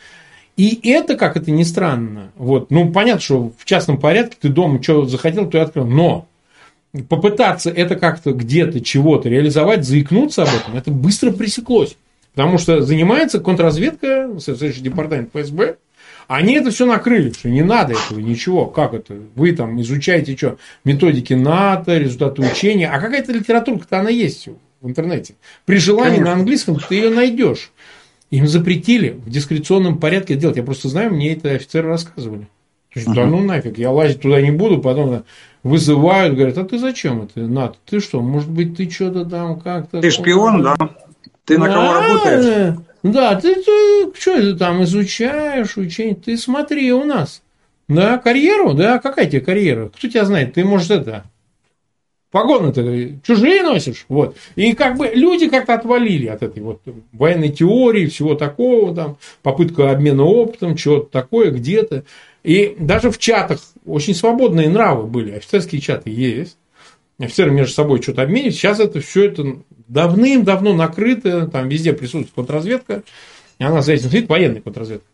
и 0.56 0.88
это, 0.90 1.16
как 1.16 1.36
это 1.36 1.50
ни 1.50 1.62
странно, 1.62 2.32
вот, 2.36 2.70
ну, 2.70 2.92
понятно, 2.92 3.20
что 3.20 3.52
в 3.58 3.64
частном 3.64 3.98
порядке 3.98 4.36
ты 4.40 4.48
дома 4.48 4.82
что 4.82 5.04
захотел, 5.04 5.48
то 5.48 5.58
и 5.58 5.60
открыл, 5.60 5.86
но 5.86 6.26
попытаться 7.08 7.70
это 7.70 7.96
как-то 7.96 8.32
где-то 8.32 8.80
чего-то 8.80 9.28
реализовать, 9.28 9.84
заикнуться 9.84 10.44
об 10.44 10.50
этом, 10.50 10.76
это 10.76 10.90
быстро 10.90 11.32
пресеклось. 11.32 11.96
Потому 12.34 12.58
что 12.58 12.82
занимается 12.82 13.38
контрразведка, 13.38 14.30
следующий 14.40 14.80
департамент 14.80 15.30
ФСБ, 15.32 15.76
они 16.26 16.54
это 16.54 16.70
все 16.70 16.86
накрыли, 16.86 17.30
что 17.30 17.48
не 17.48 17.62
надо 17.62 17.92
этого, 17.92 18.18
ничего. 18.18 18.66
Как 18.66 18.94
это? 18.94 19.14
Вы 19.34 19.52
там 19.52 19.80
изучаете 19.80 20.36
что? 20.36 20.56
Методики 20.84 21.34
НАТО, 21.34 21.98
результаты 21.98 22.42
учения. 22.42 22.88
А 22.88 22.98
какая-то 22.98 23.32
литературка-то 23.32 24.00
она 24.00 24.10
есть 24.10 24.48
в 24.80 24.88
интернете. 24.88 25.34
При 25.64 25.76
желании 25.76 26.16
Конечно. 26.16 26.34
на 26.34 26.40
английском 26.40 26.78
ты 26.88 26.94
ее 26.94 27.10
найдешь. 27.10 27.72
Им 28.34 28.48
запретили 28.48 29.10
в 29.10 29.30
дискреционном 29.30 29.98
порядке 29.98 30.34
делать. 30.34 30.56
Я 30.56 30.64
просто 30.64 30.88
знаю, 30.88 31.14
мне 31.14 31.34
это 31.34 31.50
офицеры 31.50 31.88
рассказывали. 31.88 32.48
Есть, 32.92 33.06
да 33.12 33.26
ну 33.26 33.38
нафиг, 33.40 33.78
я 33.78 33.92
лазить 33.92 34.22
туда 34.22 34.40
не 34.40 34.50
буду, 34.50 34.78
потом 34.78 35.22
вызывают, 35.62 36.34
говорят, 36.34 36.58
а 36.58 36.64
ты 36.64 36.80
зачем 36.80 37.22
это, 37.22 37.42
Над? 37.42 37.78
Ты 37.86 38.00
что, 38.00 38.20
может 38.20 38.50
быть, 38.50 38.76
ты 38.76 38.90
что-то 38.90 39.24
там 39.24 39.60
как-то... 39.60 40.00
Ты 40.00 40.10
шпион, 40.10 40.64
да? 40.64 40.76
Ты 41.44 41.58
на 41.58 41.68
кого 41.68 41.92
работаешь? 41.92 42.76
Да, 43.04 43.36
ты, 43.36 43.54
ты 43.54 44.12
что 44.18 44.32
это 44.32 44.56
там 44.56 44.82
изучаешь, 44.82 45.76
учение? 45.76 46.16
Ты 46.16 46.36
смотри 46.36 46.92
у 46.92 47.04
нас. 47.04 47.40
Да, 47.86 48.18
карьеру? 48.18 48.74
Да, 48.74 48.98
какая 48.98 49.26
тебе 49.26 49.42
карьера? 49.42 49.90
Кто 49.96 50.08
тебя 50.08 50.24
знает? 50.24 50.54
Ты, 50.54 50.64
может, 50.64 50.90
это, 50.90 51.22
погоны-то 52.34 52.82
чужие 53.22 53.62
носишь. 53.62 54.06
Вот. 54.08 54.36
И 54.56 54.72
как 54.72 54.98
бы 54.98 55.06
люди 55.06 55.48
как-то 55.48 55.74
отвалили 55.74 56.26
от 56.26 56.42
этой 56.42 56.64
вот 56.64 56.80
военной 57.12 57.50
теории, 57.50 58.06
всего 58.06 58.34
такого, 58.34 58.92
там, 58.92 59.18
попытка 59.44 59.92
обмена 59.92 60.24
опытом, 60.24 60.74
чего-то 60.74 61.08
такое 61.12 61.52
где-то. 61.52 62.02
И 62.42 62.74
даже 62.76 63.12
в 63.12 63.18
чатах 63.18 63.60
очень 63.86 64.16
свободные 64.16 64.68
нравы 64.68 65.06
были. 65.06 65.30
Офицерские 65.30 65.80
чаты 65.80 66.10
есть. 66.10 66.56
Офицеры 67.20 67.52
между 67.52 67.72
собой 67.72 68.02
что-то 68.02 68.22
обменивают. 68.22 68.56
Сейчас 68.56 68.80
это 68.80 68.98
все 68.98 69.26
это 69.26 69.58
давным-давно 69.86 70.72
накрыто. 70.72 71.46
Там 71.46 71.68
везде 71.68 71.92
присутствует 71.92 72.32
контрразведка. 72.34 73.04
Она 73.60 73.80
за 73.80 73.92
этим 73.92 74.10
следит, 74.10 74.28
военная 74.28 74.60
контрразведка. 74.60 75.06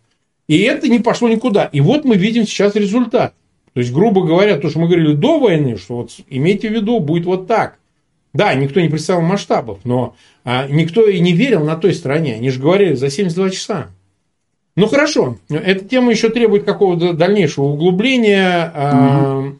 И 0.48 0.62
это 0.62 0.88
не 0.88 1.00
пошло 1.00 1.28
никуда. 1.28 1.66
И 1.66 1.82
вот 1.82 2.06
мы 2.06 2.16
видим 2.16 2.46
сейчас 2.46 2.76
результат. 2.76 3.34
То 3.74 3.80
есть, 3.80 3.92
грубо 3.92 4.22
говоря, 4.22 4.56
то, 4.58 4.68
что 4.68 4.80
мы 4.80 4.88
говорили 4.88 5.14
до 5.14 5.38
войны, 5.38 5.76
что 5.76 5.98
вот 5.98 6.10
имейте 6.28 6.68
в 6.68 6.72
виду, 6.72 7.00
будет 7.00 7.26
вот 7.26 7.46
так. 7.46 7.78
Да, 8.32 8.54
никто 8.54 8.80
не 8.80 8.88
представил 8.88 9.22
масштабов, 9.22 9.80
но 9.84 10.14
а, 10.44 10.66
никто 10.68 11.06
и 11.06 11.18
не 11.20 11.32
верил 11.32 11.64
на 11.64 11.76
той 11.76 11.94
стороне. 11.94 12.34
Они 12.34 12.50
же 12.50 12.60
говорили 12.60 12.94
за 12.94 13.10
72 13.10 13.50
часа. 13.50 13.88
Ну 14.76 14.86
хорошо, 14.86 15.36
эта 15.48 15.84
тема 15.84 16.12
еще 16.12 16.30
требует 16.30 16.64
какого-то 16.64 17.12
дальнейшего 17.12 17.64
углубления. 17.64 18.72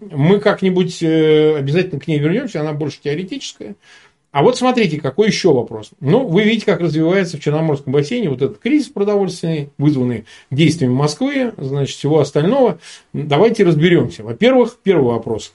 Угу. 0.00 0.16
Мы 0.16 0.40
как-нибудь 0.40 1.02
э, 1.02 1.56
обязательно 1.58 2.00
к 2.00 2.06
ней 2.06 2.18
вернемся, 2.18 2.60
она 2.60 2.72
больше 2.72 3.00
теоретическая. 3.02 3.74
А 4.32 4.42
вот 4.42 4.56
смотрите, 4.56 5.00
какой 5.00 5.28
еще 5.28 5.52
вопрос. 5.52 5.90
Ну, 6.00 6.26
вы 6.26 6.44
видите, 6.44 6.66
как 6.66 6.80
развивается 6.80 7.36
в 7.36 7.40
Черноморском 7.40 7.92
бассейне 7.92 8.30
вот 8.30 8.42
этот 8.42 8.58
кризис 8.58 8.88
продовольственный, 8.88 9.70
вызванный 9.76 10.24
действиями 10.52 10.92
Москвы, 10.92 11.52
значит, 11.56 11.96
всего 11.96 12.20
остального. 12.20 12.78
Давайте 13.12 13.64
разберемся. 13.64 14.22
Во-первых, 14.22 14.76
первый 14.82 15.12
вопрос. 15.12 15.52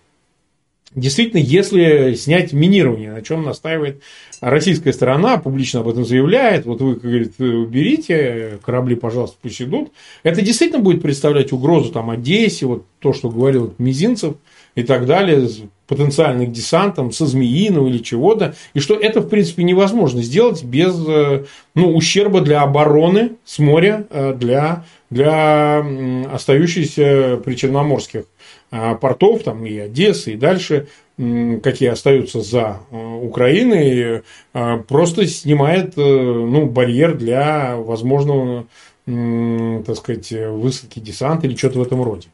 Действительно, 0.94 1.42
если 1.42 2.14
снять 2.16 2.54
минирование, 2.54 3.12
на 3.12 3.22
чем 3.22 3.44
настаивает 3.44 4.02
российская 4.40 4.94
сторона, 4.94 5.38
публично 5.38 5.82
об 5.82 5.90
этом 5.90 6.06
заявляет, 6.06 6.66
вот 6.66 6.80
вы, 6.80 6.96
говорит, 6.96 7.34
уберите 7.40 8.60
корабли, 8.64 8.96
пожалуйста, 8.96 9.38
пусть 9.42 9.62
идут, 9.62 9.92
это 10.24 10.42
действительно 10.42 10.82
будет 10.82 11.02
представлять 11.02 11.52
угрозу 11.52 11.92
там 11.92 12.10
Одессе, 12.10 12.66
вот 12.66 12.86
то, 13.00 13.12
что 13.12 13.30
говорил 13.30 13.74
Мизинцев 13.78 14.36
и 14.76 14.84
так 14.84 15.06
далее, 15.06 15.48
потенциальных 15.88 16.52
десантом 16.52 17.12
со 17.12 17.26
Змеиного 17.26 17.88
или 17.88 18.00
чего-то, 18.00 18.56
и 18.74 18.80
что 18.80 18.96
это, 18.96 19.22
в 19.22 19.30
принципе, 19.30 19.64
невозможно 19.64 20.22
сделать 20.22 20.64
без 20.64 20.96
э, 21.08 21.46
ну, 21.76 21.96
ущерба 21.96 22.42
для 22.42 22.62
обороны 22.62 23.34
с 23.46 23.60
моря, 23.60 24.06
э, 24.10 24.34
для, 24.34 24.86
для 25.10 25.86
остающихся 26.32 27.40
причерноморских 27.44 28.26
а, 28.72 28.96
портов, 28.96 29.44
там 29.44 29.66
и 29.66 29.78
Одессы, 29.78 30.34
и 30.34 30.38
дальше, 30.38 30.88
какие 31.18 31.90
остаются 31.90 32.42
за 32.42 32.82
э, 32.92 32.98
Украиной, 32.98 34.24
э, 34.54 34.78
просто 34.88 35.26
снимает 35.28 35.98
э, 35.98 36.02
ну, 36.02 36.66
барьер 36.66 37.16
для 37.16 37.78
возможного, 37.78 38.66
так 39.06 39.96
сказать, 39.98 40.32
высадки 40.32 41.00
десанта 41.00 41.46
или 41.46 41.56
что-то 41.56 41.78
в 41.78 41.84
этом 41.84 42.02
роде. 42.02 42.28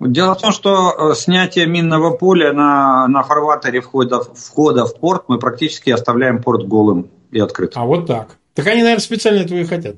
Дело 0.00 0.34
в 0.34 0.40
том, 0.40 0.52
что 0.52 1.14
снятие 1.14 1.66
минного 1.66 2.10
поля 2.10 2.52
на, 2.52 3.06
на 3.08 3.22
фарватере 3.22 3.80
входа, 3.80 4.20
входа 4.20 4.86
в 4.86 4.98
порт 4.98 5.24
мы 5.28 5.38
практически 5.38 5.90
оставляем 5.90 6.42
порт 6.42 6.66
голым 6.66 7.10
и 7.30 7.40
открытым. 7.40 7.82
А 7.82 7.86
вот 7.86 8.06
так. 8.06 8.36
Так 8.54 8.66
они, 8.66 8.82
наверное, 8.82 9.02
специально 9.02 9.40
этого 9.40 9.58
и 9.58 9.64
хотят. 9.64 9.96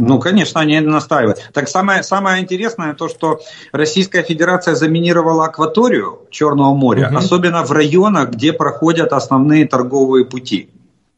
Ну, 0.00 0.20
конечно, 0.20 0.60
они 0.60 0.78
настаивают. 0.80 1.50
Так 1.52 1.68
самое, 1.68 2.04
самое 2.04 2.40
интересное 2.40 2.94
то, 2.94 3.08
что 3.08 3.40
Российская 3.72 4.22
Федерация 4.22 4.76
заминировала 4.76 5.46
акваторию 5.46 6.20
Черного 6.30 6.72
моря, 6.72 7.08
угу. 7.08 7.18
особенно 7.18 7.64
в 7.64 7.72
районах, 7.72 8.30
где 8.30 8.52
проходят 8.52 9.12
основные 9.12 9.66
торговые 9.66 10.24
пути, 10.24 10.70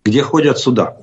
где 0.04 0.22
ходят 0.22 0.58
суда. 0.58 0.96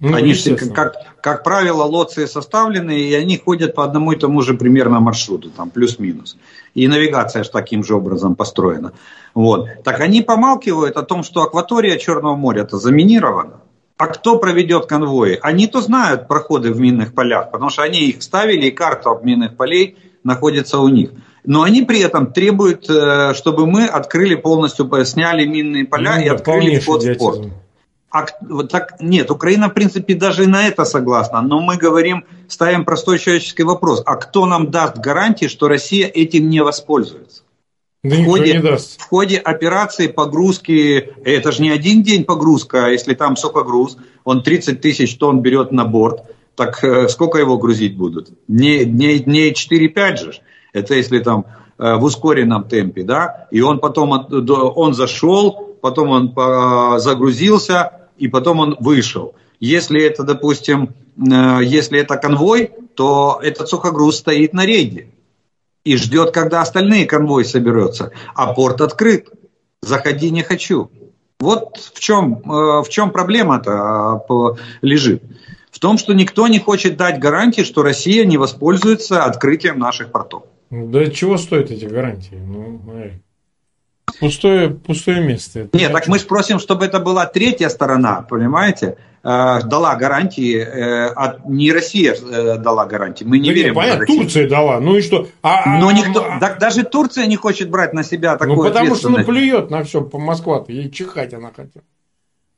Ну, 0.00 0.14
они, 0.14 0.32
как, 0.74 0.94
как 1.20 1.42
правило, 1.42 1.82
лоции 1.82 2.26
составлены, 2.26 3.00
и 3.00 3.14
они 3.14 3.36
ходят 3.36 3.74
по 3.74 3.82
одному 3.82 4.12
и 4.12 4.16
тому 4.16 4.42
же 4.42 4.54
примерно 4.54 5.00
маршруту, 5.00 5.50
там 5.50 5.70
плюс-минус. 5.70 6.36
И 6.74 6.86
навигация 6.86 7.42
же 7.42 7.50
таким 7.50 7.82
же 7.82 7.96
образом 7.96 8.36
построена. 8.36 8.92
Вот. 9.34 9.68
Так 9.82 9.98
они 10.00 10.22
помалкивают 10.22 10.96
о 10.96 11.02
том, 11.02 11.24
что 11.24 11.42
акватория 11.42 11.98
Черного 11.98 12.36
моря-то 12.36 12.78
заминирована. 12.78 13.60
А 13.96 14.06
кто 14.06 14.38
проведет 14.38 14.86
конвои? 14.86 15.36
Они-то 15.42 15.80
знают 15.80 16.28
проходы 16.28 16.72
в 16.72 16.78
минных 16.78 17.12
полях, 17.12 17.50
потому 17.50 17.68
что 17.68 17.82
они 17.82 17.98
их 17.98 18.22
ставили, 18.22 18.66
и 18.66 18.70
карта 18.70 19.18
минных 19.20 19.56
полей 19.56 19.96
находится 20.22 20.78
у 20.78 20.88
них. 20.88 21.10
Но 21.44 21.62
они 21.62 21.82
при 21.82 22.00
этом 22.00 22.32
требуют, 22.32 22.88
э, 22.88 23.34
чтобы 23.34 23.66
мы 23.66 23.86
открыли 23.86 24.36
полностью, 24.36 24.88
сняли 25.04 25.46
минные 25.46 25.84
поля 25.84 26.16
ну, 26.16 26.22
и 26.22 26.28
открыли 26.28 26.78
вход 26.78 27.02
в 27.02 27.14
порт. 27.16 27.48
А, 28.10 28.24
вот 28.40 28.70
так, 28.70 28.96
нет, 29.00 29.30
Украина, 29.30 29.68
в 29.68 29.74
принципе, 29.74 30.14
даже 30.14 30.46
на 30.46 30.66
это 30.66 30.84
согласна. 30.84 31.42
Но 31.42 31.60
мы 31.60 31.76
говорим, 31.76 32.24
ставим 32.48 32.84
простой 32.84 33.18
человеческий 33.18 33.64
вопрос. 33.64 34.02
А 34.06 34.16
кто 34.16 34.46
нам 34.46 34.70
даст 34.70 34.96
гарантии, 34.96 35.46
что 35.46 35.68
Россия 35.68 36.06
этим 36.06 36.48
не 36.48 36.62
воспользуется? 36.62 37.42
Да 38.02 38.16
в, 38.16 38.24
ходе, 38.24 38.52
не 38.54 38.60
даст. 38.60 39.00
в 39.00 39.08
ходе 39.08 39.36
операции 39.36 40.06
погрузки, 40.06 41.12
это 41.24 41.52
же 41.52 41.62
не 41.62 41.70
один 41.70 42.02
день 42.02 42.24
погрузка, 42.24 42.86
а 42.86 42.88
если 42.90 43.12
там 43.14 43.36
сокогруз, 43.36 43.98
он 44.24 44.42
30 44.42 44.80
тысяч 44.80 45.16
тонн 45.16 45.42
берет 45.42 45.72
на 45.72 45.84
борт, 45.84 46.22
так 46.54 46.82
э, 46.82 47.08
сколько 47.08 47.38
его 47.38 47.58
грузить 47.58 47.96
будут? 47.96 48.30
Не, 48.46 48.84
не, 48.86 49.18
не 49.18 49.50
4-5 49.50 50.16
же. 50.16 50.40
Это 50.72 50.94
если 50.94 51.18
там 51.18 51.44
э, 51.76 51.96
в 51.96 52.04
ускоренном 52.04 52.68
темпе, 52.68 53.02
да, 53.02 53.48
и 53.50 53.60
он 53.60 53.80
потом, 53.80 54.12
он 54.12 54.94
зашел, 54.94 55.76
потом 55.82 56.08
он 56.08 57.00
загрузился, 57.00 57.97
и 58.18 58.28
потом 58.28 58.60
он 58.60 58.76
вышел. 58.80 59.34
Если 59.60 60.02
это, 60.02 60.22
допустим, 60.22 60.94
э, 61.16 61.60
если 61.62 61.98
это 62.00 62.16
конвой, 62.16 62.72
то 62.94 63.40
этот 63.42 63.68
сухогруз 63.68 64.18
стоит 64.18 64.52
на 64.52 64.66
рейде 64.66 65.08
и 65.84 65.96
ждет, 65.96 66.32
когда 66.32 66.60
остальные 66.60 67.06
конвой 67.06 67.44
соберется. 67.44 68.12
А 68.34 68.52
порт 68.52 68.80
открыт. 68.80 69.28
Заходи 69.80 70.30
не 70.30 70.42
хочу. 70.42 70.90
Вот 71.40 71.76
в 71.94 72.00
чем, 72.00 72.42
э, 72.44 72.82
в 72.82 72.88
чем 72.88 73.10
проблема-то 73.10 74.24
э, 74.28 74.34
лежит. 74.82 75.22
В 75.70 75.78
том, 75.78 75.98
что 75.98 76.12
никто 76.12 76.48
не 76.48 76.58
хочет 76.58 76.96
дать 76.96 77.20
гарантии, 77.20 77.62
что 77.62 77.82
Россия 77.82 78.24
не 78.24 78.36
воспользуется 78.36 79.24
открытием 79.24 79.78
наших 79.78 80.10
портов. 80.10 80.42
Да 80.70 81.06
чего 81.06 81.38
стоят 81.38 81.70
эти 81.70 81.84
гарантии? 81.84 82.34
Ну, 82.34 82.80
пустое, 84.20 84.70
пустое 84.70 85.20
место. 85.20 85.68
Нет, 85.72 85.92
так 85.92 86.08
мы 86.08 86.18
спросим, 86.18 86.58
чтобы 86.58 86.84
это 86.84 87.00
была 87.00 87.26
третья 87.26 87.68
сторона, 87.68 88.22
понимаете? 88.22 88.96
Э, 89.24 89.60
дала 89.64 89.96
гарантии, 89.96 90.56
э, 90.56 91.06
от, 91.08 91.44
не 91.46 91.72
Россия 91.72 92.14
э, 92.14 92.56
дала 92.56 92.86
гарантии, 92.86 93.24
мы 93.24 93.38
не 93.38 93.48
да 93.48 93.54
верим. 93.54 93.74
Понятно, 93.74 94.06
Турция 94.06 94.48
дала, 94.48 94.78
ну 94.78 94.96
и 94.96 95.02
что? 95.02 95.26
А, 95.42 95.78
Но 95.80 95.88
а, 95.88 95.92
никто, 95.92 96.24
а, 96.24 96.38
так 96.38 96.58
даже 96.58 96.84
Турция 96.84 97.26
не 97.26 97.36
хочет 97.36 97.68
брать 97.68 97.92
на 97.92 98.04
себя 98.04 98.36
такую 98.36 98.56
Ну 98.56 98.62
потому 98.62 98.94
что 98.94 99.08
она 99.08 99.24
плюет 99.24 99.70
на 99.70 99.82
все 99.82 100.02
по 100.02 100.18
Москва, 100.18 100.64
ей 100.68 100.88
чихать 100.90 101.34
она 101.34 101.48
хотела. 101.48 101.84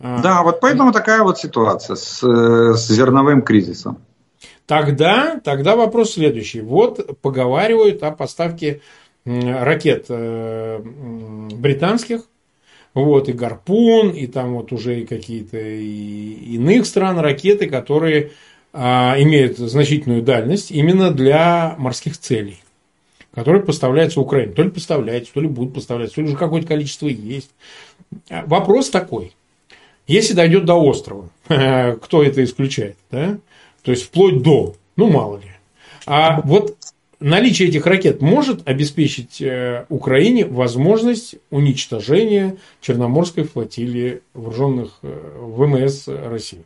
А. 0.01 0.21
Да, 0.21 0.43
вот 0.43 0.61
поэтому 0.61 0.93
такая 0.93 1.23
вот 1.23 1.39
ситуация 1.39 1.97
с, 1.97 2.23
с 2.23 2.89
зерновым 2.89 3.43
кризисом. 3.43 3.99
Тогда, 4.67 5.41
тогда 5.43 5.77
вопрос 5.77 6.13
следующий. 6.13 6.61
Вот 6.61 7.21
поговаривают 7.21 8.03
о 8.03 8.13
поставке 8.13 8.83
ракет 9.25 10.07
британских 10.09 12.23
вот, 12.95 13.29
и 13.29 13.33
«Гарпун», 13.33 14.11
и 14.11 14.27
там 14.27 14.55
вот 14.55 14.73
уже 14.73 15.01
и 15.01 15.07
какие-то 15.07 15.59
иных 15.59 16.87
стран 16.87 17.21
ракеты, 17.21 17.69
которые 17.69 18.33
а, 18.73 19.15
имеют 19.19 19.59
значительную 19.59 20.23
дальность 20.23 20.71
именно 20.71 21.11
для 21.11 21.75
морских 21.79 22.19
целей, 22.19 22.61
которые 23.33 23.63
поставляются 23.63 24.21
Украине. 24.21 24.53
То 24.53 24.63
ли 24.63 24.71
поставляются, 24.71 25.33
то 25.33 25.41
ли 25.41 25.49
будут 25.49 25.75
поставляться, 25.75 26.17
то 26.17 26.23
ли 26.23 26.29
уже 26.29 26.37
какое-то 26.37 26.67
количество 26.67 27.07
есть. 27.07 27.51
А, 28.29 28.45
вопрос 28.47 28.91
такой. 28.91 29.33
Если 30.07 30.35
дойдет 30.35 30.65
до 30.65 30.75
острова, 30.75 31.31
кто 32.03 32.25
это 32.25 32.43
исключает, 32.43 32.97
да? 33.11 33.39
То 33.83 33.93
есть 33.93 34.05
вплоть 34.05 34.43
до, 34.43 34.75
ну 34.97 35.11
мало 35.11 35.37
ли. 35.37 35.51
А 36.07 36.41
вот 36.41 36.77
наличие 37.21 37.69
этих 37.69 37.87
ракет 37.87 38.21
может 38.21 38.67
обеспечить 38.69 39.41
э, 39.41 39.87
Украине 39.89 40.45
возможность 40.45 41.37
уничтожения 41.51 42.57
Черноморской 42.81 43.45
флотилии 43.45 44.23
вооруженных 44.35 44.99
э, 45.03 45.39
ВМС 45.41 46.09
России. 46.09 46.65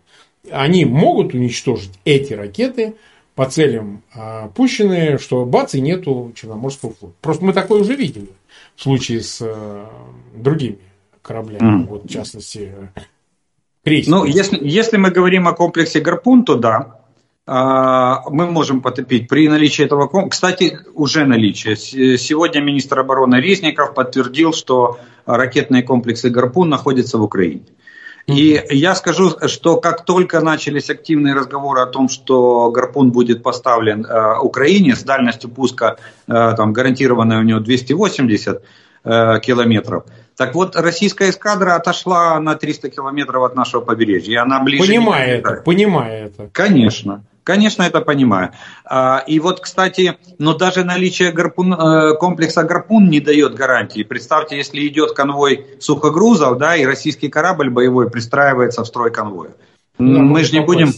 Они 0.51 0.85
могут 0.85 1.35
уничтожить 1.35 1.93
эти 2.05 2.33
ракеты 2.33 2.95
по 3.35 3.47
целям 3.47 4.03
а, 4.15 4.49
пущенные, 4.49 5.19
что 5.19 5.45
бац 5.45 5.75
и 5.75 5.81
нету 5.81 6.33
Черноморского 6.37 6.93
флота. 6.93 7.15
Просто 7.21 7.45
мы 7.45 7.53
такое 7.53 7.81
уже 7.81 7.97
видели 7.97 8.29
в 8.77 8.83
случае 8.83 9.23
с 9.23 9.39
э, 9.41 9.87
другими 10.37 10.79
кораблями, 11.23 11.83
mm. 11.83 11.87
вот 11.87 12.05
в 12.05 12.09
частности 12.09 12.73
крейсерами. 13.83 14.21
Ну, 14.21 14.25
если, 14.25 14.59
если 14.63 14.97
мы 14.99 15.11
говорим 15.11 15.49
о 15.49 15.53
комплексе 15.53 16.01
«Гарпун», 16.01 16.45
то 16.45 16.57
да, 16.57 17.01
мы 17.47 18.47
можем 18.47 18.81
потопить 18.81 19.29
при 19.29 19.49
наличии 19.49 19.85
этого 19.85 20.29
Кстати, 20.29 20.79
уже 20.95 21.27
наличие. 21.27 21.77
Сегодня 21.77 22.61
министр 22.61 23.01
обороны 23.01 23.37
Резников 23.37 23.93
подтвердил, 23.93 24.55
что 24.55 24.99
ракетные 25.27 25.83
комплексы 25.83 26.31
«Гарпун» 26.31 26.71
находятся 26.71 27.19
в 27.19 27.23
Украине. 27.23 27.67
И 28.27 28.63
я 28.71 28.95
скажу, 28.95 29.33
что 29.49 29.77
как 29.77 30.05
только 30.05 30.41
начались 30.41 30.89
активные 30.89 31.35
разговоры 31.35 31.83
о 31.83 31.87
том, 31.87 32.09
что 32.09 32.71
гарпун 32.71 33.13
будет 33.13 33.43
поставлен 33.43 34.07
э, 34.07 34.39
Украине 34.39 34.97
с 34.97 35.03
дальностью 35.03 35.51
пуска 35.51 35.99
э, 36.27 36.55
там, 36.57 36.73
гарантированной 36.73 37.41
у 37.41 37.43
него 37.43 37.61
280 37.61 38.63
э, 39.05 39.41
километров, 39.41 40.05
так 40.37 40.55
вот, 40.55 40.75
российская 40.75 41.29
эскадра 41.29 41.75
отошла 41.75 42.41
на 42.41 42.55
300 42.55 42.89
километров 42.91 43.45
от 43.45 43.55
нашего 43.55 43.83
побережья. 43.83 44.43
Она 44.43 44.61
ближе 44.61 44.87
понимая 44.87 45.39
это, 45.39 45.63
понимая 45.63 46.27
это. 46.27 46.49
Конечно. 46.51 47.25
Конечно, 47.45 47.83
это 47.83 48.01
понимаю. 48.01 48.53
А, 48.87 49.23
и 49.27 49.39
вот, 49.39 49.61
кстати, 49.61 50.17
но 50.39 50.55
даже 50.55 50.83
наличие 50.83 51.31
гарпун, 51.31 51.75
э, 51.75 52.15
комплекса 52.15 52.65
«Гарпун» 52.65 53.11
не 53.11 53.21
дает 53.21 53.55
гарантии. 53.55 54.03
Представьте, 54.03 54.57
если 54.57 54.89
идет 54.89 55.13
конвой 55.13 55.67
сухогрузов, 55.79 56.57
да, 56.57 56.75
и 56.75 56.87
российский 56.87 57.29
корабль 57.29 57.69
боевой 57.69 58.09
пристраивается 58.09 58.83
в 58.83 58.87
строй 58.87 59.13
конвоя. 59.13 59.51
Да, 59.99 60.05
Мы 60.05 60.43
же 60.43 60.55
не 60.55 60.61
будем... 60.61 60.91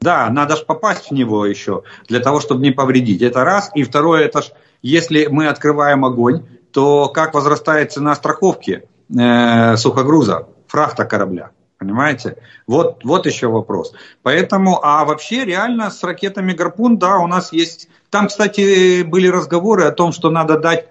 Да, 0.00 0.28
надо 0.30 0.56
же 0.56 0.64
попасть 0.64 1.10
в 1.10 1.14
него 1.14 1.46
еще, 1.46 1.82
для 2.06 2.20
того, 2.20 2.40
чтобы 2.40 2.62
не 2.62 2.70
повредить. 2.70 3.22
Это 3.22 3.42
раз. 3.44 3.70
И 3.74 3.82
второе, 3.82 4.26
это 4.26 4.42
ж, 4.42 4.50
если 4.82 5.26
мы 5.26 5.48
открываем 5.48 6.04
огонь, 6.04 6.44
то 6.70 7.08
как 7.08 7.32
возрастает 7.32 7.92
цена 7.92 8.14
страховки 8.14 8.84
э, 9.18 9.76
сухогруза, 9.76 10.48
фрахта 10.68 11.06
корабля? 11.06 11.50
Понимаете? 11.78 12.36
Вот, 12.66 13.04
вот 13.04 13.26
еще 13.26 13.46
вопрос. 13.46 13.94
Поэтому, 14.22 14.80
а 14.82 15.04
вообще 15.04 15.44
реально 15.44 15.90
с 15.90 16.02
ракетами 16.02 16.52
«Гарпун», 16.52 16.98
да, 16.98 17.18
у 17.18 17.26
нас 17.26 17.52
есть... 17.52 17.88
Там, 18.10 18.26
кстати, 18.28 19.02
были 19.02 19.28
разговоры 19.28 19.84
о 19.84 19.92
том, 19.92 20.12
что 20.12 20.30
надо 20.30 20.58
дать 20.58 20.86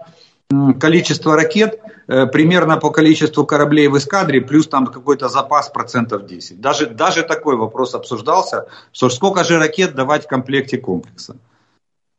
количество 0.79 1.35
ракет 1.35 1.81
э, 2.07 2.25
примерно 2.27 2.77
по 2.77 2.89
количеству 2.89 3.45
кораблей 3.45 3.87
в 3.89 3.97
эскадре, 3.97 4.39
плюс 4.39 4.67
там 4.67 4.87
какой-то 4.87 5.27
запас 5.27 5.69
процентов 5.69 6.25
10. 6.25 6.61
Даже, 6.61 6.85
даже 6.87 7.23
такой 7.23 7.57
вопрос 7.57 7.93
обсуждался, 7.93 8.67
что 8.93 9.09
сколько 9.09 9.43
же 9.43 9.57
ракет 9.59 9.93
давать 9.93 10.25
в 10.25 10.27
комплекте 10.27 10.77
комплекса. 10.77 11.35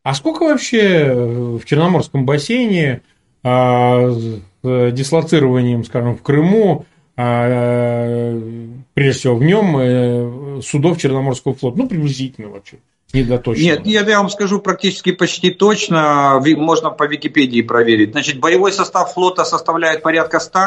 А 0.02 0.14
сколько 0.14 0.44
вообще 0.44 1.12
в 1.14 1.64
Черноморском 1.64 2.26
бассейне 2.26 3.02
а, 3.42 4.10
с 4.10 4.92
дислоцированием, 4.92 5.84
скажем, 5.84 6.16
в 6.16 6.22
Крыму 6.22 6.86
прежде 7.18 9.18
всего 9.18 9.34
в 9.34 9.42
нем 9.42 9.76
э, 9.76 10.62
судов 10.62 10.98
Черноморского 10.98 11.54
флота, 11.54 11.78
ну, 11.78 11.88
приблизительно 11.88 12.48
вообще. 12.48 12.78
Не 13.12 13.24
до 13.24 13.38
точно. 13.38 13.62
Нет, 13.62 13.86
я, 13.86 14.02
я 14.02 14.18
вам 14.18 14.30
скажу 14.30 14.60
практически 14.60 15.10
почти 15.10 15.50
точно, 15.50 16.40
можно 16.56 16.90
по 16.90 17.08
Википедии 17.08 17.62
проверить. 17.62 18.12
Значит, 18.12 18.38
боевой 18.38 18.72
состав 18.72 19.14
флота 19.14 19.44
составляет 19.44 20.02
порядка 20.02 20.38
100 20.38 20.60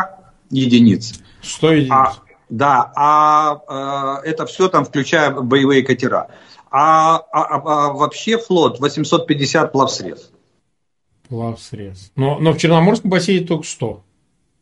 единиц. 0.50 1.22
100 1.42 1.72
единиц. 1.72 1.92
А, 1.92 2.14
да, 2.50 2.92
а 2.98 4.20
э, 4.24 4.30
это 4.30 4.46
все 4.46 4.68
там, 4.68 4.84
включая 4.84 5.32
боевые 5.32 5.84
катера. 5.84 6.28
А, 6.70 7.16
а, 7.16 7.22
а, 7.32 7.56
а 7.56 7.94
вообще 7.94 8.38
флот 8.38 8.82
850 8.82 9.72
плавсредств. 9.72 10.34
Плавсредств. 11.30 12.12
Но, 12.18 12.40
но 12.40 12.52
в 12.52 12.58
Черноморском 12.58 13.10
бассейне 13.10 13.48
только 13.48 13.66
100. 13.66 14.04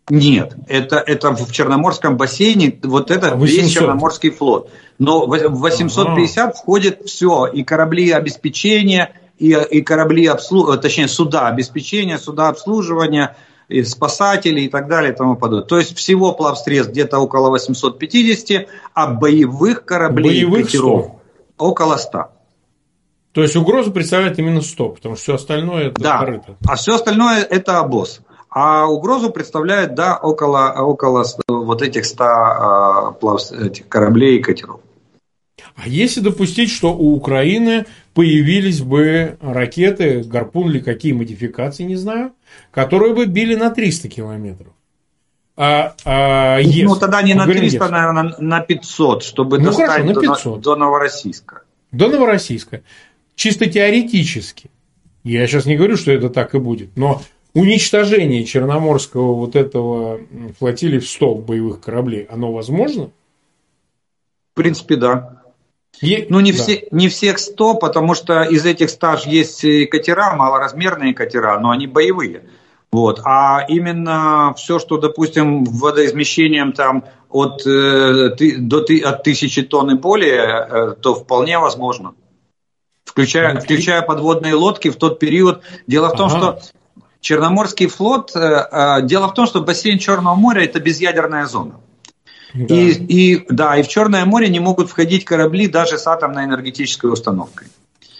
Нет, 0.09 0.55
это, 0.67 0.97
это 0.97 1.31
в 1.31 1.51
Черноморском 1.51 2.17
бассейне, 2.17 2.79
вот 2.83 3.11
это 3.11 3.35
800. 3.35 3.41
весь 3.41 3.71
Черноморский 3.71 4.31
флот. 4.31 4.69
Но 4.97 5.25
в 5.27 5.59
850 5.59 6.37
ага. 6.37 6.53
входит 6.53 7.01
все, 7.05 7.45
и 7.45 7.63
корабли 7.63 8.11
обеспечения, 8.11 9.13
и, 9.37 9.51
и 9.51 9.81
корабли 9.81 10.25
обслуживания, 10.25 10.81
точнее 10.81 11.07
суда 11.07 11.47
обеспечения, 11.47 12.17
суда 12.17 12.49
обслуживания, 12.49 13.35
и 13.69 13.83
спасатели 13.83 14.61
и 14.61 14.67
так 14.67 14.87
далее 14.87 15.13
и 15.13 15.15
тому 15.15 15.35
подобное. 15.35 15.65
То 15.65 15.77
есть 15.77 15.95
всего 15.95 16.33
плавсредств 16.33 16.91
где-то 16.91 17.19
около 17.19 17.49
850, 17.51 18.67
а 18.93 19.07
боевых 19.07 19.85
кораблей 19.85 20.43
боевых 20.43 20.65
катеров 20.65 21.05
100. 21.05 21.21
около 21.59 21.97
100. 21.97 22.25
То 23.31 23.43
есть 23.43 23.55
угрозу 23.55 23.91
представляет 23.91 24.39
именно 24.39 24.61
100, 24.61 24.89
потому 24.89 25.15
что 25.15 25.23
все 25.23 25.35
остальное 25.35 25.89
это 25.89 26.01
да, 26.01 26.17
корыто. 26.17 26.57
А 26.67 26.75
все 26.75 26.95
остальное 26.95 27.43
это 27.43 27.79
обоз. 27.79 28.21
А 28.49 28.87
угрозу 28.87 29.29
представляет, 29.29 29.93
да, 29.93 30.17
около, 30.17 30.73
около 30.79 31.25
вот 31.47 31.81
этих 31.81 32.05
100 32.05 32.23
а, 32.23 33.11
плав, 33.11 33.51
этих 33.51 33.87
кораблей 33.87 34.39
и 34.39 34.41
катеров. 34.41 34.81
А 35.75 35.87
если 35.87 36.19
допустить, 36.19 36.71
что 36.71 36.93
у 36.93 37.13
Украины 37.13 37.85
появились 38.13 38.81
бы 38.81 39.37
ракеты, 39.39 40.23
гарпун 40.23 40.69
или 40.71 40.79
какие 40.79 41.13
модификации, 41.13 41.83
не 41.83 41.95
знаю, 41.95 42.33
которые 42.71 43.13
бы 43.13 43.25
били 43.25 43.55
на 43.55 43.69
300 43.69 44.09
километров? 44.09 44.73
А, 45.55 45.93
а, 46.05 46.57
если, 46.59 46.83
ну, 46.83 46.95
тогда 46.95 47.21
не 47.21 47.33
на 47.33 47.45
300, 47.45 47.63
если. 47.63 47.77
наверное, 47.77 48.35
на 48.39 48.61
500, 48.61 49.23
чтобы 49.23 49.59
ну, 49.59 49.65
достать 49.65 49.89
хорошо, 49.89 50.05
на 50.05 50.21
500. 50.21 50.43
До, 50.43 50.57
до 50.71 50.75
Новороссийска. 50.77 51.61
До 51.91 52.07
Новороссийска. 52.07 52.81
Чисто 53.35 53.69
теоретически. 53.69 54.71
Я 55.23 55.45
сейчас 55.47 55.65
не 55.65 55.75
говорю, 55.75 55.97
что 55.97 56.11
это 56.11 56.29
так 56.29 56.55
и 56.55 56.59
будет, 56.59 56.95
но 56.95 57.21
уничтожение 57.53 58.43
Черноморского 58.45 59.33
вот 59.33 59.55
этого 59.55 60.19
флотилии 60.57 60.99
в 60.99 61.09
100 61.09 61.35
боевых 61.35 61.81
кораблей, 61.81 62.23
оно 62.29 62.51
возможно? 62.51 63.11
В 64.53 64.55
принципе, 64.55 64.95
да. 64.95 65.43
И, 66.01 66.27
ну, 66.29 66.39
не, 66.39 66.51
да. 66.51 66.57
все, 66.63 66.87
не 66.91 67.09
всех 67.09 67.39
100, 67.39 67.75
потому 67.75 68.13
что 68.13 68.43
из 68.43 68.65
этих 68.65 68.89
100 68.89 69.19
есть 69.25 69.61
катера, 69.89 70.35
малоразмерные 70.35 71.13
катера, 71.13 71.59
но 71.59 71.71
они 71.71 71.87
боевые. 71.87 72.43
Вот. 72.91 73.21
А 73.23 73.65
именно 73.67 74.53
все, 74.57 74.79
что, 74.79 74.97
допустим, 74.97 75.63
водоизмещением 75.63 76.73
там 76.73 77.05
от, 77.29 77.65
э, 77.65 78.35
до, 78.57 78.85
от 79.03 79.23
тысячи 79.23 79.61
тонн 79.61 79.91
и 79.91 79.95
более, 79.95 80.67
э, 80.69 80.95
то 80.99 81.13
вполне 81.13 81.59
возможно. 81.59 82.15
Включая, 83.05 83.55
ну, 83.55 83.59
включая 83.59 84.01
подводные 84.01 84.55
лодки 84.55 84.89
в 84.89 84.95
тот 84.95 85.19
период. 85.19 85.61
Дело 85.85 86.09
в 86.09 86.17
том, 86.17 86.29
ага. 86.31 86.37
что 86.37 86.78
Черноморский 87.21 87.87
флот, 87.87 88.35
э, 88.35 88.39
э, 88.39 89.01
дело 89.03 89.27
в 89.27 89.33
том, 89.33 89.45
что 89.45 89.61
бассейн 89.61 89.99
Черного 89.99 90.35
моря 90.35 90.63
это 90.63 90.79
безъядерная 90.79 91.45
зона. 91.45 91.79
Да. 92.53 92.75
И, 92.75 92.91
и, 92.91 93.45
да, 93.49 93.77
и 93.77 93.83
в 93.83 93.87
Черное 93.87 94.25
море 94.25 94.49
не 94.49 94.59
могут 94.59 94.89
входить 94.89 95.25
корабли 95.25 95.67
даже 95.67 95.97
с 95.97 96.07
атомной 96.07 96.45
энергетической 96.45 97.11
установкой. 97.11 97.67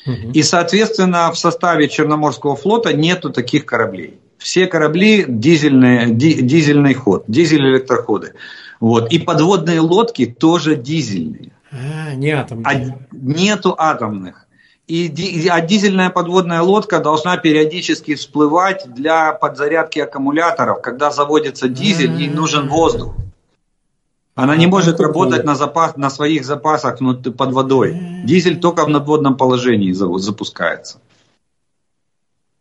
Угу. 0.06 0.32
И, 0.34 0.43
соответственно, 0.43 1.32
в 1.32 1.38
составе 1.38 1.88
Черноморского 1.88 2.56
флота 2.56 2.93
нету 2.93 3.32
таких 3.32 3.66
кораблей. 3.66 4.20
Все 4.38 4.68
корабли 4.68 5.26
дизельные, 5.28 6.10
ди, 6.10 6.41
дизельный 6.41 6.93
ход, 6.93 7.26
дизель-электроходы. 7.28 8.34
Вот. 8.80 9.12
И 9.12 9.20
подводные 9.20 9.82
лодки 9.82 10.26
тоже 10.26 10.76
дизельные. 10.76 11.52
А, 11.72 12.14
не 12.16 12.32
атомные. 12.32 12.66
А, 12.66 13.08
нету 13.12 13.76
атомных. 13.78 14.47
И, 14.90 15.48
а 15.50 15.62
дизельная 15.62 16.10
подводная 16.10 16.64
лодка 16.64 17.00
должна 17.00 17.38
периодически 17.38 18.16
всплывать 18.16 18.92
для 18.92 19.34
подзарядки 19.34 20.00
аккумуляторов. 20.00 20.82
Когда 20.82 21.12
заводится 21.12 21.70
дизель, 21.70 22.14
ей 22.14 22.28
нужен 22.28 22.68
воздух. 22.70 23.14
Она 24.34 24.56
не 24.56 24.66
может 24.66 25.00
работать 25.00 25.44
на, 25.44 25.54
запас, 25.54 25.96
на 25.96 26.10
своих 26.10 26.44
запасах 26.44 26.98
под 26.98 27.52
водой. 27.52 28.00
Дизель 28.24 28.60
только 28.60 28.84
в 28.84 28.90
надводном 28.90 29.38
положении 29.38 29.92
запускается. 29.92 30.98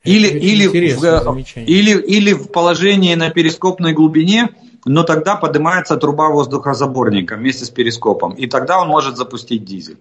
Или, 0.05 0.29
или, 0.29 0.67
в, 0.67 0.75
или, 0.75 1.99
или 1.99 2.33
в 2.35 2.49
положении 2.49 3.15
на 3.15 3.31
перископной 3.31 3.95
глубине, 3.95 4.51
но 4.85 5.03
тогда 5.03 5.37
поднимается 5.37 5.97
труба 5.97 6.29
воздухозаборника 6.29 7.37
вместе 7.37 7.65
с 7.65 7.71
перископом. 7.71 8.35
И 8.35 8.47
тогда 8.47 8.83
он 8.83 8.89
может 8.89 9.17
запустить 9.17 9.65
дизель. 9.65 9.99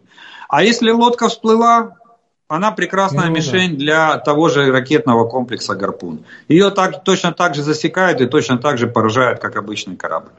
А 0.50 0.62
если 0.64 0.92
лодка 0.92 1.30
всплыла, 1.30 1.96
она 2.48 2.72
прекрасная 2.72 3.28
ну, 3.28 3.36
мишень 3.36 3.72
да. 3.72 3.78
для 3.78 4.18
того 4.20 4.50
же 4.50 4.72
ракетного 4.72 5.28
комплекса 5.28 5.76
«Гарпун». 5.76 6.24
Ее 6.48 6.72
так, 6.72 7.04
точно 7.04 7.34
так 7.34 7.56
же 7.56 7.64
засекают 7.64 8.22
и 8.22 8.28
точно 8.28 8.58
так 8.58 8.78
же 8.78 8.88
поражают, 8.88 9.40
как 9.40 9.58
обычный 9.58 9.98
корабль. 9.98 10.32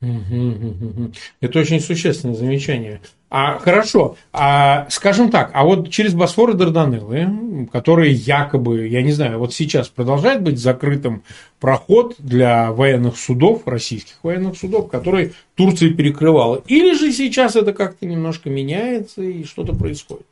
Это 0.00 1.58
очень 1.58 1.80
существенное 1.80 2.36
замечание. 2.36 3.00
А 3.30 3.58
хорошо, 3.58 4.16
а, 4.32 4.86
скажем 4.88 5.30
так, 5.30 5.50
а 5.52 5.64
вот 5.64 5.90
через 5.90 6.14
Босфор 6.14 6.50
и 6.50 6.54
Дарданеллы, 6.54 7.68
которые 7.72 8.12
якобы, 8.12 8.86
я 8.86 9.02
не 9.02 9.12
знаю, 9.12 9.38
вот 9.38 9.52
сейчас 9.52 9.88
продолжает 9.88 10.42
быть 10.42 10.58
закрытым 10.58 11.24
проход 11.60 12.14
для 12.18 12.72
военных 12.72 13.18
судов, 13.18 13.66
российских 13.66 14.14
военных 14.22 14.56
судов, 14.56 14.88
которые 14.88 15.32
Турция 15.56 15.92
перекрывала, 15.92 16.62
или 16.68 16.94
же 16.94 17.12
сейчас 17.12 17.56
это 17.56 17.74
как-то 17.74 18.06
немножко 18.06 18.48
меняется 18.48 19.20
и 19.20 19.44
что-то 19.44 19.74
происходит? 19.74 20.24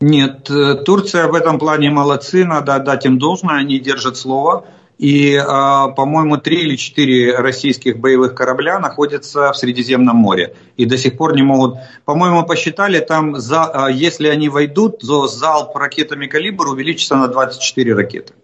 Нет, 0.00 0.50
э, 0.50 0.74
Турция 0.84 1.28
в 1.28 1.34
этом 1.34 1.58
плане 1.60 1.88
молодцы, 1.90 2.44
надо 2.44 2.74
отдать 2.74 3.06
им 3.06 3.18
должное, 3.18 3.56
они 3.56 3.78
держат 3.78 4.16
слово. 4.16 4.66
И, 4.98 5.36
а, 5.36 5.88
по-моему, 5.88 6.36
три 6.36 6.62
или 6.62 6.76
четыре 6.76 7.36
российских 7.36 7.98
боевых 7.98 8.34
корабля 8.34 8.78
находятся 8.78 9.52
в 9.52 9.56
Средиземном 9.56 10.16
море. 10.16 10.54
И 10.76 10.86
до 10.86 10.96
сих 10.96 11.16
пор 11.16 11.34
не 11.34 11.42
могут... 11.42 11.78
По-моему, 12.04 12.44
посчитали, 12.44 13.00
там, 13.00 13.36
за, 13.36 13.64
а, 13.64 13.90
если 13.90 14.28
они 14.28 14.48
войдут, 14.48 15.00
то 15.00 15.26
залп 15.26 15.76
ракетами 15.76 16.26
«Калибр» 16.26 16.68
увеличится 16.68 17.16
на 17.16 17.26
24 17.26 17.94
ракеты. 17.94 18.34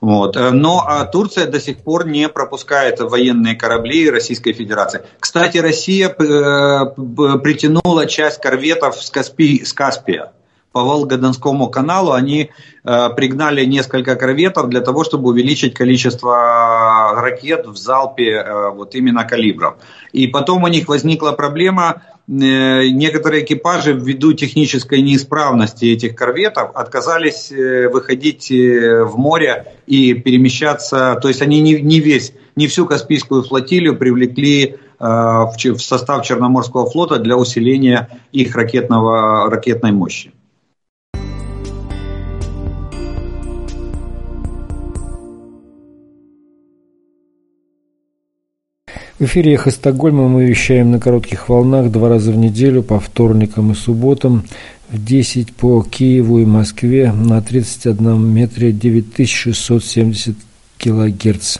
Вот. 0.00 0.36
Э, 0.36 0.50
но 0.50 0.84
а 0.86 1.04
Турция 1.06 1.46
до 1.46 1.60
сих 1.60 1.78
пор 1.78 2.06
не 2.06 2.28
пропускает 2.28 3.00
военные 3.00 3.56
корабли 3.56 4.10
Российской 4.10 4.52
Федерации. 4.52 5.02
Кстати, 5.18 5.58
Россия 5.58 6.08
э, 6.08 6.12
притянула 6.12 8.06
часть 8.06 8.40
корветов 8.40 9.02
с, 9.02 9.10
Каспи, 9.10 9.64
с 9.64 9.72
Каспия 9.72 10.32
по 10.74 10.82
Волго-Донскому 10.82 11.68
каналу 11.68 12.12
они 12.12 12.50
э, 12.82 13.08
пригнали 13.16 13.64
несколько 13.64 14.16
корветов 14.16 14.68
для 14.68 14.80
того, 14.80 15.04
чтобы 15.04 15.28
увеличить 15.28 15.72
количество 15.72 17.14
ракет 17.14 17.68
в 17.68 17.76
залпе 17.76 18.30
э, 18.32 18.70
вот 18.70 18.96
именно 18.96 19.22
калибров. 19.22 19.76
И 20.10 20.26
потом 20.26 20.64
у 20.64 20.68
них 20.68 20.88
возникла 20.88 21.30
проблема, 21.30 22.02
э, 22.26 22.88
некоторые 22.88 23.44
экипажи 23.44 23.92
ввиду 23.92 24.32
технической 24.32 25.00
неисправности 25.00 25.84
этих 25.84 26.16
корветов 26.16 26.72
отказались 26.74 27.52
э, 27.52 27.88
выходить 27.88 28.50
э, 28.50 29.04
в 29.04 29.16
море 29.16 29.74
и 29.86 30.14
перемещаться, 30.14 31.16
то 31.22 31.28
есть 31.28 31.40
они 31.40 31.60
не, 31.60 31.80
не 31.80 32.00
весь, 32.00 32.32
не 32.56 32.66
всю 32.66 32.84
Каспийскую 32.84 33.44
флотилию 33.44 33.96
привлекли 33.96 34.78
в 34.98 35.78
состав 35.78 36.24
Черноморского 36.24 36.88
флота 36.88 37.18
для 37.18 37.36
усиления 37.36 38.08
их 38.32 38.54
ракетного, 38.56 39.50
ракетной 39.50 39.92
мощи. 39.92 40.33
В 49.24 49.26
эфире 49.26 49.54
«Эхо 49.54 49.70
Стокгольма» 49.70 50.28
мы 50.28 50.44
вещаем 50.44 50.90
на 50.90 51.00
коротких 51.00 51.48
волнах 51.48 51.90
два 51.90 52.10
раза 52.10 52.30
в 52.30 52.36
неделю 52.36 52.82
по 52.82 53.00
вторникам 53.00 53.72
и 53.72 53.74
субботам 53.74 54.44
в 54.90 55.02
10 55.02 55.50
по 55.54 55.82
Киеву 55.82 56.40
и 56.40 56.44
Москве 56.44 57.10
на 57.10 57.40
31 57.40 58.20
метре 58.20 58.70
9670 58.70 60.36
килогерц. 60.76 61.56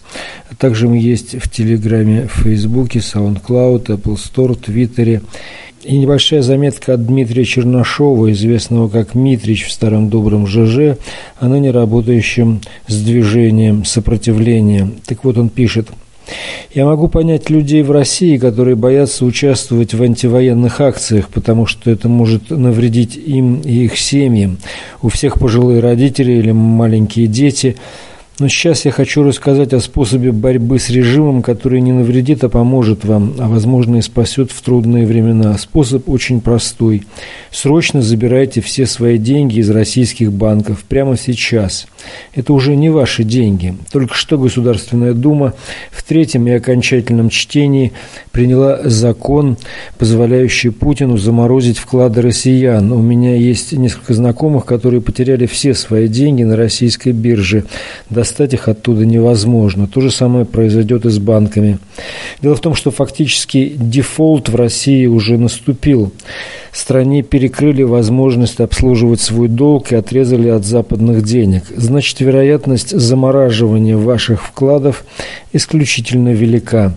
А 0.50 0.54
также 0.54 0.88
мы 0.88 0.98
есть 0.98 1.42
в 1.42 1.48
Телеграме, 1.48 2.28
в 2.28 2.42
Фейсбуке, 2.42 2.98
SoundCloud, 2.98 3.86
Apple 3.86 4.18
Store, 4.18 4.62
Твиттере. 4.62 5.22
И 5.84 5.96
небольшая 5.96 6.42
заметка 6.42 6.92
от 6.92 7.06
Дмитрия 7.06 7.46
Чернышова, 7.46 8.30
известного 8.32 8.90
как 8.90 9.14
Митрич 9.14 9.64
в 9.64 9.72
старом 9.72 10.10
добром 10.10 10.46
ЖЖ, 10.46 10.98
о 11.38 11.48
ныне 11.48 11.70
работающем 11.70 12.60
с 12.88 13.02
движением 13.02 13.86
сопротивления. 13.86 14.90
Так 15.06 15.24
вот 15.24 15.38
он 15.38 15.48
пишет– 15.48 15.88
я 16.75 16.85
могу 16.85 17.09
понять 17.09 17.51
людей 17.51 17.83
в 17.83 17.91
России, 17.91 18.37
которые 18.37 18.77
боятся 18.77 19.25
участвовать 19.25 19.95
в 19.95 20.03
антивоенных 20.03 20.81
акциях, 20.81 21.29
потому 21.29 21.66
что 21.66 21.91
это 21.91 22.09
может 22.09 22.51
навредить 22.51 23.16
им 23.16 23.61
и 23.61 23.85
их 23.85 23.99
семьям. 23.99 24.59
У 25.03 25.09
всех 25.09 25.39
пожилые 25.39 25.81
родители 25.81 26.33
или 26.33 26.53
маленькие 26.53 27.27
дети– 27.27 27.77
но 28.41 28.49
сейчас 28.49 28.85
я 28.85 28.91
хочу 28.91 29.22
рассказать 29.22 29.72
о 29.74 29.80
способе 29.80 30.32
борьбы 30.32 30.80
с 30.80 30.91
режимом, 30.91 31.41
который 31.41 31.80
не 31.80 31.93
навредит, 31.93 32.43
а 32.43 32.49
поможет 32.49 33.05
вам, 33.05 33.35
а 33.39 33.49
возможно 33.49 33.97
и 33.97 34.03
спасет 34.03 34.51
в 34.51 34.61
трудные 34.61 35.07
времена. 35.07 35.57
Способ 35.57 36.09
очень 36.09 36.41
простой. 36.41 37.05
Срочно 37.53 38.03
забирайте 38.03 38.61
все 38.61 38.87
свои 38.87 39.18
деньги 39.18 39.61
из 39.61 39.70
российских 39.70 40.32
банков 40.32 40.82
прямо 40.89 41.16
сейчас. 41.16 41.87
Это 42.35 42.53
уже 42.53 42.74
не 42.74 42.91
ваши 42.91 43.22
деньги. 43.22 43.76
Только 43.93 44.14
что 44.16 44.37
Государственная 44.37 45.12
Дума 45.12 45.55
в 45.93 46.03
третьем 46.03 46.49
и 46.49 46.51
окончательном 46.51 47.28
чтении 47.28 47.93
приняла 48.32 48.80
закон, 48.82 49.57
позволяющий 49.97 50.70
Путину 50.70 51.18
заморозить 51.18 51.78
вклады 51.78 52.20
россиян. 52.20 52.91
У 52.91 53.01
меня 53.01 53.37
есть 53.37 53.72
несколько 53.72 54.12
знакомых, 54.12 54.64
которые 54.64 55.01
потеряли 55.01 55.47
все 55.47 55.72
свои 55.72 56.09
деньги 56.09 56.43
на 56.43 56.57
российской 56.57 57.12
бирже 57.12 57.64
достать 58.25 58.55
их 58.55 58.68
оттуда 58.68 59.05
невозможно. 59.05 59.87
То 59.87 60.01
же 60.01 60.11
самое 60.11 60.47
произойдет 60.47 61.05
и 61.05 61.11
с 61.11 61.18
банками. 61.18 61.79
Дело 62.41 62.55
в 62.55 62.61
том, 62.61 62.75
что 62.75 62.91
фактически 62.91 63.75
дефолт 63.77 64.49
в 64.49 64.57
России 64.57 65.05
уже 65.05 65.37
наступил. 65.37 66.11
Стране 66.72 67.22
перекрыли 67.22 67.83
возможность 67.83 68.61
обслуживать 68.61 69.20
свой 69.20 69.49
долг 69.49 69.93
и 69.93 69.97
отрезали 69.97 70.49
от 70.49 70.64
западных 70.64 71.22
денег. 71.22 71.64
Значит, 71.77 72.20
вероятность 72.20 72.99
замораживания 72.99 73.99
ваших 73.99 74.43
вкладов 74.43 75.05
исключительно 75.53 76.31
велика. 76.31 76.95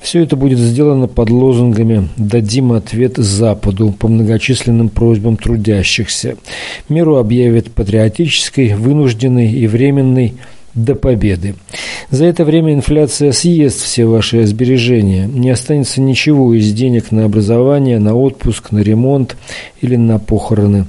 Все 0.00 0.22
это 0.22 0.36
будет 0.36 0.58
сделано 0.58 1.06
под 1.06 1.28
лозунгами 1.28 2.08
«Дадим 2.16 2.72
ответ 2.72 3.18
Западу» 3.18 3.94
по 3.96 4.08
многочисленным 4.08 4.88
просьбам 4.88 5.36
трудящихся. 5.36 6.36
Меру 6.88 7.16
объявят 7.16 7.70
патриотической, 7.70 8.74
вынужденной 8.74 9.52
и 9.52 9.66
временной– 9.66 10.32
до 10.74 10.94
победы. 10.94 11.54
За 12.10 12.24
это 12.24 12.44
время 12.44 12.74
инфляция 12.74 13.32
съест 13.32 13.80
все 13.80 14.04
ваши 14.04 14.46
сбережения. 14.46 15.26
Не 15.26 15.50
останется 15.50 16.00
ничего 16.00 16.54
из 16.54 16.72
денег 16.72 17.10
на 17.10 17.24
образование, 17.24 17.98
на 17.98 18.14
отпуск, 18.14 18.70
на 18.70 18.80
ремонт 18.80 19.36
или 19.80 19.96
на 19.96 20.18
похороны. 20.18 20.86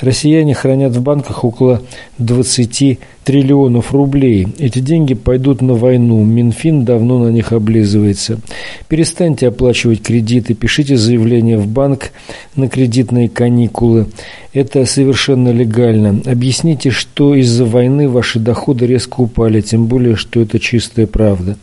Россияне 0.00 0.54
хранят 0.54 0.92
в 0.94 1.02
банках 1.02 1.44
около 1.44 1.82
20 2.18 2.98
триллионов 3.28 3.92
рублей. 3.92 4.48
Эти 4.58 4.78
деньги 4.78 5.12
пойдут 5.12 5.60
на 5.60 5.74
войну. 5.74 6.24
Минфин 6.24 6.86
давно 6.86 7.18
на 7.18 7.28
них 7.28 7.52
облизывается. 7.52 8.40
Перестаньте 8.88 9.48
оплачивать 9.48 10.00
кредиты, 10.00 10.54
пишите 10.54 10.96
заявление 10.96 11.58
в 11.58 11.66
банк 11.66 12.12
на 12.56 12.70
кредитные 12.70 13.28
каникулы. 13.28 14.06
Это 14.54 14.86
совершенно 14.86 15.50
легально. 15.50 16.22
Объясните, 16.24 16.90
что 16.90 17.34
из-за 17.34 17.66
войны 17.66 18.08
ваши 18.08 18.38
доходы 18.38 18.86
резко 18.86 19.20
упали, 19.20 19.60
тем 19.60 19.86
более, 19.86 20.16
что 20.16 20.40
это 20.40 20.58
чистая 20.58 21.06
правда. 21.06 21.58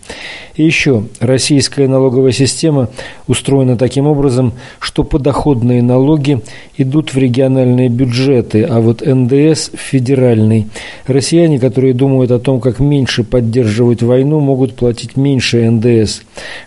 И 0.55 0.63
еще, 0.63 1.03
российская 1.19 1.87
налоговая 1.87 2.31
система 2.31 2.89
устроена 3.27 3.75
таким 3.75 4.05
образом, 4.05 4.53
что 4.79 5.03
подоходные 5.03 5.81
налоги 5.81 6.41
идут 6.77 7.13
в 7.13 7.17
региональные 7.17 7.89
бюджеты, 7.89 8.63
а 8.63 8.79
вот 8.79 9.01
НДС– 9.05 9.71
в 9.73 9.79
федеральный. 9.79 10.67
Россияне, 11.07 11.54
которые 11.59 11.93
думают 11.93 12.31
о 12.31 12.39
том, 12.39 12.59
как 12.59 12.79
меньше 12.79 13.23
поддерживать 13.23 14.03
войну, 14.03 14.39
могут 14.39 14.75
платить 14.75 15.17
меньше 15.17 15.69
НДС. 15.69 16.21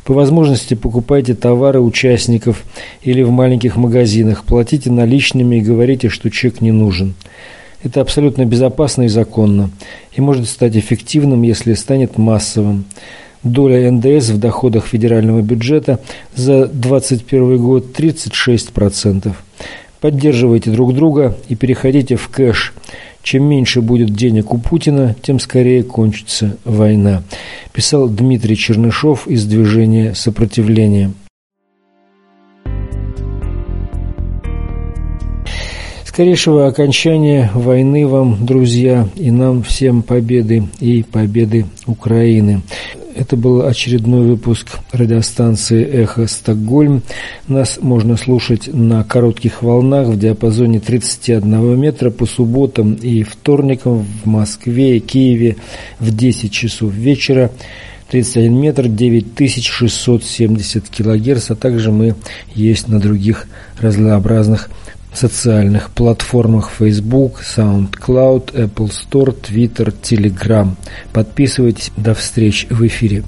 По 0.05 0.15
возможности 0.15 0.75
покупайте 0.75 1.35
товары 1.35 1.81
участников 1.81 2.65
или 3.03 3.23
в 3.23 3.31
маленьких 3.31 3.77
магазинах, 3.77 4.45
платите 4.45 4.91
наличными 4.91 5.57
и 5.57 5.61
говорите, 5.61 6.09
что 6.09 6.31
чек 6.31 6.61
не 6.61 6.73
нужен. 6.73 7.15
Это 7.83 8.01
абсолютно 8.01 8.45
безопасно 8.45 9.03
и 9.03 9.09
законно, 9.09 9.71
и 10.13 10.21
может 10.21 10.49
стать 10.49 10.77
эффективным, 10.77 11.43
если 11.43 11.75
станет 11.75 12.19
массовым. 12.19 12.85
Доля 13.45 13.91
НДС 13.93 14.31
в 14.31 14.39
доходах 14.39 14.87
федерального 14.87 15.43
бюджета 15.43 16.01
за 16.35 16.67
2021 16.67 17.59
год 17.59 17.87
36%. 17.97 19.33
Поддерживайте 20.01 20.71
друг 20.71 20.95
друга 20.95 21.37
и 21.49 21.55
переходите 21.55 22.17
в 22.17 22.29
кэш. 22.29 22.73
Чем 23.29 23.45
меньше 23.45 23.83
будет 23.83 24.15
денег 24.15 24.55
у 24.55 24.59
Путина, 24.59 25.15
тем 25.21 25.39
скорее 25.39 25.83
кончится 25.83 26.57
война, 26.65 27.23
писал 27.75 28.09
Дмитрий 28.09 28.57
Чернышов 28.57 29.29
из 29.29 29.45
движения 29.45 30.15
сопротивления. 30.15 31.13
Скорейшего 36.07 36.69
окончания 36.69 37.51
войны 37.53 38.07
вам, 38.07 38.47
друзья, 38.47 39.07
и 39.15 39.31
нам 39.31 39.63
всем 39.63 40.01
победы 40.01 40.65
и 40.81 41.03
победы 41.03 41.67
Украины. 41.87 42.63
Это 43.19 43.37
был 43.37 43.67
очередной 43.67 44.25
выпуск 44.25 44.79
радиостанции 44.93 45.85
«Эхо 45.85 46.29
Стокгольм». 46.29 47.03
Нас 47.49 47.81
можно 47.83 48.17
слушать 48.17 48.73
на 48.73 49.03
коротких 49.03 49.65
волнах 49.65 50.07
в 50.07 50.17
диапазоне 50.17 50.79
31 50.79 51.81
метра 51.81 52.11
по 52.11 52.27
субботам 52.27 52.95
и 52.95 53.25
вторникам 53.25 54.07
в 54.23 54.27
Москве 54.29 54.99
и 54.99 55.01
Киеве 55.01 55.57
в 55.99 56.15
10 56.15 56.53
часов 56.53 56.93
вечера. 56.93 57.51
31 58.09 58.55
метр 58.55 58.87
9670 58.87 60.89
килогерц, 60.89 61.51
а 61.51 61.57
также 61.57 61.91
мы 61.91 62.15
есть 62.55 62.87
на 62.87 63.01
других 63.01 63.49
разнообразных 63.81 64.71
социальных 65.13 65.91
платформах 65.91 66.71
Facebook, 66.79 67.41
SoundCloud, 67.43 68.53
Apple 68.53 68.91
Store, 68.91 69.35
Twitter, 69.41 69.95
Telegram. 70.03 70.75
Подписывайтесь. 71.13 71.91
До 71.97 72.15
встречи 72.15 72.67
в 72.69 72.87
эфире. 72.87 73.23